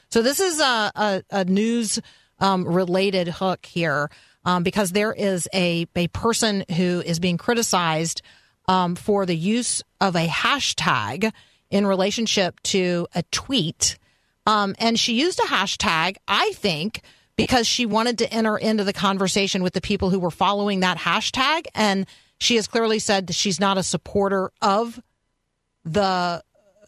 So 0.09 0.21
this 0.21 0.39
is 0.39 0.59
a, 0.59 0.91
a, 0.95 1.23
a 1.31 1.45
news 1.45 1.99
um, 2.39 2.65
related 2.65 3.27
hook 3.27 3.65
here 3.65 4.09
um, 4.45 4.63
because 4.63 4.91
there 4.91 5.13
is 5.13 5.47
a, 5.53 5.85
a 5.95 6.07
person 6.09 6.63
who 6.75 7.01
is 7.05 7.19
being 7.19 7.37
criticized 7.37 8.21
um, 8.67 8.95
for 8.95 9.25
the 9.25 9.35
use 9.35 9.81
of 9.99 10.15
a 10.15 10.27
hashtag 10.27 11.31
in 11.69 11.85
relationship 11.85 12.59
to 12.63 13.07
a 13.13 13.23
tweet. 13.31 13.97
Um, 14.45 14.75
and 14.79 14.99
she 14.99 15.19
used 15.19 15.39
a 15.39 15.47
hashtag, 15.47 16.17
I 16.27 16.51
think, 16.53 17.01
because 17.35 17.67
she 17.67 17.85
wanted 17.85 18.17
to 18.19 18.33
enter 18.33 18.57
into 18.57 18.83
the 18.83 18.93
conversation 18.93 19.63
with 19.63 19.73
the 19.73 19.81
people 19.81 20.09
who 20.09 20.19
were 20.19 20.31
following 20.31 20.79
that 20.79 20.97
hashtag. 20.97 21.67
And 21.75 22.07
she 22.39 22.55
has 22.55 22.67
clearly 22.67 22.99
said 22.99 23.27
that 23.27 23.33
she's 23.33 23.59
not 23.59 23.77
a 23.77 23.83
supporter 23.83 24.51
of 24.61 25.01
the 25.83 26.43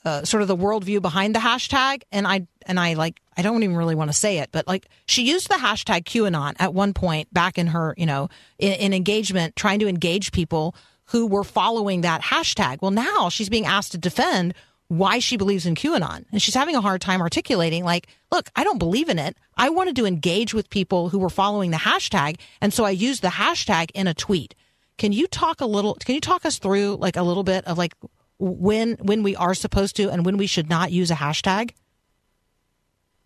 uh, 0.06 0.24
sort 0.24 0.42
of 0.42 0.48
the 0.48 0.56
worldview 0.56 1.02
behind 1.02 1.36
the 1.36 1.40
hashtag. 1.40 2.04
And 2.12 2.28
I 2.28 2.48
and 2.66 2.80
I 2.80 2.94
like 2.94 3.22
I 3.38 3.42
don't 3.42 3.64
even 3.64 3.76
really 3.76 3.96
want 3.96 4.10
to 4.10 4.18
say 4.18 4.40
it, 4.40 4.50
but 4.52 4.68
like 4.68 4.88
she 5.06 5.24
used 5.24 5.50
the 5.50 5.56
hashtag 5.56 6.04
QAnon 6.04 6.56
at 6.60 6.74
one 6.74 6.94
point 6.94 7.34
back 7.34 7.58
in 7.58 7.68
her 7.68 7.94
you 7.98 8.06
know 8.06 8.30
in, 8.58 8.74
in 8.74 8.94
engagement, 8.94 9.56
trying 9.56 9.80
to 9.80 9.88
engage 9.88 10.32
people 10.32 10.76
who 11.06 11.26
were 11.28 11.44
following 11.44 12.02
that 12.02 12.22
hashtag. 12.22 12.82
Well, 12.82 12.92
now 12.92 13.30
she's 13.30 13.50
being 13.50 13.66
asked 13.66 13.94
to 13.94 13.98
defend 13.98 14.54
why 14.90 15.20
she 15.20 15.38
believes 15.38 15.66
in 15.66 15.76
QAnon. 15.76 16.26
And 16.32 16.42
she's 16.42 16.56
having 16.56 16.76
a 16.76 16.82
hard 16.82 17.00
time 17.00 17.22
articulating, 17.22 17.84
like, 17.84 18.08
look, 18.32 18.50
I 18.56 18.64
don't 18.64 18.80
believe 18.80 19.08
in 19.08 19.20
it. 19.20 19.38
I 19.56 19.70
wanted 19.70 19.96
to 19.98 20.06
engage 20.06 20.54
with 20.54 20.70
people 20.70 21.10
who 21.10 21.20
were 21.20 21.30
following 21.30 21.72
the 21.72 21.78
hashtag. 21.78 22.40
And 22.60 22.74
so 22.74 22.86
I 22.86 22.90
used 22.90 23.22
the 23.22 23.30
hashtag 23.30 23.92
in 23.94 24.08
a 24.08 24.16
tweet. 24.16 24.56
Can 24.98 25.12
you 25.12 25.28
talk 25.28 25.62
a 25.62 25.66
little, 25.66 25.94
can 25.96 26.16
you 26.16 26.22
talk 26.22 26.44
us 26.46 26.58
through 26.58 26.98
like 27.00 27.16
a 27.16 27.24
little 27.24 27.44
bit 27.44 27.66
of 27.66 27.78
like 27.78 27.94
when, 28.40 28.94
when 29.02 29.22
we 29.24 29.36
are 29.36 29.54
supposed 29.54 29.96
to 29.98 30.10
and 30.10 30.26
when 30.26 30.38
we 30.38 30.48
should 30.48 30.70
not 30.70 30.92
use 30.92 31.12
a 31.12 31.16
hashtag? 31.16 31.72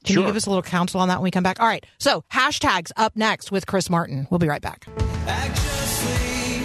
Can 0.04 0.18
you 0.18 0.26
give 0.26 0.36
us 0.36 0.46
a 0.46 0.50
little 0.50 0.64
counsel 0.64 1.00
on 1.00 1.08
that 1.08 1.20
when 1.20 1.24
we 1.24 1.32
come 1.32 1.44
back? 1.44 1.62
All 1.62 1.68
right. 1.68 1.86
So 1.98 2.26
hashtags 2.32 2.92
up 2.98 3.16
next 3.16 3.52
with 3.52 3.66
Chris 3.66 3.90
Martin. 3.90 4.28
We'll 4.30 4.40
be 4.40 4.50
right 4.50 4.62
back. 4.62 4.86
Act 5.28 5.56
justly, 5.56 6.60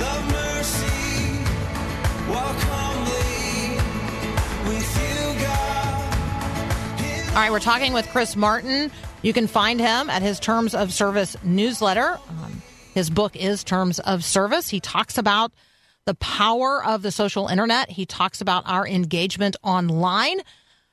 love 0.00 0.32
mercy, 0.32 1.44
walk 2.28 2.56
humbly 2.58 3.76
with 4.68 4.96
you, 4.96 5.40
God. 5.44 7.28
All 7.28 7.34
right, 7.36 7.52
we're 7.52 7.60
talking 7.60 7.92
with 7.92 8.08
Chris 8.08 8.34
Martin. 8.34 8.90
You 9.22 9.32
can 9.32 9.46
find 9.46 9.78
him 9.78 10.10
at 10.10 10.20
his 10.22 10.40
Terms 10.40 10.74
of 10.74 10.92
Service 10.92 11.36
newsletter. 11.44 12.18
Um, 12.28 12.60
his 12.92 13.08
book 13.08 13.36
is 13.36 13.62
Terms 13.62 14.00
of 14.00 14.24
Service. 14.24 14.68
He 14.68 14.80
talks 14.80 15.16
about 15.16 15.52
the 16.04 16.14
power 16.14 16.84
of 16.84 17.02
the 17.02 17.12
social 17.12 17.48
internet. 17.48 17.90
He 17.90 18.06
talks 18.06 18.40
about 18.40 18.64
our 18.66 18.86
engagement 18.86 19.56
online. 19.62 20.40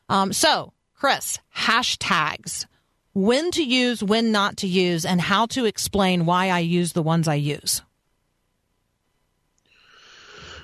Um, 0.08 0.34
so, 0.34 0.74
Chris, 0.94 1.40
hashtags. 1.56 2.66
When 3.14 3.52
to 3.52 3.64
use, 3.64 4.04
when 4.04 4.32
not 4.32 4.58
to 4.58 4.68
use, 4.68 5.06
and 5.06 5.20
how 5.20 5.48
to 5.48 5.66
explain 5.66 6.26
why 6.26 6.50
I 6.50 6.60
use 6.60 6.94
the 6.94 7.04
ones 7.04 7.28
I 7.28 7.36
use. 7.36 7.82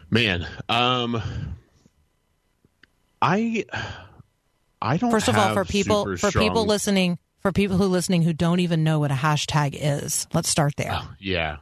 Man, 0.10 0.48
um, 0.70 1.22
I 3.22 3.66
I 4.82 4.98
don't. 4.98 5.12
First 5.12 5.28
of 5.28 5.36
all, 5.36 5.54
for 5.54 5.66
people 5.66 6.16
for 6.18 6.32
people 6.32 6.66
listening, 6.66 7.18
for 7.40 7.52
people 7.52 7.78
who 7.78 7.86
listening 7.86 8.22
who 8.22 8.32
don't 8.32 8.60
even 8.60 8.84
know 8.84 9.00
what 9.00 9.12
a 9.12 9.16
hashtag 9.16 9.78
is, 9.80 10.28
let's 10.34 10.48
start 10.48 10.76
there. 10.78 11.02
Yeah. 11.20 11.58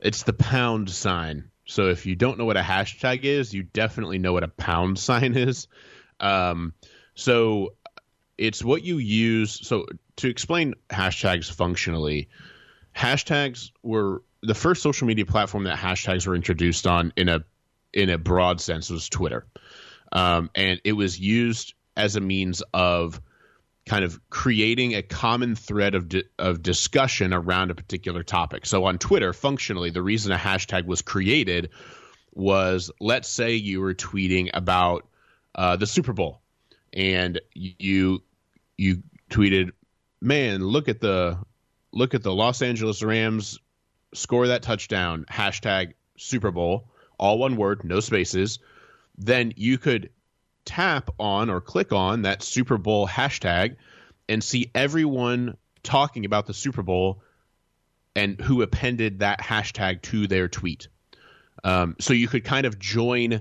It's 0.00 0.24
the 0.24 0.34
pound 0.34 0.90
sign. 0.90 1.50
So 1.66 1.88
if 1.88 2.06
you 2.06 2.14
don't 2.14 2.38
know 2.38 2.44
what 2.44 2.56
a 2.56 2.62
hashtag 2.62 3.24
is, 3.24 3.54
you 3.54 3.62
definitely 3.62 4.18
know 4.18 4.32
what 4.32 4.44
a 4.44 4.48
pound 4.48 4.98
sign 4.98 5.36
is. 5.36 5.68
Um, 6.20 6.74
so 7.14 7.74
it's 8.36 8.62
what 8.64 8.82
you 8.82 8.98
use. 8.98 9.66
So 9.66 9.86
to 10.16 10.28
explain 10.28 10.74
hashtags 10.90 11.50
functionally, 11.50 12.28
hashtags 12.94 13.70
were 13.82 14.22
the 14.42 14.54
first 14.54 14.82
social 14.82 15.06
media 15.06 15.26
platform 15.26 15.64
that 15.64 15.78
hashtags 15.78 16.26
were 16.26 16.34
introduced 16.34 16.86
on 16.86 17.12
in 17.16 17.28
a 17.28 17.44
in 17.92 18.10
a 18.10 18.18
broad 18.18 18.60
sense 18.60 18.90
was 18.90 19.08
Twitter, 19.08 19.46
um, 20.12 20.50
and 20.54 20.80
it 20.84 20.92
was 20.92 21.18
used 21.18 21.74
as 21.96 22.16
a 22.16 22.20
means 22.20 22.62
of 22.72 23.20
kind 23.86 24.04
of 24.04 24.18
creating 24.30 24.94
a 24.94 25.02
common 25.02 25.54
thread 25.54 25.94
of 25.94 26.08
di- 26.08 26.24
of 26.38 26.62
discussion 26.62 27.32
around 27.34 27.70
a 27.70 27.74
particular 27.74 28.22
topic. 28.22 28.66
So 28.66 28.84
on 28.84 28.98
Twitter, 28.98 29.32
functionally, 29.32 29.90
the 29.90 30.02
reason 30.02 30.32
a 30.32 30.38
hashtag 30.38 30.86
was 30.86 31.02
created 31.02 31.70
was 32.32 32.90
let's 33.00 33.28
say 33.28 33.54
you 33.54 33.80
were 33.80 33.94
tweeting 33.94 34.50
about 34.54 35.06
uh, 35.54 35.76
the 35.76 35.86
Super 35.86 36.12
Bowl, 36.12 36.40
and 36.92 37.40
you 37.54 38.22
you 38.76 39.02
tweeted, 39.30 39.70
"Man, 40.20 40.64
look 40.64 40.88
at 40.88 41.00
the 41.00 41.38
look 41.92 42.14
at 42.14 42.22
the 42.22 42.34
Los 42.34 42.62
Angeles 42.62 43.02
Rams 43.02 43.58
score 44.14 44.48
that 44.48 44.62
touchdown." 44.62 45.26
Hashtag 45.30 45.92
Super 46.16 46.50
Bowl, 46.50 46.88
all 47.18 47.38
one 47.38 47.56
word, 47.56 47.84
no 47.84 48.00
spaces. 48.00 48.58
Then 49.16 49.52
you 49.56 49.78
could 49.78 50.10
tap 50.64 51.10
on 51.18 51.50
or 51.50 51.60
click 51.60 51.92
on 51.92 52.22
that 52.22 52.42
Super 52.42 52.78
Bowl 52.78 53.06
hashtag 53.06 53.76
and 54.28 54.42
see 54.42 54.70
everyone 54.74 55.56
talking 55.82 56.24
about 56.24 56.46
the 56.46 56.54
Super 56.54 56.82
Bowl 56.82 57.22
and 58.16 58.40
who 58.40 58.62
appended 58.62 59.18
that 59.20 59.40
hashtag 59.40 60.02
to 60.02 60.26
their 60.26 60.48
tweet. 60.48 60.88
Um, 61.62 61.96
so 62.00 62.12
you 62.12 62.28
could 62.28 62.44
kind 62.44 62.66
of 62.66 62.78
join 62.78 63.40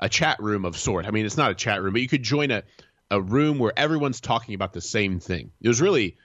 a 0.00 0.08
chat 0.08 0.40
room 0.40 0.64
of 0.64 0.76
sort. 0.76 1.06
I 1.06 1.10
mean, 1.10 1.26
it's 1.26 1.36
not 1.36 1.50
a 1.50 1.54
chat 1.54 1.82
room, 1.82 1.92
but 1.92 2.02
you 2.02 2.08
could 2.08 2.22
join 2.22 2.50
a, 2.50 2.62
a 3.10 3.20
room 3.20 3.58
where 3.58 3.72
everyone's 3.76 4.20
talking 4.20 4.54
about 4.54 4.72
the 4.72 4.80
same 4.80 5.20
thing. 5.20 5.50
It 5.60 5.68
was 5.68 5.80
really 5.80 6.16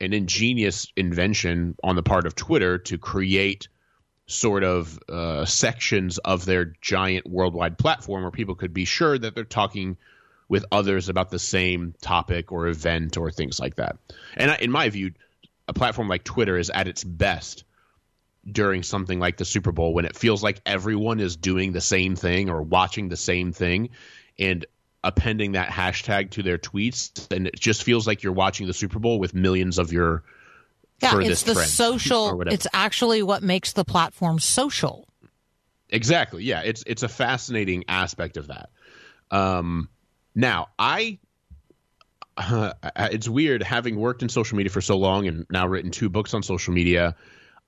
an 0.00 0.12
ingenious 0.12 0.92
invention 0.96 1.76
on 1.82 1.96
the 1.96 2.02
part 2.02 2.26
of 2.26 2.34
Twitter 2.34 2.78
to 2.78 2.98
create 2.98 3.68
sort 4.26 4.64
of 4.64 4.98
uh, 5.08 5.44
sections 5.44 6.18
of 6.18 6.44
their 6.44 6.72
giant 6.80 7.26
worldwide 7.26 7.78
platform 7.78 8.22
where 8.22 8.30
people 8.30 8.54
could 8.54 8.74
be 8.74 8.84
sure 8.84 9.16
that 9.16 9.34
they're 9.34 9.44
talking 9.44 9.96
with 10.48 10.64
others 10.70 11.08
about 11.08 11.30
the 11.30 11.38
same 11.38 11.94
topic 12.00 12.52
or 12.52 12.66
event 12.66 13.16
or 13.16 13.30
things 13.30 13.58
like 13.58 13.76
that. 13.76 13.96
And 14.36 14.50
I, 14.50 14.56
in 14.56 14.70
my 14.70 14.88
view, 14.88 15.12
a 15.68 15.72
platform 15.72 16.08
like 16.08 16.24
Twitter 16.24 16.56
is 16.56 16.70
at 16.70 16.88
its 16.88 17.02
best 17.04 17.64
during 18.50 18.82
something 18.82 19.18
like 19.18 19.36
the 19.36 19.44
Super 19.44 19.72
Bowl 19.72 19.92
when 19.92 20.04
it 20.04 20.16
feels 20.16 20.42
like 20.42 20.60
everyone 20.64 21.20
is 21.20 21.36
doing 21.36 21.72
the 21.72 21.80
same 21.80 22.14
thing 22.14 22.48
or 22.48 22.62
watching 22.62 23.08
the 23.08 23.16
same 23.16 23.52
thing 23.52 23.90
and 24.38 24.66
appending 25.02 25.52
that 25.52 25.68
hashtag 25.68 26.30
to 26.30 26.42
their 26.42 26.58
tweets 26.58 27.30
and 27.34 27.46
it 27.46 27.58
just 27.58 27.82
feels 27.82 28.06
like 28.06 28.22
you're 28.22 28.32
watching 28.32 28.66
the 28.66 28.72
Super 28.72 28.98
Bowl 28.98 29.18
with 29.18 29.34
millions 29.34 29.78
of 29.78 29.92
your 29.92 30.22
Yeah, 31.00 31.18
it's 31.20 31.42
the 31.42 31.52
or 31.52 31.62
social. 31.62 32.40
It's 32.42 32.66
actually 32.72 33.22
what 33.22 33.42
makes 33.42 33.72
the 33.72 33.84
platform 33.84 34.38
social. 34.38 35.06
Exactly. 35.90 36.44
Yeah, 36.44 36.62
it's 36.62 36.82
it's 36.86 37.02
a 37.02 37.08
fascinating 37.08 37.84
aspect 37.88 38.36
of 38.36 38.48
that. 38.48 38.70
Um, 39.30 39.88
now, 40.34 40.68
I 40.78 41.18
uh, 42.36 42.72
it's 42.96 43.28
weird 43.28 43.62
having 43.62 43.96
worked 43.96 44.22
in 44.22 44.28
social 44.28 44.56
media 44.56 44.70
for 44.70 44.80
so 44.80 44.96
long 44.96 45.26
and 45.26 45.46
now 45.50 45.66
written 45.66 45.90
two 45.90 46.08
books 46.08 46.34
on 46.34 46.42
social 46.42 46.72
media. 46.72 47.14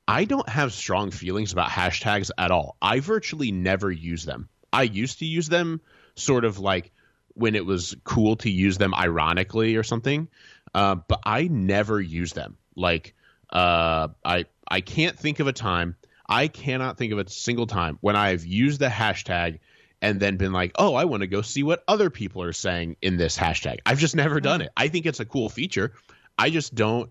I 0.07 0.25
don't 0.25 0.49
have 0.49 0.73
strong 0.73 1.11
feelings 1.11 1.53
about 1.53 1.69
hashtags 1.69 2.31
at 2.39 2.51
all. 2.51 2.77
I 2.81 3.01
virtually 3.01 3.53
never 3.53 3.91
use 3.91 4.25
them. 4.25 4.49
I 4.73 4.83
used 4.85 5.19
to 5.21 5.27
use 5.27 5.49
them 5.49 5.81
sort 6.15 6.45
of 6.45 6.59
like 6.59 6.93
when 7.35 7.55
it 7.55 7.65
was 7.65 7.95
cool 8.05 8.37
to 8.37 8.51
use 8.51 8.79
them 8.79 8.95
ironically 8.95 9.77
or 9.77 9.83
something, 9.83 10.29
uh, 10.75 10.97
but 10.97 11.21
I 11.25 11.49
never 11.49 12.01
use 12.01 12.33
them. 12.33 12.57
Like 12.75 13.15
uh, 13.51 14.09
I 14.25 14.47
I 14.67 14.81
can't 14.81 15.19
think 15.19 15.41
of 15.41 15.47
a 15.47 15.53
time. 15.53 15.97
I 16.29 16.49
cannot 16.49 16.99
think 16.99 17.13
of 17.13 17.19
a 17.19 17.29
single 17.29 17.67
time 17.67 17.99
when 18.01 18.15
I've 18.15 18.45
used 18.45 18.81
the 18.81 18.89
hashtag 18.89 19.61
and 20.03 20.21
then 20.21 20.37
been 20.37 20.53
like, 20.53 20.73
oh, 20.79 20.95
I 20.95 21.05
want 21.05 21.23
to 21.23 21.27
go 21.27 21.43
see 21.43 21.63
what 21.63 21.83
other 21.89 22.11
people 22.11 22.43
are 22.43 22.53
saying 22.53 22.97
in 23.03 23.17
this 23.17 23.37
hashtag. 23.37 23.79
I've 23.87 23.99
just 23.99 24.15
never 24.15 24.41
done 24.41 24.61
it. 24.61 24.71
I 24.77 24.89
think 24.89 25.07
it's 25.07 25.21
a 25.21 25.25
cool 25.25 25.49
feature. 25.49 25.93
I 26.39 26.51
just 26.51 26.75
don't. 26.75 27.11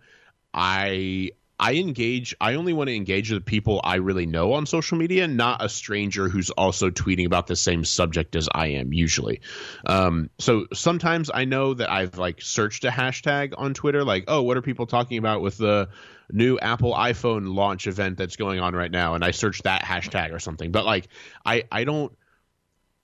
I 0.54 1.32
I 1.60 1.74
engage. 1.76 2.36
I 2.40 2.54
only 2.54 2.74
want 2.74 2.90
to 2.90 2.96
engage 2.96 3.32
with 3.32 3.44
people 3.44 3.82
I 3.84 3.96
really 3.96 4.28
know 4.28 4.54
on 4.54 4.68
social 4.68 4.98
media, 4.98 5.28
not 5.28 5.64
a 5.64 5.70
stranger 5.70 6.30
who's 6.30 6.52
also 6.52 6.92
tweeting 6.92 7.26
about 7.26 7.48
the 7.48 7.56
same 7.56 7.84
subject 7.84 8.36
as 8.36 8.48
I 8.54 8.68
am. 8.68 8.94
Usually, 8.94 9.42
um, 9.86 10.30
so 10.38 10.68
sometimes 10.74 11.32
I 11.34 11.46
know 11.46 11.74
that 11.74 11.92
I've 11.92 12.18
like 12.18 12.42
searched 12.42 12.86
a 12.86 12.90
hashtag 12.90 13.54
on 13.58 13.74
Twitter, 13.74 14.04
like, 14.04 14.26
oh, 14.28 14.44
what 14.44 14.58
are 14.58 14.62
people 14.62 14.86
talking 14.86 15.18
about 15.18 15.42
with 15.42 15.58
the 15.58 15.90
new 16.32 16.60
Apple 16.60 16.94
iPhone 16.94 17.56
launch 17.56 17.88
event 17.88 18.18
that's 18.18 18.36
going 18.36 18.60
on 18.60 18.76
right 18.76 18.92
now, 18.92 19.16
and 19.16 19.24
I 19.24 19.32
searched 19.32 19.64
that 19.64 19.84
hashtag 19.84 20.34
or 20.34 20.40
something. 20.40 20.72
But 20.72 20.86
like, 20.86 21.08
I 21.46 21.64
I 21.72 21.84
don't. 21.84 22.16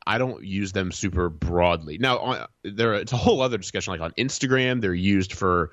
I 0.06 0.18
don't 0.18 0.44
use 0.44 0.74
them 0.74 0.92
super 0.92 1.30
broadly. 1.30 1.98
Now, 1.98 2.18
on, 2.18 2.48
there 2.66 2.96
it's 2.96 3.14
a 3.14 3.18
whole 3.18 3.42
other 3.42 3.58
discussion. 3.58 3.94
Like 3.94 4.02
on 4.02 4.12
Instagram, 4.18 4.82
they're 4.82 4.94
used 4.94 5.32
for 5.32 5.72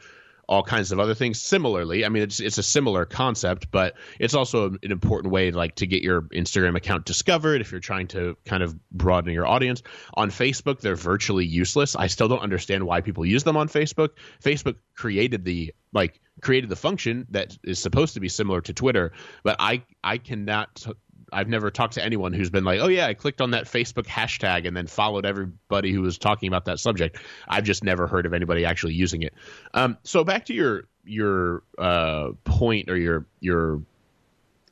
all 0.50 0.64
kinds 0.64 0.90
of 0.90 0.98
other 0.98 1.14
things. 1.14 1.40
Similarly, 1.40 2.04
I 2.04 2.08
mean, 2.08 2.24
it's 2.24 2.40
it's 2.40 2.58
a 2.58 2.62
similar 2.62 3.04
concept, 3.04 3.70
but 3.70 3.94
it's 4.18 4.34
also 4.34 4.70
an 4.82 4.90
important 4.90 5.32
way, 5.32 5.52
like 5.52 5.76
to 5.76 5.86
get 5.86 6.02
your 6.02 6.22
Instagram 6.22 6.76
account 6.76 7.06
discovered 7.06 7.60
if 7.60 7.70
you're 7.70 7.80
trying 7.80 8.08
to 8.08 8.36
kind 8.44 8.64
of 8.64 8.76
broaden 8.90 9.32
your 9.32 9.46
audience. 9.46 9.82
On 10.14 10.28
Facebook, 10.28 10.80
they're 10.80 10.96
virtually 10.96 11.46
useless. 11.46 11.94
I 11.94 12.08
still 12.08 12.26
don't 12.26 12.42
understand 12.42 12.84
why 12.84 13.00
people 13.00 13.24
use 13.24 13.44
them 13.44 13.56
on 13.56 13.68
Facebook. 13.68 14.10
Facebook 14.42 14.74
created 14.96 15.44
the 15.44 15.72
like 15.92 16.20
created 16.42 16.68
the 16.68 16.76
function 16.76 17.28
that 17.30 17.56
is 17.62 17.78
supposed 17.78 18.14
to 18.14 18.20
be 18.20 18.28
similar 18.28 18.60
to 18.62 18.72
Twitter, 18.72 19.12
but 19.44 19.54
I 19.60 19.84
I 20.02 20.18
cannot 20.18 20.84
I've 21.32 21.48
never 21.48 21.70
talked 21.70 21.94
to 21.94 22.04
anyone 22.04 22.32
who's 22.32 22.50
been 22.50 22.64
like, 22.64 22.80
oh 22.80 22.88
yeah, 22.88 23.06
I 23.06 23.14
clicked 23.14 23.40
on 23.40 23.52
that 23.52 23.64
Facebook 23.64 24.06
hashtag 24.06 24.66
and 24.66 24.76
then 24.76 24.86
followed 24.86 25.26
everybody 25.26 25.92
who 25.92 26.02
was 26.02 26.18
talking 26.18 26.48
about 26.48 26.66
that 26.66 26.78
subject. 26.78 27.18
I've 27.48 27.64
just 27.64 27.84
never 27.84 28.06
heard 28.06 28.26
of 28.26 28.34
anybody 28.34 28.64
actually 28.64 28.94
using 28.94 29.22
it. 29.22 29.34
Um, 29.74 29.98
so 30.02 30.24
back 30.24 30.46
to 30.46 30.54
your 30.54 30.84
your 31.04 31.62
uh, 31.78 32.30
point 32.44 32.90
or 32.90 32.96
your 32.96 33.26
your 33.40 33.82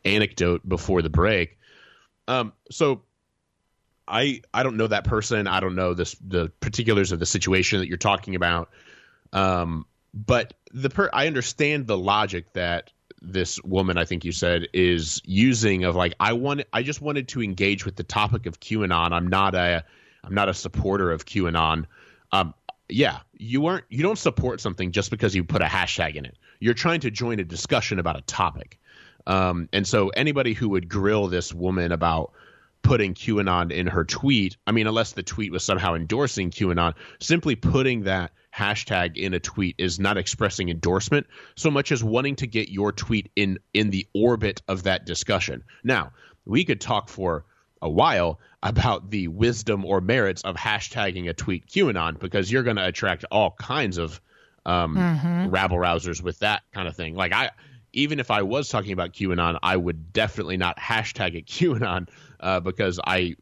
anecdote 0.04 0.66
before 0.68 1.02
the 1.02 1.10
break. 1.10 1.58
Um, 2.26 2.52
so 2.70 3.02
I 4.06 4.42
I 4.52 4.62
don't 4.62 4.76
know 4.76 4.86
that 4.86 5.04
person. 5.04 5.46
I 5.46 5.60
don't 5.60 5.74
know 5.74 5.94
this 5.94 6.16
the 6.26 6.50
particulars 6.60 7.12
of 7.12 7.18
the 7.18 7.26
situation 7.26 7.80
that 7.80 7.88
you're 7.88 7.98
talking 7.98 8.34
about. 8.34 8.70
Um, 9.32 9.86
but 10.14 10.54
the 10.72 10.90
per 10.90 11.10
I 11.12 11.26
understand 11.26 11.86
the 11.86 11.98
logic 11.98 12.52
that 12.54 12.92
this 13.20 13.62
woman 13.62 13.98
I 13.98 14.04
think 14.04 14.24
you 14.24 14.32
said 14.32 14.68
is 14.72 15.20
using 15.24 15.84
of 15.84 15.96
like 15.96 16.14
I 16.20 16.34
want 16.34 16.62
I 16.72 16.82
just 16.82 17.00
wanted 17.00 17.28
to 17.28 17.42
engage 17.42 17.84
with 17.84 17.96
the 17.96 18.04
topic 18.04 18.46
of 18.46 18.60
QAnon. 18.60 19.12
I'm 19.12 19.28
not 19.28 19.54
a 19.54 19.84
I'm 20.24 20.34
not 20.34 20.48
a 20.48 20.54
supporter 20.54 21.10
of 21.10 21.24
QAnon. 21.24 21.86
Um, 22.32 22.54
yeah, 22.88 23.20
you 23.32 23.66
aren't 23.66 23.84
you 23.88 24.02
don't 24.02 24.18
support 24.18 24.60
something 24.60 24.92
just 24.92 25.10
because 25.10 25.34
you 25.34 25.44
put 25.44 25.62
a 25.62 25.66
hashtag 25.66 26.16
in 26.16 26.24
it. 26.24 26.36
You're 26.60 26.74
trying 26.74 27.00
to 27.00 27.10
join 27.10 27.40
a 27.40 27.44
discussion 27.44 27.98
about 27.98 28.16
a 28.16 28.22
topic. 28.22 28.78
Um, 29.26 29.68
and 29.72 29.86
so 29.86 30.08
anybody 30.08 30.54
who 30.54 30.70
would 30.70 30.88
grill 30.88 31.28
this 31.28 31.52
woman 31.52 31.92
about 31.92 32.32
putting 32.82 33.14
QAnon 33.14 33.70
in 33.70 33.86
her 33.86 34.04
tweet, 34.04 34.56
I 34.66 34.72
mean, 34.72 34.86
unless 34.86 35.12
the 35.12 35.22
tweet 35.22 35.52
was 35.52 35.62
somehow 35.62 35.94
endorsing 35.94 36.50
QAnon, 36.50 36.94
simply 37.20 37.54
putting 37.54 38.04
that 38.04 38.32
hashtag 38.58 39.16
in 39.16 39.34
a 39.34 39.40
tweet 39.40 39.76
is 39.78 40.00
not 40.00 40.16
expressing 40.16 40.68
endorsement 40.68 41.26
so 41.54 41.70
much 41.70 41.92
as 41.92 42.02
wanting 42.02 42.36
to 42.36 42.46
get 42.46 42.68
your 42.68 42.92
tweet 42.92 43.30
in 43.36 43.58
in 43.72 43.90
the 43.90 44.06
orbit 44.14 44.62
of 44.66 44.82
that 44.82 45.06
discussion. 45.06 45.62
Now, 45.84 46.12
we 46.44 46.64
could 46.64 46.80
talk 46.80 47.08
for 47.08 47.44
a 47.80 47.88
while 47.88 48.40
about 48.62 49.10
the 49.10 49.28
wisdom 49.28 49.84
or 49.84 50.00
merits 50.00 50.42
of 50.42 50.56
hashtagging 50.56 51.28
a 51.28 51.34
tweet 51.34 51.66
QAnon 51.66 52.18
because 52.18 52.50
you're 52.50 52.64
going 52.64 52.76
to 52.76 52.86
attract 52.86 53.24
all 53.30 53.52
kinds 53.52 53.98
of 53.98 54.20
um, 54.66 55.48
rabble 55.50 55.76
rousers 55.76 56.20
with 56.20 56.40
that 56.40 56.62
kind 56.72 56.88
of 56.88 56.96
thing. 56.96 57.14
Like 57.14 57.32
I, 57.32 57.50
even 57.92 58.18
if 58.20 58.30
I 58.30 58.42
was 58.42 58.68
talking 58.68 58.92
about 58.92 59.12
QAnon, 59.12 59.58
I 59.62 59.76
would 59.76 60.12
definitely 60.12 60.56
not 60.56 60.78
hashtag 60.78 61.36
it 61.36 61.46
QAnon 61.46 62.08
uh, 62.40 62.60
because 62.60 62.98
I 63.04 63.36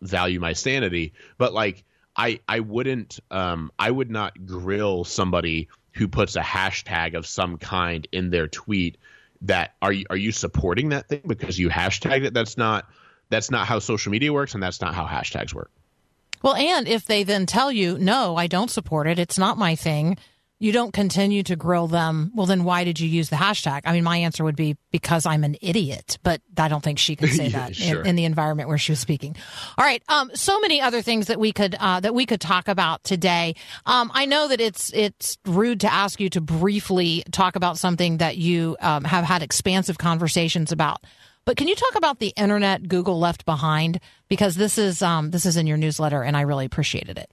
value 0.00 0.40
my 0.40 0.52
sanity. 0.52 1.12
But 1.36 1.52
like 1.52 1.84
I, 2.16 2.40
I 2.48 2.60
wouldn't, 2.60 3.20
um, 3.30 3.70
I 3.78 3.90
would 3.90 4.10
not 4.10 4.46
grill 4.46 5.04
somebody 5.04 5.68
who 5.92 6.08
puts 6.08 6.36
a 6.36 6.40
hashtag 6.40 7.14
of 7.14 7.26
some 7.26 7.58
kind 7.58 8.06
in 8.12 8.30
their 8.30 8.48
tweet. 8.48 8.98
That 9.42 9.74
are 9.80 9.90
you 9.90 10.04
are 10.10 10.18
you 10.18 10.32
supporting 10.32 10.90
that 10.90 11.08
thing 11.08 11.22
because 11.26 11.58
you 11.58 11.70
hashtagged 11.70 12.24
it? 12.24 12.34
That's 12.34 12.58
not 12.58 12.86
that's 13.30 13.50
not 13.50 13.66
how 13.66 13.78
social 13.78 14.12
media 14.12 14.32
works, 14.34 14.52
and 14.52 14.62
that's 14.62 14.82
not 14.82 14.94
how 14.94 15.06
hashtags 15.06 15.54
work. 15.54 15.70
Well, 16.42 16.54
and 16.54 16.86
if 16.86 17.06
they 17.06 17.22
then 17.22 17.46
tell 17.46 17.72
you, 17.72 17.98
no, 17.98 18.36
I 18.36 18.46
don't 18.46 18.70
support 18.70 19.06
it, 19.06 19.18
it's 19.18 19.38
not 19.38 19.56
my 19.56 19.76
thing, 19.76 20.18
you 20.60 20.72
don't 20.72 20.92
continue 20.92 21.42
to 21.42 21.56
grill 21.56 21.86
them, 21.88 22.30
well, 22.34 22.46
then 22.46 22.64
why 22.64 22.84
did 22.84 23.00
you 23.00 23.08
use 23.08 23.30
the 23.30 23.36
hashtag? 23.36 23.80
I 23.86 23.92
mean, 23.92 24.04
my 24.04 24.18
answer 24.18 24.44
would 24.44 24.56
be 24.56 24.76
because 24.92 25.24
I'm 25.24 25.42
an 25.42 25.56
idiot, 25.62 26.18
but 26.22 26.42
I 26.56 26.68
don't 26.68 26.84
think 26.84 26.98
she 26.98 27.16
could 27.16 27.30
say 27.34 27.46
Yeah, 27.48 27.58
that 27.68 27.76
sure. 27.76 28.02
in, 28.02 28.08
in 28.08 28.16
the 28.16 28.26
environment 28.26 28.68
where 28.68 28.76
she 28.78 28.92
was 28.92 28.98
speaking. 29.00 29.36
All 29.78 29.84
right. 29.84 30.02
Um, 30.08 30.30
so 30.34 30.60
many 30.60 30.80
other 30.82 31.00
things 31.00 31.28
that 31.28 31.40
we 31.40 31.52
could, 31.52 31.74
uh, 31.80 32.00
that 32.00 32.14
we 32.14 32.26
could 32.26 32.42
talk 32.42 32.68
about 32.68 33.02
today. 33.04 33.54
Um, 33.86 34.10
I 34.14 34.26
know 34.26 34.48
that 34.48 34.60
it's, 34.60 34.92
it's 34.92 35.38
rude 35.46 35.80
to 35.80 35.92
ask 35.92 36.20
you 36.20 36.28
to 36.30 36.40
briefly 36.42 37.24
talk 37.32 37.56
about 37.56 37.78
something 37.78 38.18
that 38.18 38.36
you, 38.36 38.76
um, 38.80 39.04
have 39.04 39.24
had 39.24 39.42
expansive 39.42 39.96
conversations 39.96 40.72
about. 40.72 41.02
But 41.46 41.56
can 41.56 41.68
you 41.68 41.74
talk 41.74 41.94
about 41.96 42.18
the 42.18 42.34
internet 42.36 42.86
Google 42.86 43.18
left 43.18 43.46
behind? 43.46 43.98
Because 44.28 44.56
this 44.56 44.76
is 44.76 45.00
um, 45.00 45.30
this 45.30 45.46
is 45.46 45.56
in 45.56 45.66
your 45.66 45.78
newsletter, 45.78 46.22
and 46.22 46.36
I 46.36 46.42
really 46.42 46.66
appreciated 46.66 47.16
it. 47.16 47.30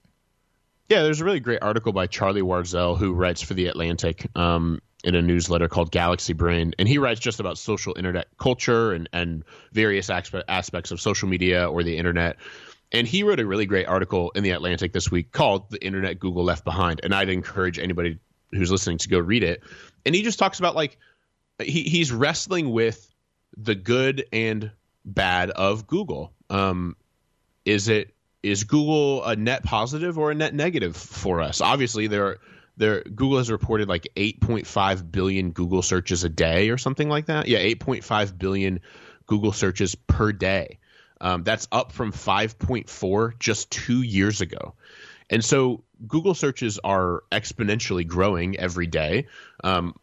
Yeah, 0.89 1.03
there's 1.03 1.19
a 1.19 1.25
really 1.25 1.41
great 1.41 1.61
article 1.61 1.91
by 1.91 2.07
Charlie 2.07 2.41
Warzel 2.41 2.97
who 2.97 3.13
writes 3.13 3.41
for 3.41 3.53
the 3.53 3.67
Atlantic 3.67 4.27
um, 4.37 4.81
in 5.03 5.15
a 5.15 5.21
newsletter 5.21 5.67
called 5.67 5.91
Galaxy 5.91 6.31
Brain, 6.31 6.73
and 6.79 6.87
he 6.87 6.97
writes 6.97 7.19
just 7.19 7.41
about 7.41 7.57
social 7.57 7.93
internet 7.97 8.27
culture 8.37 8.93
and 8.93 9.09
and 9.11 9.43
various 9.73 10.07
aspe- 10.09 10.43
aspects 10.47 10.91
of 10.91 11.01
social 11.01 11.27
media 11.27 11.69
or 11.69 11.83
the 11.83 11.97
internet. 11.97 12.37
And 12.93 13.05
he 13.05 13.23
wrote 13.23 13.41
a 13.41 13.45
really 13.45 13.65
great 13.65 13.85
article 13.85 14.31
in 14.31 14.43
the 14.43 14.51
Atlantic 14.51 14.93
this 14.93 15.11
week 15.11 15.33
called 15.33 15.69
"The 15.69 15.83
Internet 15.83 16.19
Google 16.19 16.45
Left 16.45 16.63
Behind," 16.63 17.01
and 17.03 17.13
I'd 17.13 17.29
encourage 17.29 17.79
anybody 17.79 18.19
who's 18.51 18.71
listening 18.71 18.97
to 18.99 19.09
go 19.09 19.19
read 19.19 19.43
it. 19.43 19.63
And 20.05 20.15
he 20.15 20.21
just 20.21 20.39
talks 20.39 20.59
about 20.59 20.73
like 20.73 20.97
he, 21.61 21.83
he's 21.83 22.13
wrestling 22.13 22.71
with 22.71 23.13
the 23.57 23.75
good 23.75 24.25
and 24.31 24.71
bad 25.03 25.49
of 25.49 25.85
Google. 25.85 26.31
Um, 26.49 26.95
is 27.65 27.89
it 27.89 28.13
is 28.43 28.63
Google 28.63 29.23
a 29.25 29.35
net 29.35 29.63
positive 29.63 30.17
or 30.17 30.31
a 30.31 30.35
net 30.35 30.53
negative 30.53 30.95
for 30.95 31.41
us? 31.41 31.61
Obviously, 31.61 32.07
there 32.07 32.37
there 32.77 33.01
Google 33.03 33.37
has 33.39 33.51
reported 33.51 33.89
like 33.89 34.07
8.5 34.15 35.11
billion 35.11 35.51
Google 35.51 35.81
searches 35.81 36.23
a 36.23 36.29
day 36.29 36.69
or 36.69 36.77
something 36.77 37.09
like 37.09 37.25
that. 37.25 37.47
Yeah, 37.47 37.59
8.5 37.59 38.37
billion 38.37 38.79
Google 39.25 39.51
searches 39.51 39.95
per 39.95 40.31
day. 40.31 40.79
Um, 41.19 41.43
that's 41.43 41.67
up 41.71 41.91
from 41.91 42.11
5.4 42.11 43.39
just 43.39 43.71
two 43.71 44.03
years 44.03 44.41
ago. 44.41 44.75
And 45.29 45.43
so 45.43 45.83
Google 46.07 46.35
searches 46.35 46.79
are 46.83 47.23
exponentially 47.31 48.05
growing 48.05 48.57
every 48.57 48.87
day. 48.87 49.27
Um, 49.63 49.95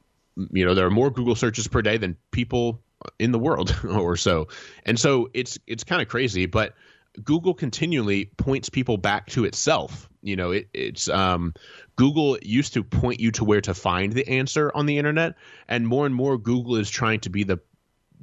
you 0.51 0.65
know, 0.65 0.75
there 0.75 0.87
are 0.87 0.91
more 0.91 1.11
Google 1.11 1.37
searches 1.37 1.69
per 1.69 1.83
day 1.83 1.97
than 1.97 2.17
people 2.33 2.83
in 3.19 3.33
the 3.33 3.39
world 3.39 3.77
or 3.89 4.17
so. 4.17 4.49
And 4.85 4.99
so 4.99 5.31
it's 5.33 5.59
it's 5.67 5.85
kind 5.85 6.03
of 6.03 6.09
crazy, 6.09 6.47
but 6.47 6.75
Google 7.23 7.55
continually 7.55 8.27
points 8.37 8.69
people 8.69 8.97
back 8.97 9.27
to 9.29 9.45
itself. 9.45 10.09
You 10.23 10.37
know, 10.37 10.53
it, 10.53 10.69
it's 10.73 11.09
um, 11.09 11.55
Google 11.97 12.39
used 12.43 12.75
to 12.75 12.83
point 12.83 13.21
you 13.21 13.31
to 13.33 13.45
where 13.45 13.61
to 13.61 13.75
find 13.75 14.13
the 14.13 14.27
answer 14.27 14.73
on 14.75 14.87
the 14.87 14.99
internet, 14.99 15.35
and 15.69 15.87
more 15.87 16.07
and 16.07 16.15
more 16.15 16.39
Google 16.39 16.77
is 16.77 16.91
trying 16.91 17.21
to 17.21 17.31
be 17.31 17.45
the 17.45 17.61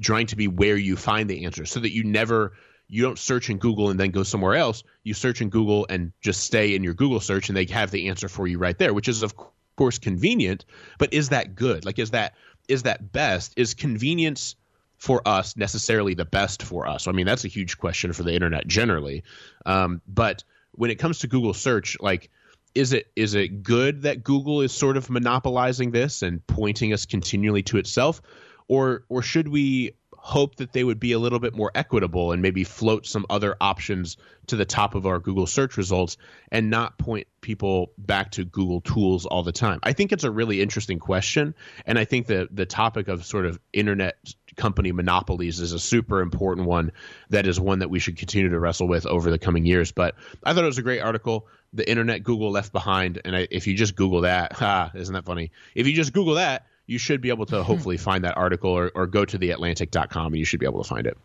trying 0.02 0.28
to 0.28 0.36
be 0.36 0.48
where 0.48 0.78
you 0.78 0.96
find 0.96 1.30
the 1.30 1.46
answer, 1.46 1.66
so 1.66 1.80
that 1.80 1.94
you 1.94 2.04
never 2.04 2.54
you 2.88 3.04
don't 3.04 3.20
search 3.20 3.50
in 3.50 3.58
Google 3.58 3.90
and 3.90 4.00
then 4.00 4.12
go 4.12 4.24
somewhere 4.24 4.56
else. 4.56 4.84
You 5.04 5.14
search 5.14 5.42
in 5.42 5.50
Google 5.50 5.86
and 5.90 6.12
just 6.22 6.44
stay 6.44 6.76
in 6.76 6.84
your 6.84 6.94
Google 6.94 7.20
search, 7.20 7.50
and 7.50 7.56
they 7.56 7.66
have 7.66 7.92
the 7.92 8.10
answer 8.10 8.28
for 8.28 8.48
you 8.48 8.58
right 8.58 8.78
there, 8.78 8.94
which 8.94 9.08
is 9.08 9.24
of 9.24 9.34
course 9.78 10.00
convenient. 10.00 10.66
But 10.98 11.14
is 11.14 11.30
that 11.30 11.56
good? 11.56 11.86
Like, 11.86 12.00
is 12.00 12.12
that 12.12 12.34
is 12.68 12.84
that 12.84 13.12
best? 13.12 13.54
Is 13.58 13.74
convenience 13.74 14.56
for 15.02 15.28
us 15.28 15.58
necessarily 15.58 16.14
the 16.14 16.26
best 16.26 16.62
for 16.62 16.86
us? 16.86 17.08
I 17.08 17.12
mean, 17.12 17.26
that's 17.26 17.44
a 17.44 17.48
huge 17.48 17.80
question 17.80 18.14
for 18.14 18.22
the 18.22 18.34
internet 18.34 18.68
generally. 18.68 19.24
Um, 19.66 20.00
but 20.08 20.44
when 20.74 20.92
it 20.92 21.00
comes 21.00 21.20
to 21.20 21.28
Google 21.28 21.56
search, 21.56 21.98
like, 22.00 22.30
is 22.76 22.94
it 22.94 23.08
is 23.16 23.34
it 23.34 23.64
good 23.64 24.04
that 24.04 24.24
Google 24.24 24.62
is 24.62 24.72
sort 24.72 24.98
of 24.98 25.10
monopolizing 25.10 25.90
this 25.90 26.22
and 26.22 26.46
pointing 26.46 26.94
us 26.94 27.08
continually 27.08 27.64
to 27.64 27.78
itself, 27.78 28.22
or 28.68 29.04
or 29.10 29.24
should 29.24 29.48
we 29.48 29.96
hope 30.24 30.58
that 30.58 30.72
they 30.72 30.84
would 30.84 31.00
be 31.00 31.14
a 31.14 31.20
little 31.20 31.40
bit 31.40 31.56
more 31.56 31.72
equitable 31.74 32.32
and 32.32 32.44
maybe 32.44 32.64
float 32.64 33.08
some 33.08 33.26
other 33.28 33.56
options 33.60 34.18
to 34.46 34.56
the 34.56 34.66
top 34.66 34.94
of 34.94 35.08
our 35.08 35.18
Google 35.18 35.48
search 35.48 35.78
results 35.78 36.16
and 36.52 36.70
not 36.70 36.96
point 37.00 37.26
people 37.42 37.92
back 37.98 38.30
to 38.32 38.46
Google 38.46 38.82
tools 38.82 39.26
all 39.26 39.42
the 39.42 39.52
time? 39.52 39.80
I 39.82 39.94
think 39.94 40.12
it's 40.12 40.24
a 40.24 40.30
really 40.30 40.62
interesting 40.62 41.00
question. 41.00 41.56
And 41.88 41.98
I 41.98 42.06
think 42.06 42.28
that 42.28 42.56
the 42.56 42.68
topic 42.68 43.08
of 43.08 43.26
sort 43.26 43.48
of 43.48 43.60
internet 43.74 44.16
company 44.56 44.92
monopolies 44.92 45.60
is 45.60 45.74
a 45.74 45.80
super 45.80 46.22
important 46.22 46.68
one 46.68 46.92
that 47.32 47.48
is 47.48 47.60
one 47.60 47.80
that 47.80 47.90
we 47.90 47.98
should 47.98 48.18
continue 48.18 48.50
to 48.50 48.60
wrestle 48.60 48.88
with 48.88 49.08
over 49.08 49.32
the 49.32 49.40
coming 49.40 49.66
years. 49.66 49.92
But 49.92 50.14
I 50.44 50.54
thought 50.54 50.64
it 50.64 50.68
was 50.68 50.78
a 50.78 50.84
great 50.84 51.00
article. 51.00 51.48
The 51.74 51.90
internet 51.90 52.22
Google 52.22 52.52
left 52.52 52.72
behind. 52.72 53.20
And 53.26 53.36
I, 53.36 53.48
if 53.50 53.66
you 53.66 53.76
just 53.76 53.96
Google 53.96 54.22
that, 54.22 54.54
ha, 54.54 54.92
isn't 54.94 55.14
that 55.14 55.26
funny? 55.26 55.52
If 55.74 55.88
you 55.88 55.94
just 55.94 56.14
Google 56.14 56.36
that, 56.36 56.68
you 56.88 56.98
should 56.98 57.22
be 57.22 57.30
able 57.30 57.46
to 57.48 57.64
hopefully 57.64 57.98
find 57.98 58.24
that 58.24 58.38
article 58.38 58.72
or, 58.72 58.92
or 58.96 59.08
go 59.08 59.24
to 59.26 59.38
theatlantic.com 59.40 60.28
and 60.28 60.38
you 60.38 60.46
should 60.46 60.60
be 60.60 60.66
able 60.66 60.84
to 60.84 60.88
find 60.88 61.08
it. 61.08 61.18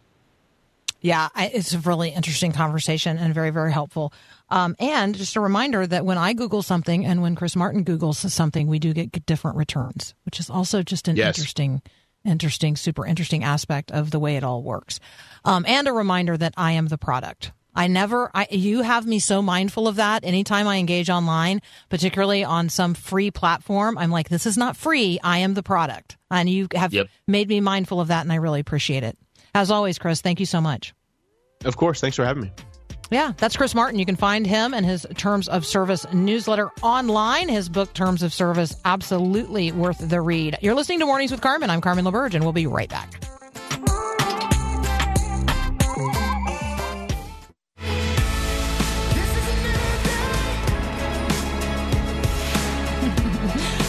Yeah, 1.00 1.28
I, 1.34 1.46
it's 1.48 1.72
a 1.74 1.78
really 1.80 2.11
interesting 2.11 2.52
conversation 2.52 3.18
and 3.18 3.34
very, 3.34 3.50
very 3.50 3.72
helpful. 3.72 4.12
Um, 4.48 4.74
and 4.78 5.14
just 5.14 5.36
a 5.36 5.40
reminder 5.40 5.86
that 5.86 6.04
when 6.04 6.18
I 6.18 6.32
Google 6.32 6.62
something 6.62 7.04
and 7.04 7.20
when 7.22 7.34
Chris 7.36 7.54
Martin 7.54 7.84
Googles 7.84 8.28
something, 8.30 8.66
we 8.66 8.78
do 8.78 8.92
get 8.92 9.26
different 9.26 9.57
returns, 9.57 10.14
which 10.24 10.40
is 10.40 10.48
also 10.48 10.82
just 10.82 11.07
an 11.07 11.16
Yes. 11.16 11.36
interesting, 11.36 11.82
interesting, 12.24 12.76
super 12.76 13.04
interesting 13.04 13.44
aspect 13.44 13.90
of 13.92 14.11
the 14.11 14.18
way 14.18 14.36
it 14.36 14.44
all 14.44 14.62
works. 14.62 14.98
Um, 15.44 15.64
and 15.68 15.86
a 15.86 15.92
reminder 15.92 16.36
that 16.36 16.54
I 16.57 16.72
am 16.72 16.86
the 16.86 16.98
product. 16.98 17.52
I 17.77 17.87
never, 17.89 18.31
I, 18.35 18.47
you 18.51 18.81
have 18.83 19.07
me 19.07 19.18
so 19.18 19.43
mindful 19.43 19.87
of 19.87 19.97
that. 19.97 20.24
Anytime 20.24 20.66
I 20.66 20.77
engage 20.79 21.11
online, 21.11 21.61
particularly 21.91 22.43
on 22.43 22.68
some 22.70 22.95
free 22.95 23.31
platform, 23.31 23.99
I'm 23.99 24.11
like, 24.11 24.29
this 24.31 24.47
is 24.47 24.57
not 24.57 24.77
free. 24.77 25.20
I 25.22 25.39
am 25.39 25.55
the 25.55 25.62
product. 25.62 26.16
And 26.31 26.49
you 26.49 26.68
have 26.74 26.93
Yep. 26.93 27.09
made 27.29 27.49
me 27.49 27.61
mindful 27.61 28.01
of 28.01 28.09
that, 28.09 28.22
and 28.22 28.33
I 28.33 28.37
really 28.37 28.61
appreciate 28.61 29.03
it. 29.05 29.16
As 29.55 29.70
always, 29.70 29.99
Chris, 29.99 30.20
thank 30.22 30.41
you 30.41 30.47
so 30.47 30.61
much. 30.61 30.95
Of 31.64 31.77
course. 31.77 32.01
Thanks 32.01 32.16
for 32.16 32.24
having 32.24 32.43
me. 32.45 32.53
Yeah, 33.11 33.33
that's 33.37 33.57
Chris 33.57 33.72
Martin. 33.74 34.01
You 34.01 34.05
can 34.07 34.16
find 34.16 34.45
him 34.47 34.74
and 34.74 34.85
his 34.85 35.07
Terms 35.16 35.47
of 35.47 35.64
Service 35.64 36.05
newsletter 36.12 36.70
online. 36.83 37.49
His 37.49 37.68
book, 37.68 37.93
Terms 37.95 38.22
of 38.24 38.33
Service, 38.33 38.74
absolutely 38.85 39.70
worth 39.70 39.99
the 39.99 40.20
read. 40.20 40.59
You're 40.61 40.74
listening 40.74 40.99
to 41.01 41.07
Mornings 41.07 41.31
with 41.31 41.41
Carmen. 41.41 41.70
I'm 41.70 41.81
Carmen 41.81 42.05
LaBerge, 42.05 42.35
and 42.35 42.43
we'll 42.43 42.53
be 42.53 42.66
right 42.66 42.89
back. 42.89 43.22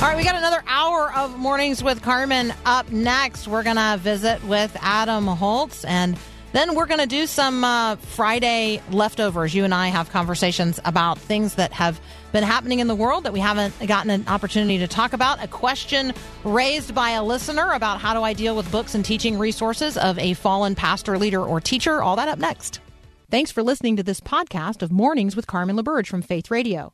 All 0.08 0.14
right, 0.14 0.20
we 0.20 0.24
got 0.24 0.36
another 0.36 0.64
hour 0.68 1.14
of 1.18 1.38
mornings 1.38 1.84
with 1.84 2.02
Carmen 2.02 2.54
up 2.64 2.90
next. 2.94 3.46
We're 3.46 3.64
going 3.64 3.76
to 3.76 3.98
visit 4.00 4.42
with 4.46 4.74
Adam 4.80 5.28
Holz 5.28 5.84
and 5.84 6.18
then 6.54 6.76
we're 6.76 6.86
going 6.86 7.02
to 7.02 7.08
do 7.08 7.28
some 7.28 7.66
uh, 7.66 7.98
Friday 7.98 8.82
leftovers. 8.90 9.54
You 9.54 9.66
and 9.66 9.74
I 9.74 9.90
have 9.90 10.10
conversations 10.10 10.80
about 10.86 11.18
things 11.18 11.56
that 11.56 11.74
have 11.74 12.00
been 12.32 12.46
happening 12.46 12.80
in 12.80 12.88
the 12.88 12.96
world 12.96 13.26
that 13.26 13.34
we 13.34 13.42
haven't 13.42 13.78
gotten 13.86 14.10
an 14.10 14.24
opportunity 14.30 14.78
to 14.78 14.88
talk 14.88 15.12
about. 15.12 15.44
A 15.44 15.48
question 15.50 16.14
raised 16.46 16.96
by 16.96 17.10
a 17.10 17.22
listener 17.22 17.74
about 17.74 18.00
how 18.00 18.14
do 18.14 18.24
I 18.24 18.32
deal 18.32 18.56
with 18.56 18.72
books 18.72 18.96
and 18.96 19.04
teaching 19.04 19.38
resources 19.38 19.98
of 19.98 20.18
a 20.20 20.36
fallen 20.36 20.74
pastor, 20.74 21.18
leader, 21.18 21.44
or 21.44 21.60
teacher. 21.60 22.02
All 22.02 22.16
that 22.16 22.30
up 22.30 22.40
next. 22.40 22.80
Thanks 23.30 23.52
for 23.52 23.62
listening 23.62 23.98
to 23.98 24.04
this 24.04 24.22
podcast 24.22 24.82
of 24.82 24.90
Mornings 24.90 25.36
with 25.36 25.48
Carmen 25.48 25.76
LaBerge 25.76 26.08
from 26.08 26.22
Faith 26.22 26.50
Radio. 26.50 26.94